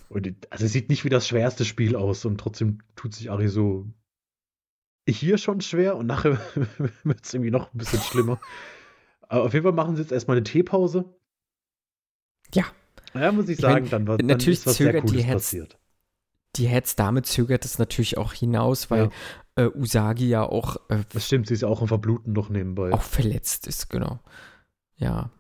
[0.09, 3.47] Und also es sieht nicht wie das schwerste Spiel aus und trotzdem tut sich Ari
[3.47, 3.87] so
[5.09, 6.41] hier schon schwer und nachher
[7.05, 8.41] wird es irgendwie noch ein bisschen schlimmer.
[9.29, 11.16] Aber auf jeden Fall machen sie jetzt erstmal eine Teepause.
[12.55, 12.65] Ja.
[13.15, 15.79] Ja, muss ich Ich mein, sagen, dann, war, dann natürlich sehr zögert die Herz- passiert.
[16.57, 19.11] Die Herzdame zögert es natürlich auch hinaus, weil
[19.57, 22.93] äh, Usagi ja auch, äh, Das stimmt, sie ist ja auch am Verbluten noch nebenbei.
[22.93, 24.21] auch verletzt ist, genau.
[24.97, 25.31] Ja.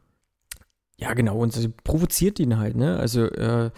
[0.99, 1.39] Ja, genau.
[1.39, 2.99] Und sie provoziert ihn halt, ne?
[2.99, 3.71] Also, äh,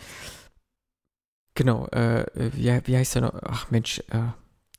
[1.54, 3.34] genau, äh, wie, wie heißt er noch?
[3.42, 4.22] Ach Mensch, äh,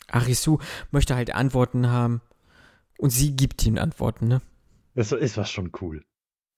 [0.07, 0.57] Arisu
[0.91, 2.21] möchte halt Antworten haben
[2.97, 4.41] und sie gibt ihm Antworten, ne?
[4.95, 6.03] Das ist was schon cool.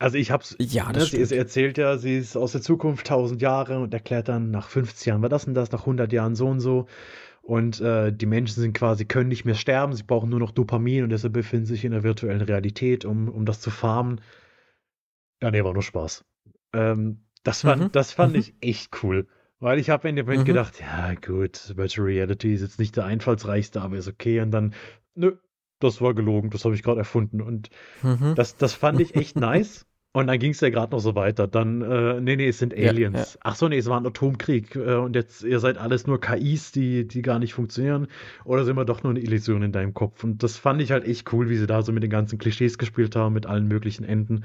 [0.02, 1.34] Also ich hab's, Ja, ne, das sie ist, stimmt.
[1.34, 5.22] erzählt ja, sie ist aus der Zukunft 1000 Jahre und erklärt dann, nach 50 Jahren
[5.22, 6.88] war das und das, nach 100 Jahren so und so.
[7.44, 11.03] Und äh, die Menschen sind quasi, können nicht mehr sterben, sie brauchen nur noch Dopamin
[11.06, 14.22] und deshalb befinden sie sich in der virtuellen Realität, um, um das zu farmen.
[15.41, 16.23] Ja, nee, war nur Spaß.
[16.73, 18.38] Ähm, das fand, Mhm, das fand mhm.
[18.38, 19.28] ich echt cool.
[19.60, 20.45] Weil ich habe in dem Moment Mhm.
[20.45, 24.41] gedacht, ja gut, Virtual Reality ist jetzt nicht der einfallsreichste, aber ist okay.
[24.41, 24.73] Und dann,
[25.15, 25.38] nö,
[25.80, 27.41] das war gelogen, das habe ich gerade erfunden.
[27.41, 27.69] Und
[28.03, 28.36] Mhm.
[28.36, 29.88] das, das fand ich echt nice.
[30.14, 31.48] Und dann ging es ja gerade noch so weiter.
[31.48, 33.40] Dann, äh, nee, nee, es sind Ja, Aliens.
[33.44, 34.76] Ach so, nee, es war ein Atomkrieg.
[34.76, 38.08] Äh, und jetzt, ihr seid alles nur KIs, die, die gar nicht funktionieren.
[38.44, 40.24] Oder sind wir doch nur eine Illusion in deinem Kopf?
[40.26, 42.78] Und das fand ich halt echt cool, wie sie da so mit den ganzen Klischees
[42.78, 44.44] gespielt haben, mit allen möglichen Enden.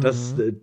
[0.00, 0.40] Das, Mhm.
[0.40, 0.54] äh,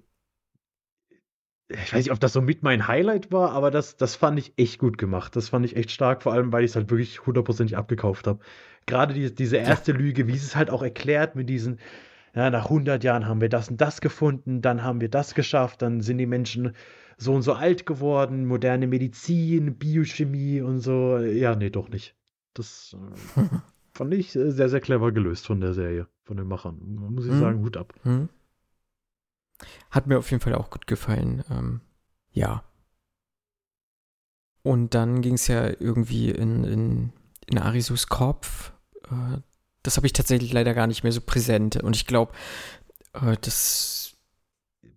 [1.69, 4.53] ich weiß nicht, ob das so mit mein Highlight war, aber das, das fand ich
[4.57, 5.35] echt gut gemacht.
[5.35, 8.39] Das fand ich echt stark, vor allem, weil ich es halt wirklich hundertprozentig abgekauft habe.
[8.85, 11.79] Gerade die, diese erste Lüge, wie sie es halt auch erklärt mit diesen,
[12.35, 15.81] ja, nach 100 Jahren haben wir das und das gefunden, dann haben wir das geschafft,
[15.81, 16.73] dann sind die Menschen
[17.17, 21.19] so und so alt geworden, moderne Medizin, Biochemie und so.
[21.19, 22.15] Ja, nee, doch nicht.
[22.55, 22.95] Das
[23.37, 23.41] äh,
[23.93, 26.79] fand ich sehr, sehr clever gelöst von der Serie, von den Machern.
[27.11, 27.39] Muss ich Mhm.
[27.39, 27.93] sagen, Hut ab.
[28.03, 28.29] Hm.
[29.91, 31.43] Hat mir auf jeden Fall auch gut gefallen.
[31.51, 31.81] Ähm,
[32.31, 32.63] ja.
[34.63, 37.13] Und dann ging es ja irgendwie in, in,
[37.47, 38.73] in Arisus Kopf.
[39.09, 39.37] Äh,
[39.83, 41.77] das habe ich tatsächlich leider gar nicht mehr so präsent.
[41.77, 42.33] Und ich glaube,
[43.13, 44.15] äh, das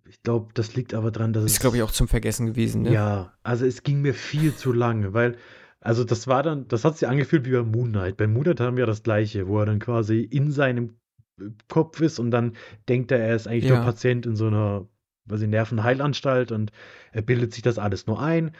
[0.05, 1.59] Ich glaube, das liegt aber dran, dass ist, es.
[1.59, 2.81] glaube ich, auch zum Vergessen gewesen.
[2.83, 2.93] Ne?
[2.93, 5.37] Ja, also es ging mir viel zu lange, weil,
[5.79, 8.17] also das war dann, das hat sich angefühlt wie bei Moon Knight.
[8.17, 10.97] Bei Moon Knight haben wir das Gleiche, wo er dann quasi in seinem
[11.39, 12.55] äh, Kopf ist und dann
[12.87, 13.81] denkt er, er ist eigentlich nur Ja.
[13.81, 14.87] Patient in so einer,
[15.25, 16.71] was ich, Nervenheilanstalt und
[17.11, 18.55] er bildet sich das alles nur ein.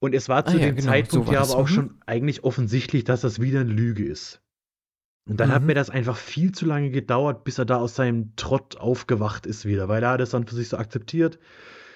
[0.00, 1.72] Und es war Ah zu ja, dem genau, Zeitpunkt so ja aber auch Mhm.
[1.74, 4.42] schon eigentlich offensichtlich, dass das wieder eine Lüge ist.
[5.24, 5.68] Und dann hat Mhm.
[5.68, 9.64] mir das einfach viel zu lange gedauert, bis er da aus seinem Trott aufgewacht ist
[9.64, 11.38] wieder, weil er hat es dann für sich so akzeptiert,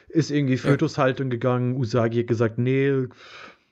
[0.08, 1.74] ist irgendwie Fötushaltung gegangen.
[1.76, 2.92] Usagi hat gesagt, nee,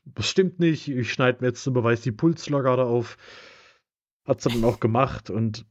[0.07, 3.17] das stimmt nicht, ich schneide mir jetzt zum Beweis die Pulsschlagader auf.
[4.27, 5.67] Hat's dann auch gemacht und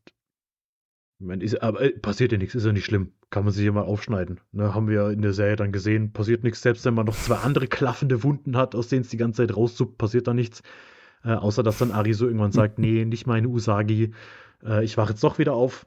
[1.19, 3.14] meine, ist, aber äh, passiert ja nichts, ist ja nicht schlimm.
[3.30, 4.39] Kann man sich ja mal aufschneiden.
[4.51, 6.61] Ne, haben wir in der Serie dann gesehen, passiert nichts.
[6.61, 9.55] Selbst wenn man noch zwei andere klaffende Wunden hat, aus denen es die ganze Zeit
[9.55, 10.61] raussuppt, passiert da nichts.
[11.24, 14.14] Äh, außer dass dann Ari so irgendwann sagt, nee, nicht meine Usagi,
[14.64, 15.86] äh, ich wache jetzt doch wieder auf.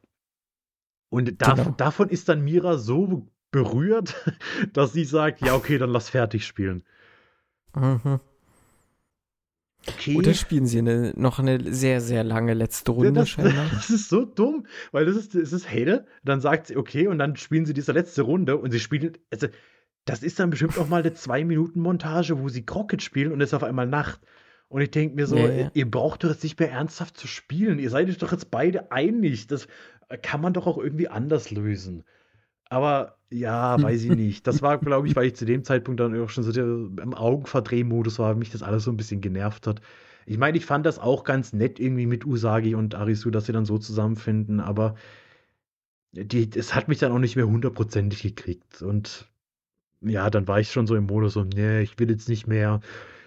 [1.11, 1.71] Und dav Genau.
[1.77, 4.15] davon ist dann Mira so berührt,
[4.73, 6.83] dass sie sagt, ja, okay, dann lass fertig spielen.
[7.75, 8.21] Mhm.
[9.89, 10.17] Okay.
[10.17, 13.69] Oder spielen sie eine, noch eine sehr, sehr lange letzte Ja, Runde das, scheinbar?
[13.73, 17.19] das ist so dumm, weil das ist, das ist Hede, dann sagt sie, okay, und
[17.19, 19.47] dann spielen sie diese letzte Runde und sie spielen, also,
[20.05, 23.55] das ist dann bestimmt auch mal eine Zwei-Minuten-Montage, wo sie Crockett spielen und es ist
[23.55, 24.21] auf einmal Nacht.
[24.68, 25.70] Und ich denke mir so, Ja, ja.
[25.74, 27.78] ihr braucht doch jetzt nicht mehr ernsthaft zu spielen.
[27.78, 29.47] Ihr seid euch doch jetzt beide einig.
[29.47, 29.68] Das
[30.22, 32.05] kann man doch auch irgendwie anders lösen.
[32.68, 34.47] Aber ja, weiß ich nicht.
[34.47, 38.18] Das war, glaube ich, weil ich zu dem Zeitpunkt dann auch schon so im Augenverdrehmodus
[38.18, 39.80] war, mich das alles so ein bisschen genervt hat.
[40.26, 43.52] Ich meine, ich fand das auch ganz nett irgendwie mit Usagi und Arisu, dass sie
[43.52, 44.97] dann so zusammenfinden, aber
[46.12, 48.82] die, es hat mich dann auch nicht mehr hundertprozentig gekriegt.
[48.82, 49.28] Und
[50.01, 52.80] ja, dann war ich schon so im Modus so, nee, ich will jetzt nicht mehr.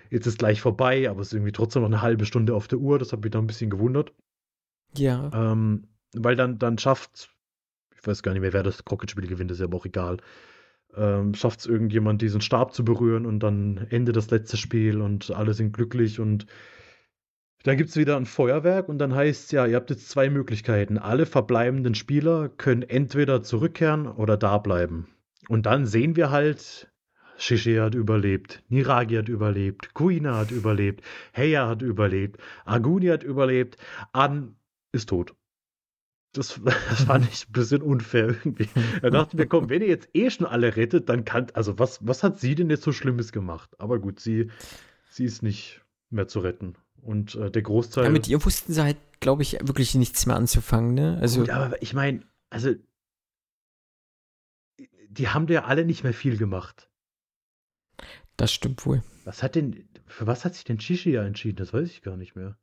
[0.10, 2.80] Jetzt ist gleich vorbei, aber es ist irgendwie trotzdem noch eine halbe Stunde auf der
[2.80, 2.99] Uhr.
[2.99, 4.14] Das hat mich dann ein bisschen gewundert.
[4.95, 5.30] Ja.
[5.34, 7.34] Ähm, weil dann, dann schafft,
[7.95, 10.18] ich weiß gar nicht mehr, wer das Crockett-Spiel gewinnt, ist ja aber auch egal.
[10.95, 15.30] Ähm, schafft es irgendjemand, diesen Stab zu berühren und dann endet das letzte Spiel und
[15.31, 16.48] alle sind glücklich und
[17.64, 20.98] dann gibt es wieder ein Feuerwerk und dann heißt ja, ihr habt jetzt zwei Möglichkeiten.
[20.98, 25.07] Alle verbleibenden Spieler können entweder zurückkehren oder da bleiben.
[25.49, 26.90] Und dann sehen wir halt,
[27.39, 33.77] Shishe hat überlebt, Niragi hat überlebt, Kuina hat überlebt, Heya hat überlebt, Aguni hat überlebt,
[34.11, 34.55] An
[34.91, 35.33] ist tot.
[36.33, 36.59] Das,
[36.89, 38.69] das fand ich ein bisschen unfair irgendwie.
[39.01, 42.05] Da dachten wir, komm, wenn ihr jetzt eh schon alle rettet, dann kann, also was,
[42.05, 43.69] was hat sie denn jetzt so Schlimmes gemacht?
[43.79, 44.51] Aber gut, sie,
[45.09, 46.75] sie ist nicht mehr zu retten.
[47.01, 48.03] Und äh, der Großteil.
[48.03, 48.09] ja.
[48.09, 51.17] Mit ihr wussten sie halt, glaube ich, wirklich nichts mehr anzufangen, ne?
[51.21, 52.73] Also, Gut, aber ich meine, also
[55.09, 56.88] die haben ja alle nicht mehr viel gemacht.
[58.41, 59.03] Das stimmt wohl.
[59.25, 61.57] Was hat denn, für was hat sich denn Shishia entschieden?
[61.57, 62.57] Das weiß ich gar nicht mehr.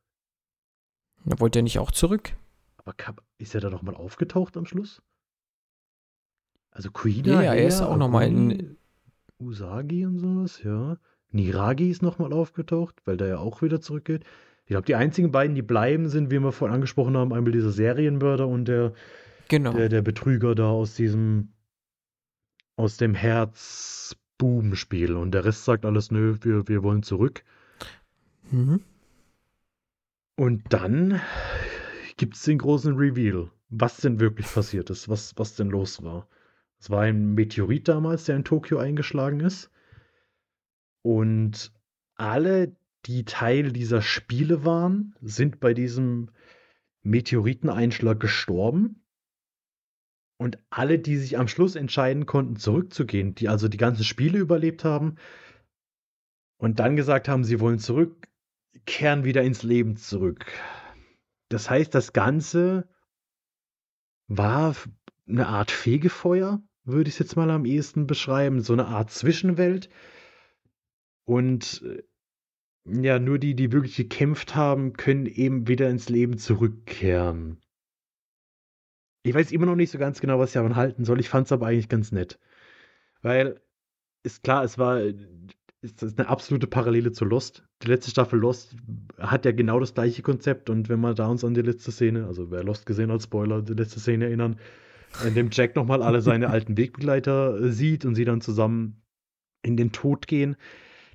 [1.24, 2.32] Da wollte er nicht auch zurück?
[2.78, 2.94] Aber
[3.38, 5.02] ist er da noch mal aufgetaucht am Schluss?
[6.70, 8.76] Also Kuina, Ja, ja, er ist auch noch mal in-
[9.38, 10.96] Usagi und sowas, ja.
[11.30, 14.24] Niragi ist noch mal aufgetaucht, weil der ja auch wieder zurückgeht.
[14.64, 17.70] Ich glaube, die einzigen beiden, die bleiben, sind, wie wir vorhin angesprochen haben, einmal dieser
[17.70, 18.92] Serienmörder und der,
[19.48, 19.72] Genau.
[19.72, 21.52] der, der Betrüger da aus diesem,
[22.76, 23.14] aus dem
[24.36, 25.14] Herz-Buben-Spiel.
[25.14, 27.44] Und der Rest sagt alles, nö, wir, wir wollen zurück.
[28.50, 28.80] Mhm.
[30.36, 31.20] Und dann
[32.16, 36.28] gibt es den großen Reveal, was denn wirklich passiert ist, was, was denn los war.
[36.78, 39.70] Es war ein Meteorit damals, der in Tokio eingeschlagen ist.
[41.02, 41.72] Und
[42.16, 42.76] alle,
[43.06, 46.30] die Teil dieser Spiele waren, sind bei diesem
[47.02, 49.02] Meteoriteneinschlag gestorben.
[50.38, 54.84] Und alle, die sich am Schluss entscheiden konnten, zurückzugehen, die also die ganzen Spiele überlebt
[54.84, 55.16] haben,
[56.58, 60.46] und dann gesagt haben, sie wollen zurückkehren wieder ins Leben zurück.
[61.48, 62.88] Das heißt, das Ganze
[64.26, 64.74] war
[65.28, 69.88] eine Art Fegefeuer, würde ich es jetzt mal am ehesten beschreiben, so eine Art Zwischenwelt.
[71.24, 72.02] Und äh,
[72.88, 77.60] ja, nur die, die wirklich gekämpft haben, können eben wieder ins Leben zurückkehren.
[79.26, 81.20] Ich weiß immer noch nicht so ganz genau, was ich davon halten soll.
[81.20, 82.38] Ich fand es aber eigentlich ganz nett.
[83.22, 83.60] Weil,
[84.22, 85.00] ist klar, es war
[85.82, 87.64] ist das eine absolute Parallele zu Lost.
[87.82, 88.76] Die letzte Staffel Lost
[89.18, 92.26] hat ja genau das gleiche Konzept und wenn wir da uns an die letzte Szene,
[92.26, 94.58] also wer Lost gesehen hat, Spoiler, die letzte Szene erinnern,
[95.24, 99.02] in dem Jack nochmal alle seine alten Wegbegleiter äh, sieht und sie dann zusammen
[99.62, 100.56] in den Tod gehen.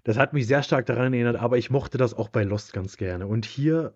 [0.03, 2.97] Das hat mich sehr stark daran erinnert, aber ich mochte das auch bei Lost ganz
[2.97, 3.27] gerne.
[3.27, 3.93] Und hier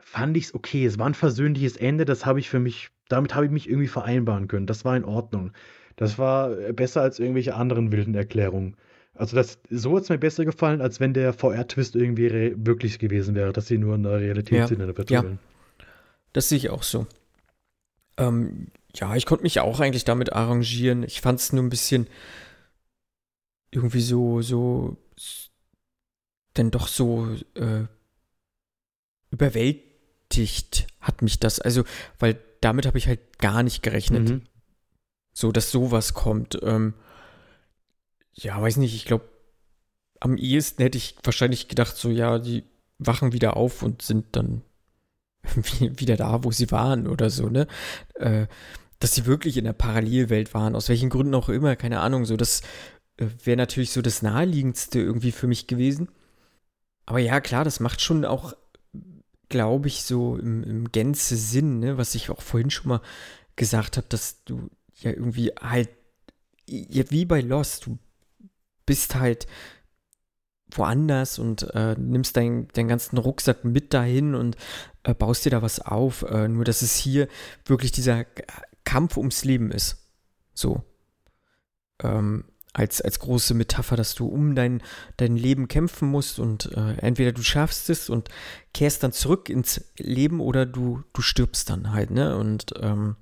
[0.00, 0.84] fand ich es okay.
[0.84, 3.88] Es war ein versöhnliches Ende, das habe ich für mich, damit habe ich mich irgendwie
[3.88, 4.66] vereinbaren können.
[4.66, 5.52] Das war in Ordnung.
[5.96, 8.76] Das war besser als irgendwelche anderen wilden Erklärungen.
[9.14, 13.34] Also das, so hat es mir besser gefallen, als wenn der VR-Twist irgendwie wirklich gewesen
[13.34, 14.66] wäre, dass sie nur in der Realität ja.
[14.66, 15.10] sind.
[15.10, 15.24] Ja.
[16.32, 17.06] Das sehe ich auch so.
[18.16, 21.02] Ähm, ja, ich konnte mich auch eigentlich damit arrangieren.
[21.02, 22.06] Ich fand es nur ein bisschen
[23.72, 24.96] irgendwie so, so,
[26.56, 27.84] denn doch so äh,
[29.30, 29.89] überwältigt
[31.00, 31.60] hat mich das.
[31.60, 31.84] Also,
[32.18, 34.28] weil damit habe ich halt gar nicht gerechnet.
[34.28, 34.42] Mhm.
[35.32, 36.58] So, dass sowas kommt.
[36.62, 36.94] Ähm,
[38.34, 39.28] ja, weiß nicht, ich glaube,
[40.20, 42.64] am ehesten hätte ich wahrscheinlich gedacht, so, ja, die
[42.98, 44.62] wachen wieder auf und sind dann
[45.80, 47.66] wieder da, wo sie waren oder so, ne?
[48.14, 48.46] Äh,
[48.98, 52.36] dass sie wirklich in der Parallelwelt waren, aus welchen Gründen auch immer, keine Ahnung, so,
[52.36, 52.60] das
[53.16, 56.10] äh, wäre natürlich so das naheliegendste irgendwie für mich gewesen.
[57.06, 58.54] Aber ja, klar, das macht schon auch,
[59.50, 61.98] glaube ich, so im, im Gänze Sinn, ne?
[61.98, 63.02] was ich auch vorhin schon mal
[63.56, 65.90] gesagt habe, dass du ja irgendwie halt,
[66.66, 67.98] ja, wie bei Lost, du
[68.86, 69.46] bist halt
[70.70, 74.56] woanders und äh, nimmst deinen dein ganzen Rucksack mit dahin und
[75.02, 76.22] äh, baust dir da was auf.
[76.22, 77.28] Äh, nur, dass es hier
[77.64, 78.24] wirklich dieser
[78.84, 80.08] Kampf ums Leben ist.
[80.54, 80.82] So.
[82.02, 84.82] Ähm, als, als große Metapher, dass du um dein,
[85.16, 88.28] dein Leben kämpfen musst und äh, entweder du schaffst es und
[88.72, 92.36] kehrst dann zurück ins Leben oder du, du stirbst dann halt, ne?
[92.36, 93.16] Und ähm,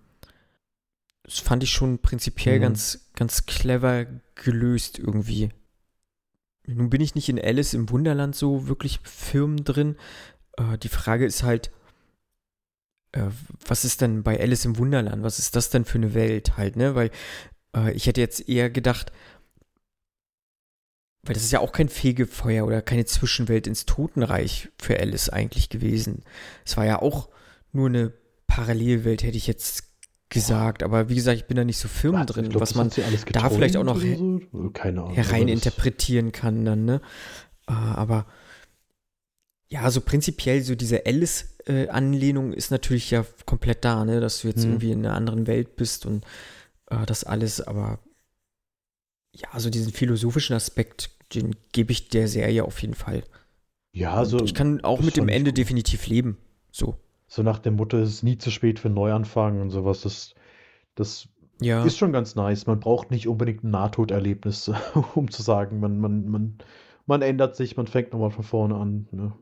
[1.23, 2.63] das fand ich schon prinzipiell mhm.
[2.63, 5.51] ganz, ganz clever gelöst irgendwie.
[6.67, 9.97] Nun bin ich nicht in Alice im Wunderland so wirklich Firmen drin.
[10.59, 11.71] Äh, die Frage ist halt,
[13.13, 13.29] äh,
[13.67, 15.23] was ist denn bei Alice im Wunderland?
[15.23, 16.95] Was ist das denn für eine Welt halt, ne?
[16.95, 17.11] Weil
[17.75, 19.13] äh, ich hätte jetzt eher gedacht,
[21.23, 25.69] weil das ist ja auch kein Fegefeuer oder keine Zwischenwelt ins Totenreich für Alice eigentlich
[25.69, 26.23] gewesen.
[26.65, 27.29] Es war ja auch
[27.73, 28.13] nur eine
[28.47, 29.85] Parallelwelt, hätte ich jetzt
[30.31, 32.91] gesagt, aber wie gesagt, ich bin da nicht so firm drin, glaub, was man
[33.33, 34.41] da vielleicht auch noch so?
[35.15, 37.01] herein interpretieren kann dann, ne?
[37.67, 38.27] Äh, aber
[39.69, 44.21] ja, so prinzipiell so diese Alice-Anlehnung ist natürlich ja komplett da, ne?
[44.21, 44.71] Dass du jetzt hm.
[44.71, 46.25] irgendwie in einer anderen Welt bist und
[46.91, 47.99] äh, das alles, aber
[49.33, 53.23] ja, so diesen philosophischen Aspekt, den gebe ich der Serie auf jeden Fall.
[53.93, 54.43] Ja, also.
[54.43, 55.59] ich kann auch mit dem Ende gut.
[55.59, 56.39] definitiv leben.
[56.71, 56.97] So.
[57.27, 60.03] So nach dem Motto, es ist nie zu spät für einen Neuanfang und sowas.
[60.03, 60.35] Das,
[60.95, 61.29] das
[61.61, 61.85] ja.
[61.85, 62.67] ist schon ganz nice.
[62.67, 64.71] Man braucht nicht unbedingt ein Nahtoderlebnis,
[65.15, 66.59] um zu sagen, man, man, man,
[67.07, 69.09] man ändert sich, man fängt nochmal von vorne an.
[69.11, 69.33] Ne?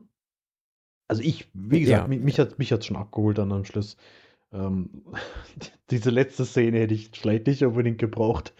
[1.07, 2.07] Also ich, wie gesagt, ja.
[2.07, 3.95] mich, mich hat mich schon abgeholt dann am Schluss.
[4.51, 5.03] Ähm,
[5.91, 8.53] diese letzte Szene hätte ich vielleicht nicht unbedingt gebraucht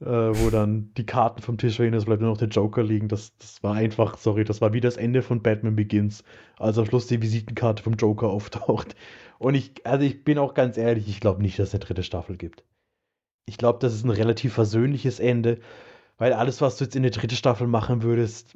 [0.00, 3.08] äh, wo dann die Karten vom Tisch fehlen, es bleibt nur noch der Joker liegen.
[3.08, 6.22] Das, das war einfach, sorry, das war wie das Ende von Batman Begins,
[6.58, 8.94] als am Schluss die Visitenkarte vom Joker auftaucht.
[9.38, 12.02] Und ich, also ich bin auch ganz ehrlich, ich glaube nicht, dass es eine dritte
[12.02, 12.64] Staffel gibt.
[13.46, 15.60] Ich glaube, das ist ein relativ versöhnliches Ende,
[16.18, 18.54] weil alles, was du jetzt in der dritte Staffel machen würdest,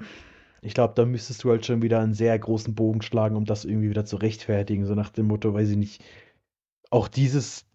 [0.60, 3.64] ich glaube, da müsstest du halt schon wieder einen sehr großen Bogen schlagen, um das
[3.64, 4.86] irgendwie wieder zu rechtfertigen.
[4.86, 6.04] So nach dem Motto, weiß ich nicht.
[6.90, 7.66] Auch dieses,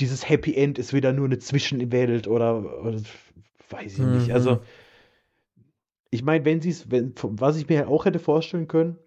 [0.00, 3.00] dieses Happy End ist wieder nur eine Zwischenwelt oder, oder
[3.70, 4.18] weiß ich mhm.
[4.18, 4.32] nicht.
[4.32, 4.60] Also,
[6.10, 8.98] ich meine, wenn sie es, was ich mir auch hätte vorstellen können,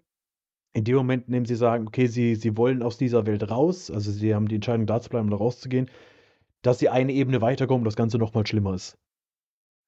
[0.72, 3.90] in dem Moment, in dem sie sagen, okay, sie, sie wollen aus dieser Welt raus,
[3.90, 5.88] also sie haben die Entscheidung, da zu bleiben oder rauszugehen,
[6.62, 8.98] dass sie eine Ebene weiterkommen und das Ganze nochmal schlimmer ist.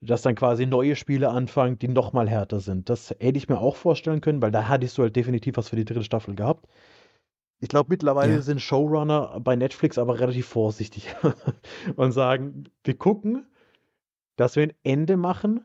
[0.01, 2.89] Dass dann quasi neue Spiele anfangen, die nochmal härter sind.
[2.89, 5.77] Das hätte ich mir auch vorstellen können, weil da hattest du halt definitiv was für
[5.77, 6.67] die dritte Staffel gehabt.
[7.61, 8.43] Ich glaube, mittlerweile ja.
[8.43, 11.15] sind Showrunner bei Netflix aber relativ vorsichtig
[11.97, 13.47] und sagen, wir gucken,
[14.37, 15.65] dass wir ein Ende machen,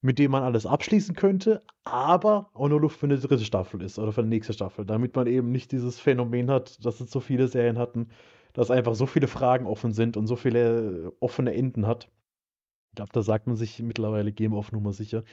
[0.00, 3.98] mit dem man alles abschließen könnte, aber auch nur Luft für eine dritte Staffel ist
[3.98, 7.20] oder für eine nächste Staffel, damit man eben nicht dieses Phänomen hat, dass es so
[7.20, 8.10] viele Serien hatten,
[8.52, 12.08] dass einfach so viele Fragen offen sind und so viele offene Enden hat.
[12.90, 15.24] Ich glaube, da sagt man sich mittlerweile Game of Nummer sicher.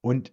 [0.00, 0.32] Und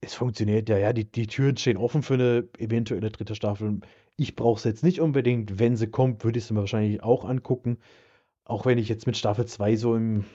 [0.00, 3.80] es funktioniert ja, ja, die, die Türen stehen offen für eine eventuelle dritte Staffel.
[4.20, 5.58] Ich brauche es jetzt nicht unbedingt.
[5.58, 7.78] Wenn sie kommt, würde ich sie mir wahrscheinlich auch angucken.
[8.44, 10.26] Auch wenn ich jetzt mit Staffel 2 so im,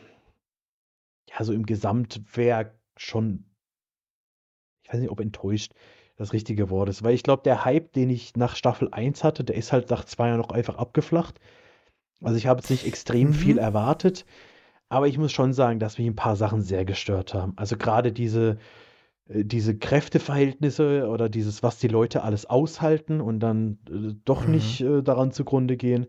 [1.29, 3.45] ja, so im Gesamtwerk schon,
[4.81, 5.73] ich weiß nicht, ob enttäuscht
[6.15, 7.03] das richtige Wort ist.
[7.03, 10.03] Weil ich glaube, der Hype, den ich nach Staffel 1 hatte, der ist halt nach
[10.03, 11.39] 2 Jahren noch einfach abgeflacht.
[12.21, 13.33] Also ich habe jetzt nicht extrem mhm.
[13.33, 14.25] viel erwartet,
[14.89, 17.53] aber ich muss schon sagen, dass mich ein paar Sachen sehr gestört haben.
[17.55, 18.57] Also gerade diese,
[19.27, 24.53] diese Kräfteverhältnisse oder dieses, was die Leute alles aushalten und dann äh, doch mhm.
[24.53, 26.07] nicht äh, daran zugrunde gehen.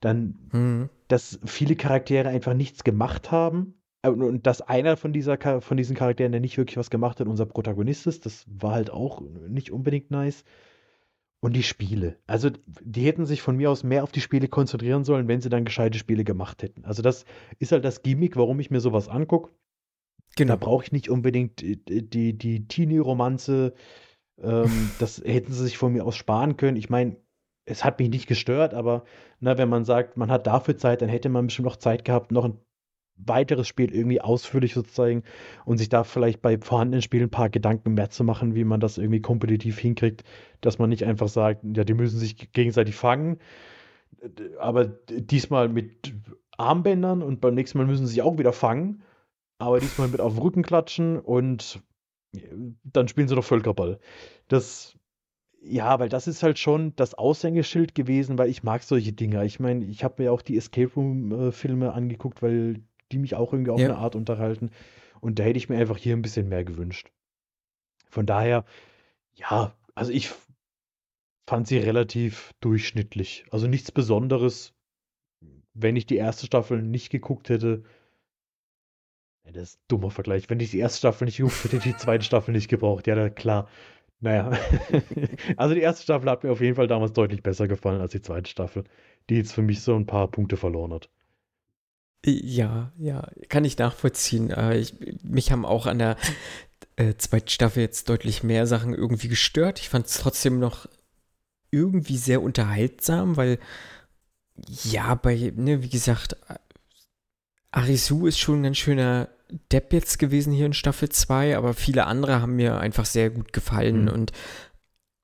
[0.00, 0.88] Dann, mhm.
[1.08, 3.74] dass viele Charaktere einfach nichts gemacht haben.
[4.02, 7.18] Äh, und, und dass einer von, dieser, von diesen Charakteren, der nicht wirklich was gemacht
[7.18, 10.44] hat, unser Protagonist ist, das war halt auch nicht unbedingt nice.
[11.40, 12.16] Und die Spiele.
[12.26, 12.48] Also,
[12.82, 15.66] die hätten sich von mir aus mehr auf die Spiele konzentrieren sollen, wenn sie dann
[15.66, 16.86] gescheite Spiele gemacht hätten.
[16.86, 17.26] Also, das
[17.58, 19.50] ist halt das Gimmick, warum ich mir sowas angucke.
[20.36, 20.54] Genau.
[20.54, 23.74] Da brauche ich nicht unbedingt die, die, Teenie-Romanze.
[24.42, 26.76] Ähm, das hätten sie sich von mir aus sparen können.
[26.76, 27.16] Ich meine,
[27.66, 29.04] es hat mich nicht gestört, aber
[29.40, 32.30] na, wenn man sagt, man hat dafür Zeit, dann hätte man bestimmt noch Zeit gehabt,
[32.30, 32.58] noch ein
[33.16, 35.22] weiteres Spiel irgendwie ausführlich sozusagen
[35.64, 38.80] und sich da vielleicht bei vorhandenen Spielen ein paar Gedanken mehr zu machen, wie man
[38.80, 40.24] das irgendwie kompetitiv hinkriegt,
[40.60, 43.38] dass man nicht einfach sagt, ja, die müssen sich gegenseitig fangen,
[44.58, 46.12] aber diesmal mit
[46.56, 49.02] Armbändern und beim nächsten Mal müssen sie sich auch wieder fangen,
[49.64, 51.82] aber diesmal mit auf den Rücken klatschen und
[52.82, 53.98] dann spielen sie doch Völkerball.
[54.48, 54.96] Das
[55.66, 59.44] ja, weil das ist halt schon das Aushängeschild gewesen, weil ich mag solche Dinger.
[59.44, 63.52] Ich meine, ich habe mir auch die Escape Room-Filme äh, angeguckt, weil die mich auch
[63.52, 63.86] irgendwie auf ja.
[63.86, 64.70] eine Art unterhalten.
[65.20, 67.10] Und da hätte ich mir einfach hier ein bisschen mehr gewünscht.
[68.10, 68.64] Von daher,
[69.34, 70.30] ja, also ich
[71.46, 73.46] fand sie relativ durchschnittlich.
[73.50, 74.74] Also nichts Besonderes.
[75.72, 77.84] Wenn ich die erste Staffel nicht geguckt hätte,
[79.52, 80.48] das ist ein dummer Vergleich.
[80.48, 83.06] Wenn ich die erste Staffel nicht geguckt hätte, hätte ich die zweite Staffel nicht gebraucht.
[83.06, 83.68] Ja, klar.
[84.20, 84.52] Naja.
[85.56, 88.22] also die erste Staffel hat mir auf jeden Fall damals deutlich besser gefallen als die
[88.22, 88.84] zweite Staffel,
[89.28, 91.10] die jetzt für mich so ein paar Punkte verloren hat.
[92.24, 94.50] Ja, ja, kann ich nachvollziehen.
[94.50, 96.16] Äh, ich, mich haben auch an der
[96.96, 99.78] äh, zweiten Staffel jetzt deutlich mehr Sachen irgendwie gestört.
[99.78, 100.86] Ich fand es trotzdem noch
[101.70, 103.58] irgendwie sehr unterhaltsam, weil
[104.84, 106.36] ja, bei, ne, wie gesagt,
[107.72, 109.28] Arisu ist schon ein ganz schöner
[109.72, 113.52] Depp jetzt gewesen hier in Staffel 2, aber viele andere haben mir einfach sehr gut
[113.52, 114.08] gefallen mhm.
[114.08, 114.32] und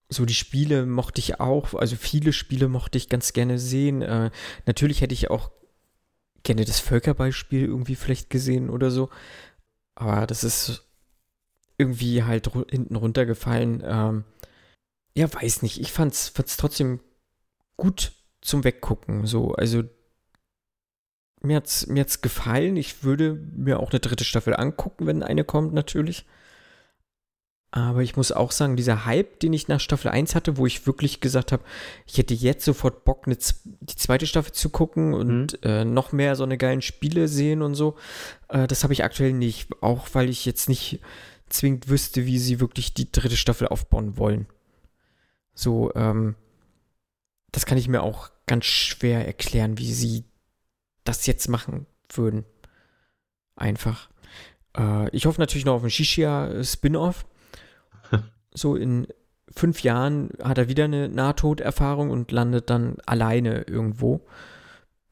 [0.08, 4.02] so die Spiele mochte ich auch, also viele Spiele mochte ich ganz gerne sehen.
[4.02, 4.30] Äh,
[4.66, 5.52] natürlich hätte ich auch
[6.42, 9.08] gerne das Völkerbeispiel irgendwie vielleicht gesehen oder so.
[9.94, 10.88] Aber das ist
[11.78, 13.82] irgendwie halt hinten runtergefallen.
[13.84, 14.24] Ähm,
[15.14, 15.80] ja, weiß nicht.
[15.80, 17.00] Ich fand's, fand's trotzdem
[17.76, 19.26] gut zum Weggucken.
[19.26, 19.84] So, also
[21.42, 22.76] mir hat's, mir hat's gefallen.
[22.76, 26.26] Ich würde mir auch eine dritte Staffel angucken, wenn eine kommt, natürlich.
[27.72, 30.86] Aber ich muss auch sagen, dieser Hype, den ich nach Staffel 1 hatte, wo ich
[30.88, 31.62] wirklich gesagt habe,
[32.04, 35.70] ich hätte jetzt sofort Bock, eine, die zweite Staffel zu gucken und mhm.
[35.70, 37.96] äh, noch mehr so eine geilen Spiele sehen und so,
[38.48, 39.68] äh, das habe ich aktuell nicht.
[39.82, 41.00] Auch weil ich jetzt nicht
[41.48, 44.46] zwingend wüsste, wie sie wirklich die dritte Staffel aufbauen wollen.
[45.54, 46.34] So, ähm,
[47.52, 50.24] das kann ich mir auch ganz schwer erklären, wie sie
[51.04, 52.44] das jetzt machen würden.
[53.56, 54.08] Einfach.
[54.76, 57.26] Äh, ich hoffe natürlich noch auf ein Shishia-Spin-Off
[58.54, 59.06] so in
[59.54, 64.26] fünf Jahren hat er wieder eine Nahtoderfahrung und landet dann alleine irgendwo.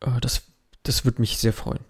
[0.01, 0.53] Äh, das,
[0.83, 1.81] das würde mich sehr freuen.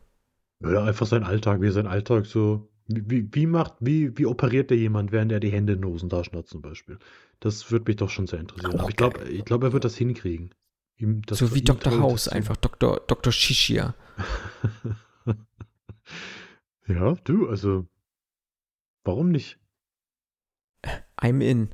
[0.61, 2.69] Ja, einfach sein Alltag, wie sein Alltag so.
[2.91, 6.39] Wie, wie macht, wie, wie operiert der jemand, während er die Hände in den Hosentaschen
[6.39, 6.99] hat, zum Beispiel?
[7.39, 8.73] Das würde mich doch schon sehr interessieren.
[8.75, 10.55] Oh, Aber ich glaube, ich glaub, er wird das hinkriegen.
[10.99, 11.99] Ihm, das so wie Dr.
[12.01, 13.01] House, einfach Dr.
[13.07, 13.33] Dr.
[13.33, 13.95] Shishia.
[16.89, 17.87] ja, du, also,
[19.05, 19.59] warum nicht?
[21.17, 21.71] I'm in.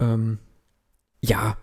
[0.00, 0.38] Ähm,
[1.20, 1.58] ja.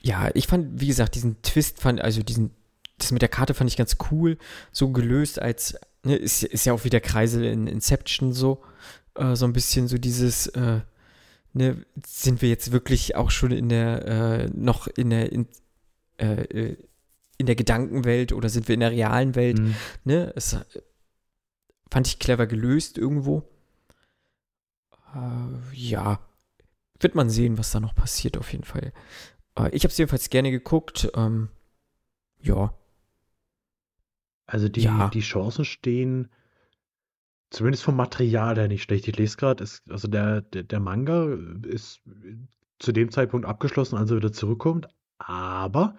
[0.00, 2.50] Ja, ich fand, wie gesagt, diesen Twist fand, also diesen,
[2.96, 4.38] das mit der Karte fand ich ganz cool,
[4.72, 8.64] so gelöst als, ne, ist, ist ja auch wieder Kreisel in Inception so,
[9.14, 10.80] äh, so ein bisschen so dieses, äh,
[11.52, 15.48] ne, sind wir jetzt wirklich auch schon in der, äh, noch in der, in,
[16.18, 16.76] äh, äh
[17.38, 19.74] in der Gedankenwelt oder sind wir in der realen Welt, mhm.
[20.04, 20.56] ne, es
[21.90, 23.42] fand ich clever gelöst irgendwo.
[25.14, 26.20] Äh, ja,
[27.00, 28.92] wird man sehen, was da noch passiert auf jeden Fall.
[29.58, 31.10] Äh, ich habe es jedenfalls gerne geguckt.
[31.14, 31.48] Ähm,
[32.40, 32.74] ja.
[34.46, 35.08] Also die, ja.
[35.08, 36.30] die Chancen stehen
[37.52, 39.06] zumindest vom Material her nicht schlecht.
[39.06, 42.00] Ich lese gerade, also der, der, der, Manga ist
[42.78, 44.88] zu dem Zeitpunkt abgeschlossen, als er wieder zurückkommt.
[45.18, 45.94] Aber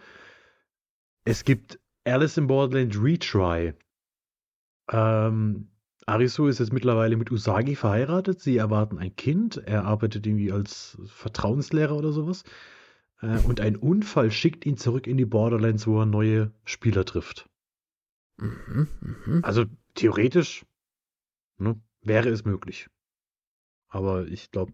[1.26, 3.74] es gibt Alice in Borderland Retry.
[4.92, 5.70] Ähm,
[6.06, 8.42] Arisu ist jetzt mittlerweile mit Usagi verheiratet.
[8.42, 9.58] Sie erwarten ein Kind.
[9.58, 12.44] Er arbeitet irgendwie als Vertrauenslehrer oder sowas.
[13.22, 17.48] Äh, und ein Unfall schickt ihn zurück in die Borderlands, wo er neue Spieler trifft.
[18.38, 19.40] Mhm, mhm.
[19.44, 20.66] Also theoretisch
[21.58, 22.88] ne, wäre es möglich.
[23.90, 24.74] Aber ich glaube,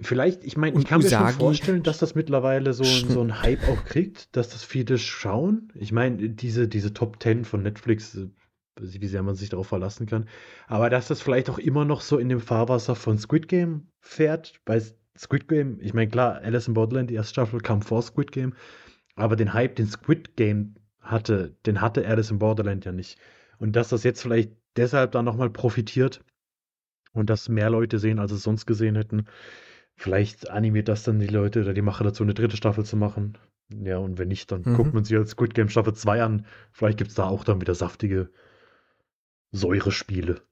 [0.00, 3.42] vielleicht, ich meine, ich kann mir schon Usagi- vorstellen, dass das mittlerweile so, so einen
[3.42, 5.72] Hype auch kriegt, dass das viele schauen.
[5.74, 8.28] Ich meine, diese, diese Top 10 von Netflix, äh,
[8.80, 10.28] wie sehr man sich darauf verlassen kann.
[10.66, 14.60] Aber dass das vielleicht auch immer noch so in dem Fahrwasser von Squid Game fährt,
[14.66, 14.82] weil
[15.16, 18.54] Squid Game, ich meine, klar, Alice in Borderland, die erste Staffel kam vor Squid Game,
[19.14, 23.16] aber den Hype, den Squid Game hatte, den hatte Alice in Borderland ja nicht.
[23.58, 26.22] Und dass das jetzt vielleicht deshalb dann nochmal profitiert
[27.12, 29.26] und dass mehr Leute sehen, als es sonst gesehen hätten.
[29.96, 33.38] Vielleicht animiert das dann die Leute oder die Macher dazu, eine dritte Staffel zu machen.
[33.72, 34.74] Ja, und wenn nicht, dann Mhm.
[34.74, 36.46] guckt man sich als Squid Game Staffel 2 an.
[36.72, 38.30] Vielleicht gibt es da auch dann wieder saftige
[39.52, 40.42] Säurespiele.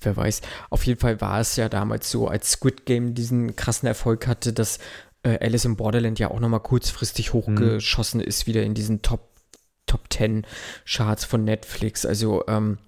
[0.00, 0.40] Wer weiß.
[0.70, 4.52] Auf jeden Fall war es ja damals so, als Squid Game diesen krassen Erfolg hatte,
[4.52, 4.78] dass
[5.22, 9.31] äh, Alice in Borderland ja auch nochmal kurzfristig hochgeschossen ist, wieder in diesen Top,
[9.92, 10.46] Top 10
[10.86, 12.06] Charts von Netflix.
[12.06, 12.78] Also ähm,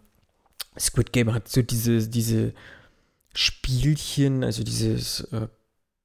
[0.78, 2.54] Squid Game hat so diese, diese
[3.34, 5.48] Spielchen, also dieses äh,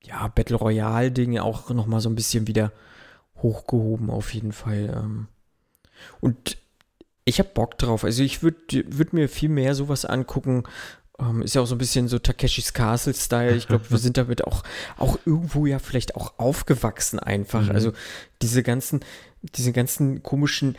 [0.03, 2.73] ja, Battle Royale-Ding auch nochmal so ein bisschen wieder
[3.37, 4.93] hochgehoben, auf jeden Fall.
[4.93, 5.27] Ähm.
[6.19, 6.57] Und
[7.23, 8.03] ich habe Bock drauf.
[8.03, 10.63] Also ich würde würd mir viel mehr sowas angucken.
[11.19, 13.55] Ähm, ist ja auch so ein bisschen so Takeshis Castle-Style.
[13.55, 14.63] Ich glaube, wir sind damit auch,
[14.97, 17.63] auch irgendwo ja vielleicht auch aufgewachsen einfach.
[17.63, 17.71] Mhm.
[17.71, 17.93] Also
[18.41, 19.01] diese ganzen,
[19.55, 20.77] diese ganzen komischen,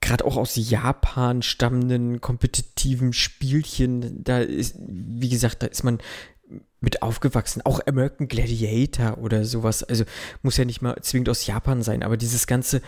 [0.00, 5.98] gerade auch aus Japan stammenden kompetitiven Spielchen, da ist, wie gesagt, da ist man
[6.80, 7.62] mit aufgewachsen.
[7.64, 9.82] Auch American Gladiator oder sowas.
[9.84, 10.04] Also
[10.42, 12.82] muss ja nicht mal zwingend aus Japan sein, aber dieses ganze,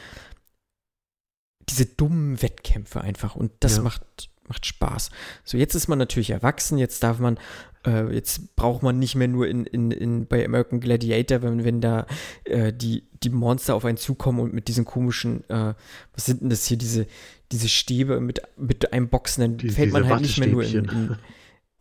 [1.69, 3.37] diese dummen Wettkämpfe einfach.
[3.37, 3.83] Und das Ja.
[3.83, 4.03] macht,
[4.49, 5.11] macht Spaß.
[5.45, 7.39] So, jetzt ist man natürlich erwachsen, jetzt darf man,
[7.87, 11.81] äh, jetzt braucht man nicht mehr nur in, in, in bei American Gladiator, wenn, wenn
[11.81, 12.07] da
[12.45, 15.75] äh, die, die Monster auf einen zukommen und mit diesen komischen, äh,
[16.13, 17.07] was sind denn das hier, diese,
[17.53, 20.85] diese Stäbe mit, mit einem Boxen, dann Die- fällt man halt nicht mehr nur in,
[20.85, 21.17] in,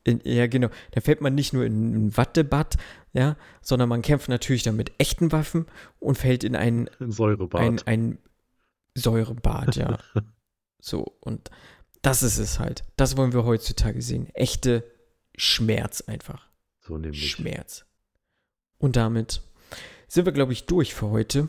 [0.05, 0.69] in, ja, genau.
[0.91, 2.75] Da fällt man nicht nur in ein Wattebad,
[3.13, 5.65] ja, sondern man kämpft natürlich dann mit echten Waffen
[5.99, 7.61] und fällt in ein, Ein Säurebad.
[7.61, 8.17] ein, ein
[8.95, 9.97] Säurebad, ja.
[10.79, 11.49] so, und
[12.03, 12.83] das ist es halt.
[12.97, 14.29] Das wollen wir heutzutage sehen.
[14.35, 14.83] Echte
[15.35, 16.47] Schmerz einfach.
[16.81, 17.31] so nämlich.
[17.31, 17.85] Schmerz.
[18.77, 19.41] Und damit
[20.07, 21.47] sind wir, glaube ich, durch für heute.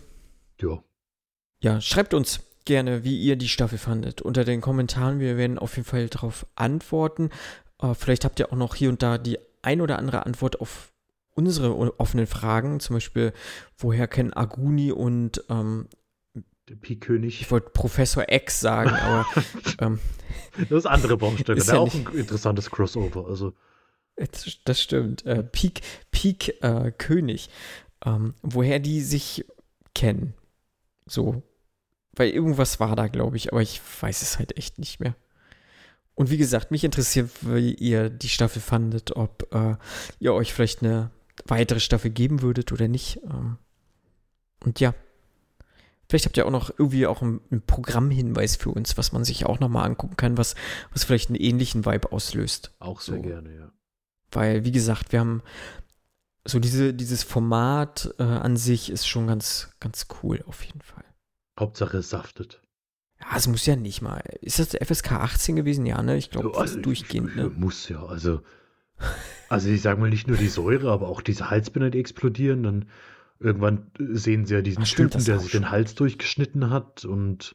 [0.60, 0.82] Ja.
[1.60, 4.22] Ja, schreibt uns gerne, wie ihr die Staffel fandet.
[4.22, 5.18] Unter den Kommentaren.
[5.18, 7.30] Wir werden auf jeden Fall darauf antworten.
[7.82, 10.92] Äh, vielleicht habt ihr auch noch hier und da die ein oder andere Antwort auf
[11.34, 12.78] unsere offenen Fragen.
[12.78, 13.32] Zum Beispiel,
[13.76, 15.88] woher kennen Aguni und ähm,
[16.68, 17.42] Der Pi-König.
[17.42, 19.26] ich wollte Professor X sagen, aber
[19.80, 19.98] ähm,
[20.56, 21.58] Das ist andere Baustelle.
[21.58, 23.26] Ist ja auch ein interessantes Crossover.
[23.28, 23.52] Also,
[24.16, 25.26] Das, das stimmt.
[25.26, 27.50] Äh, Peak, Peak äh, König.
[28.04, 29.44] Ähm, woher die sich
[29.94, 30.34] kennen.
[31.06, 31.42] So.
[32.12, 35.16] Weil irgendwas war da, glaube ich, aber ich weiß es halt echt nicht mehr.
[36.14, 39.76] Und wie gesagt, mich interessiert, wie ihr die Staffel fandet, ob äh,
[40.20, 41.10] ihr euch vielleicht eine
[41.44, 43.20] weitere Staffel geben würdet oder nicht.
[43.24, 43.58] Ähm,
[44.64, 44.94] und ja.
[46.08, 49.46] Vielleicht habt ihr auch noch irgendwie auch einen, einen Programmhinweis für uns, was man sich
[49.46, 50.54] auch nochmal angucken kann, was,
[50.92, 52.72] was vielleicht einen ähnlichen Vibe auslöst.
[52.78, 53.22] auch sehr So.
[53.22, 53.72] gerne, ja.
[54.30, 55.42] Weil, wie gesagt, wir haben
[56.44, 61.04] so diese, dieses Format äh, an sich ist schon ganz, ganz cool, auf jeden Fall.
[61.58, 62.60] Hauptsache es saftet.
[63.20, 64.20] Ja, es muss ja nicht mal.
[64.40, 65.86] Ist das FSK 18 gewesen?
[65.86, 66.16] Ja, ne?
[66.16, 67.48] Ich glaube, So, also, durchgehend, ne?
[67.48, 68.40] Muss ja, also.
[69.48, 72.62] Also ich sage mal nicht nur die Säure, aber auch diese Halsbänder, die explodieren.
[72.62, 72.88] Dann
[73.44, 75.62] irgendwann sehen sie ja diesen stimmt, Typen, das der auch sich schon.
[75.62, 77.04] den Hals durchgeschnitten hat.
[77.04, 77.54] Und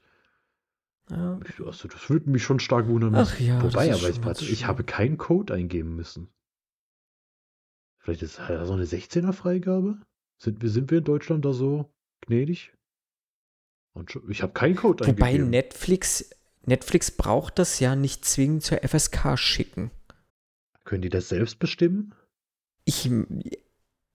[1.10, 1.40] Ja.
[1.66, 3.16] also das würde mich schon stark wundern.
[3.16, 4.68] Ach ja, Wobei, das ist aber ich, warte, ich schön.
[4.68, 6.30] habe keinen Code eingeben müssen.
[7.98, 10.00] Vielleicht ist ja so eine 16er-Freigabe?
[10.38, 11.92] Sind wir, sind wir in Deutschland da so
[12.22, 12.74] gnädig?
[13.94, 15.50] Und schon, ich habe keinen Code Wobei eingegeben.
[15.50, 16.30] Netflix,
[16.66, 19.92] Netflix braucht das ja nicht zwingend zur FSK schicken.
[20.86, 22.14] Können die das selbst bestimmen?
[22.86, 23.10] Ich,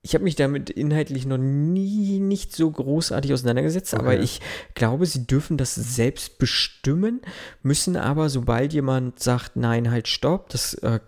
[0.07, 4.21] ich habe mich damit inhaltlich noch nie nicht so großartig auseinandergesetzt, aber Okay.
[4.23, 4.43] ich
[4.75, 7.23] glaube, sie dürfen das selbst bestimmen,
[7.63, 11.01] müssen aber, sobald jemand sagt, nein, halt, stopp, das äh,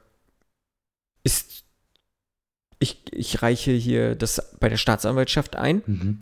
[1.24, 1.64] ist,
[2.78, 6.18] ich, ich reiche hier das bei der Staatsanwaltschaft ein, Mhm.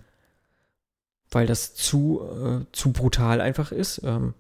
[1.31, 4.01] weil das zu, äh, zu brutal einfach ist.
[4.03, 4.35] Ähm,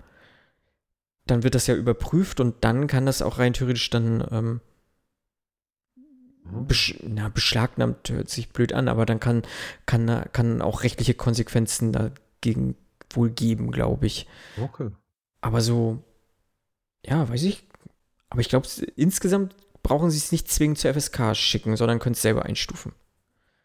[1.27, 4.61] dann wird das ja überprüft und dann kann das auch rein theoretisch dann ähm,
[6.44, 9.42] besch na, beschlagnahmt hört sich blöd an, aber dann kann,
[9.86, 12.76] kann, kann auch rechtliche Konsequenzen dagegen
[13.10, 14.26] wohl geben, glaube ich.
[14.60, 14.90] Okay.
[15.40, 16.02] Aber so,
[17.04, 17.66] ja, weiß ich,
[18.30, 18.66] Aber ich glaube,
[18.96, 22.92] insgesamt brauchen sie es nicht zwingend zur FSK schicken, sondern können es selber einstufen.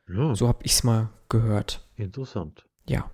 [0.08, 1.88] Ja, So habe ich es mal gehört.
[1.96, 2.66] interessant.
[2.88, 3.10] Ja.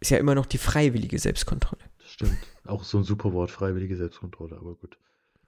[0.00, 1.82] Ist ja immer noch die freiwillige Selbstkontrolle.
[1.98, 2.36] Das stimmt.
[2.64, 4.98] Auch so ein super Wort, freiwillige Selbstkontrolle, aber gut.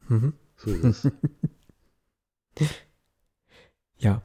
[0.09, 0.35] Mhm.
[0.57, 1.13] So ist es.
[3.97, 4.23] Ja.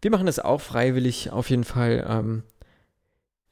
[0.00, 2.04] Wir machen das auch freiwillig, auf jeden Fall.
[2.08, 2.42] Ähm,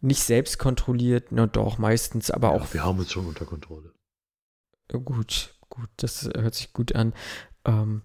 [0.00, 3.92] nicht selbst kontrolliert, na doch, meistens, aber auch ja, wir haben uns schon unter Kontrolle.
[4.88, 7.12] gut, gut, das hört sich gut an.
[7.64, 8.02] Ähm,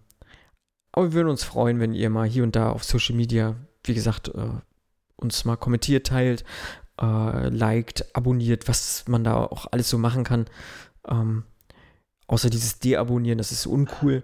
[0.92, 3.94] aber wir würden uns freuen, wenn ihr mal hier und da auf Social Media, wie
[3.94, 4.50] gesagt, äh,
[5.16, 6.44] uns mal kommentiert, teilt,
[7.02, 10.46] äh, liked, abonniert, was man da auch alles so machen kann.
[11.08, 11.44] Ähm,
[12.28, 14.24] außer dieses Deabonnieren, das ist uncool.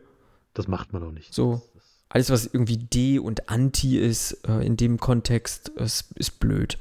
[0.54, 1.34] Das macht man auch nicht.
[1.34, 1.62] So.
[2.10, 6.78] Alles, was irgendwie De und Anti ist, äh, in dem Kontext, ist, ist blöd.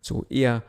[0.00, 0.62] So eher,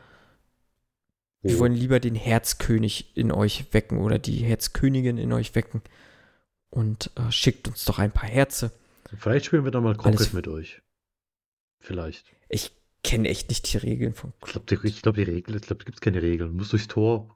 [1.43, 1.59] wir Oh.
[1.59, 5.81] wollen lieber den Herzkönig in euch wecken oder die Herzkönigin in euch wecken.
[6.71, 8.71] Und äh, schickt uns doch ein paar Herze.
[9.17, 10.81] Vielleicht spielen wir dann mal Alles- Crockett mit euch.
[11.79, 12.25] Vielleicht.
[12.49, 12.71] Ich
[13.03, 15.85] kenne echt nicht die Regeln von Ich glaube, die, glaub, die Regel, ich glaube, da
[15.85, 16.51] gibt es keine Regeln.
[16.51, 17.35] Du musst durchs Tor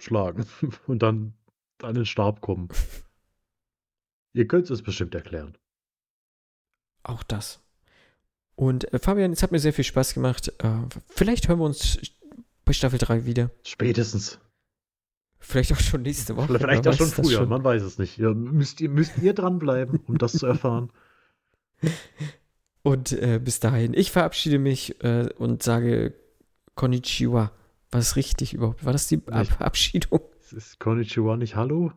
[0.00, 0.46] schlagen
[0.86, 1.34] und dann
[1.82, 2.68] an den Stab kommen.
[4.32, 5.56] Ihr könnt es bestimmt erklären.
[7.02, 7.60] Auch das.
[8.54, 10.52] Und äh, Fabian, es hat mir sehr viel Spaß gemacht.
[10.58, 10.70] Äh,
[11.08, 11.98] vielleicht hören wir uns
[12.64, 13.50] bei Staffel 3 wieder.
[13.64, 14.38] Spätestens.
[15.38, 16.56] Vielleicht auch schon nächste Woche.
[16.58, 18.16] Vielleicht auch schon früher, man weiß es nicht.
[18.16, 20.90] Ja, müsst, ihr, müsst ihr dranbleiben, um das zu erfahren.
[22.82, 26.14] Und äh, bis dahin, ich verabschiede mich äh, und sage
[26.74, 27.52] Konnichiwa.
[27.92, 28.84] War das richtig überhaupt?
[28.84, 29.46] War das die Ab.
[29.46, 30.20] Verabschiedung?
[30.40, 31.92] Es ist Konnichiwa nicht Hallo?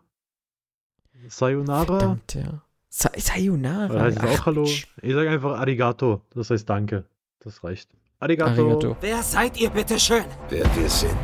[1.30, 1.86] Sayonara?
[1.86, 2.62] Verdammt, ja.
[2.90, 3.94] Sa Sayonara.
[3.94, 4.64] Oder heißt es auch Ach, Hallo?
[4.64, 6.22] Ich sage einfach Arigato.
[6.34, 7.06] Das heißt Danke.
[7.40, 7.90] Das reicht.
[8.20, 8.52] Arigato.
[8.52, 8.98] Arigato.
[9.02, 10.26] Wer seid ihr bitte schön?
[10.50, 11.18] Wer wir sind.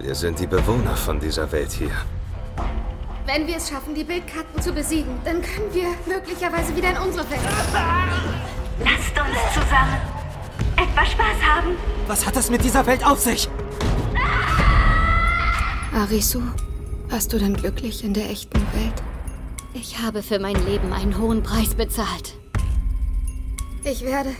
[0.00, 1.90] Wir sind die Bewohner von dieser Welt hier.
[3.26, 7.28] Wenn wir es schaffen, die Bildkarten zu besiegen, dann können wir möglicherweise wieder in unsere
[7.30, 7.40] Welt.
[8.82, 10.18] Lasst uns zusammen
[10.76, 11.76] etwas Spaß haben.
[12.06, 13.48] Was hat es mit dieser Welt auf sich?
[15.94, 16.40] Arisu,
[17.10, 19.02] warst du denn glücklich in der echten Welt?
[19.74, 22.34] Ich habe für mein Leben einen hohen Preis bezahlt.
[23.84, 24.30] Ich werde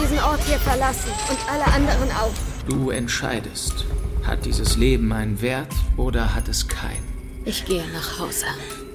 [0.00, 2.32] diesen Ort hier verlassen und alle anderen auch.
[2.68, 3.84] Du entscheidest.
[4.24, 7.04] Hat dieses Leben einen Wert oder hat es keinen?
[7.44, 8.46] Ich gehe nach Hause.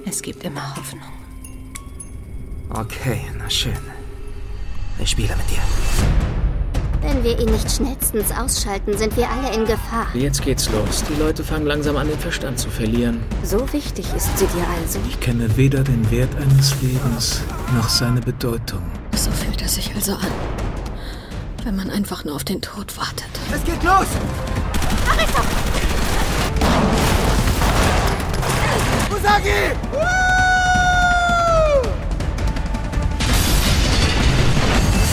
[0.06, 1.02] Es gibt immer Hoffnung.
[2.70, 3.78] Okay, na schön.
[5.00, 6.35] Ich spiele mit dir.
[7.08, 10.08] Wenn wir ihn nicht schnellstens ausschalten, sind wir alle in Gefahr.
[10.16, 11.04] Jetzt geht's los.
[11.08, 13.24] Die Leute fangen langsam an, den Verstand zu verlieren.
[13.44, 14.98] So wichtig ist sie dir also.
[15.08, 17.42] Ich kenne weder den Wert eines Lebens
[17.76, 18.82] noch seine Bedeutung.
[19.16, 20.32] So fühlt es sich also an.
[21.64, 23.30] Wenn man einfach nur auf den Tod wartet.
[23.54, 24.08] Es geht los!
[29.16, 29.76] Usagi!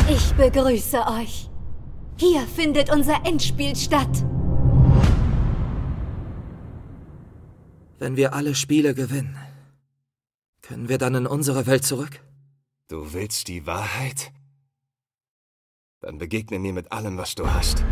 [0.09, 1.52] Ich begrüße euch.
[2.25, 4.25] Hier findet unser Endspiel statt.
[7.99, 9.37] Wenn wir alle Spiele gewinnen,
[10.61, 12.21] können wir dann in unsere Welt zurück?
[12.87, 14.31] Du willst die Wahrheit?
[15.99, 17.85] Dann begegne mir mit allem, was du hast.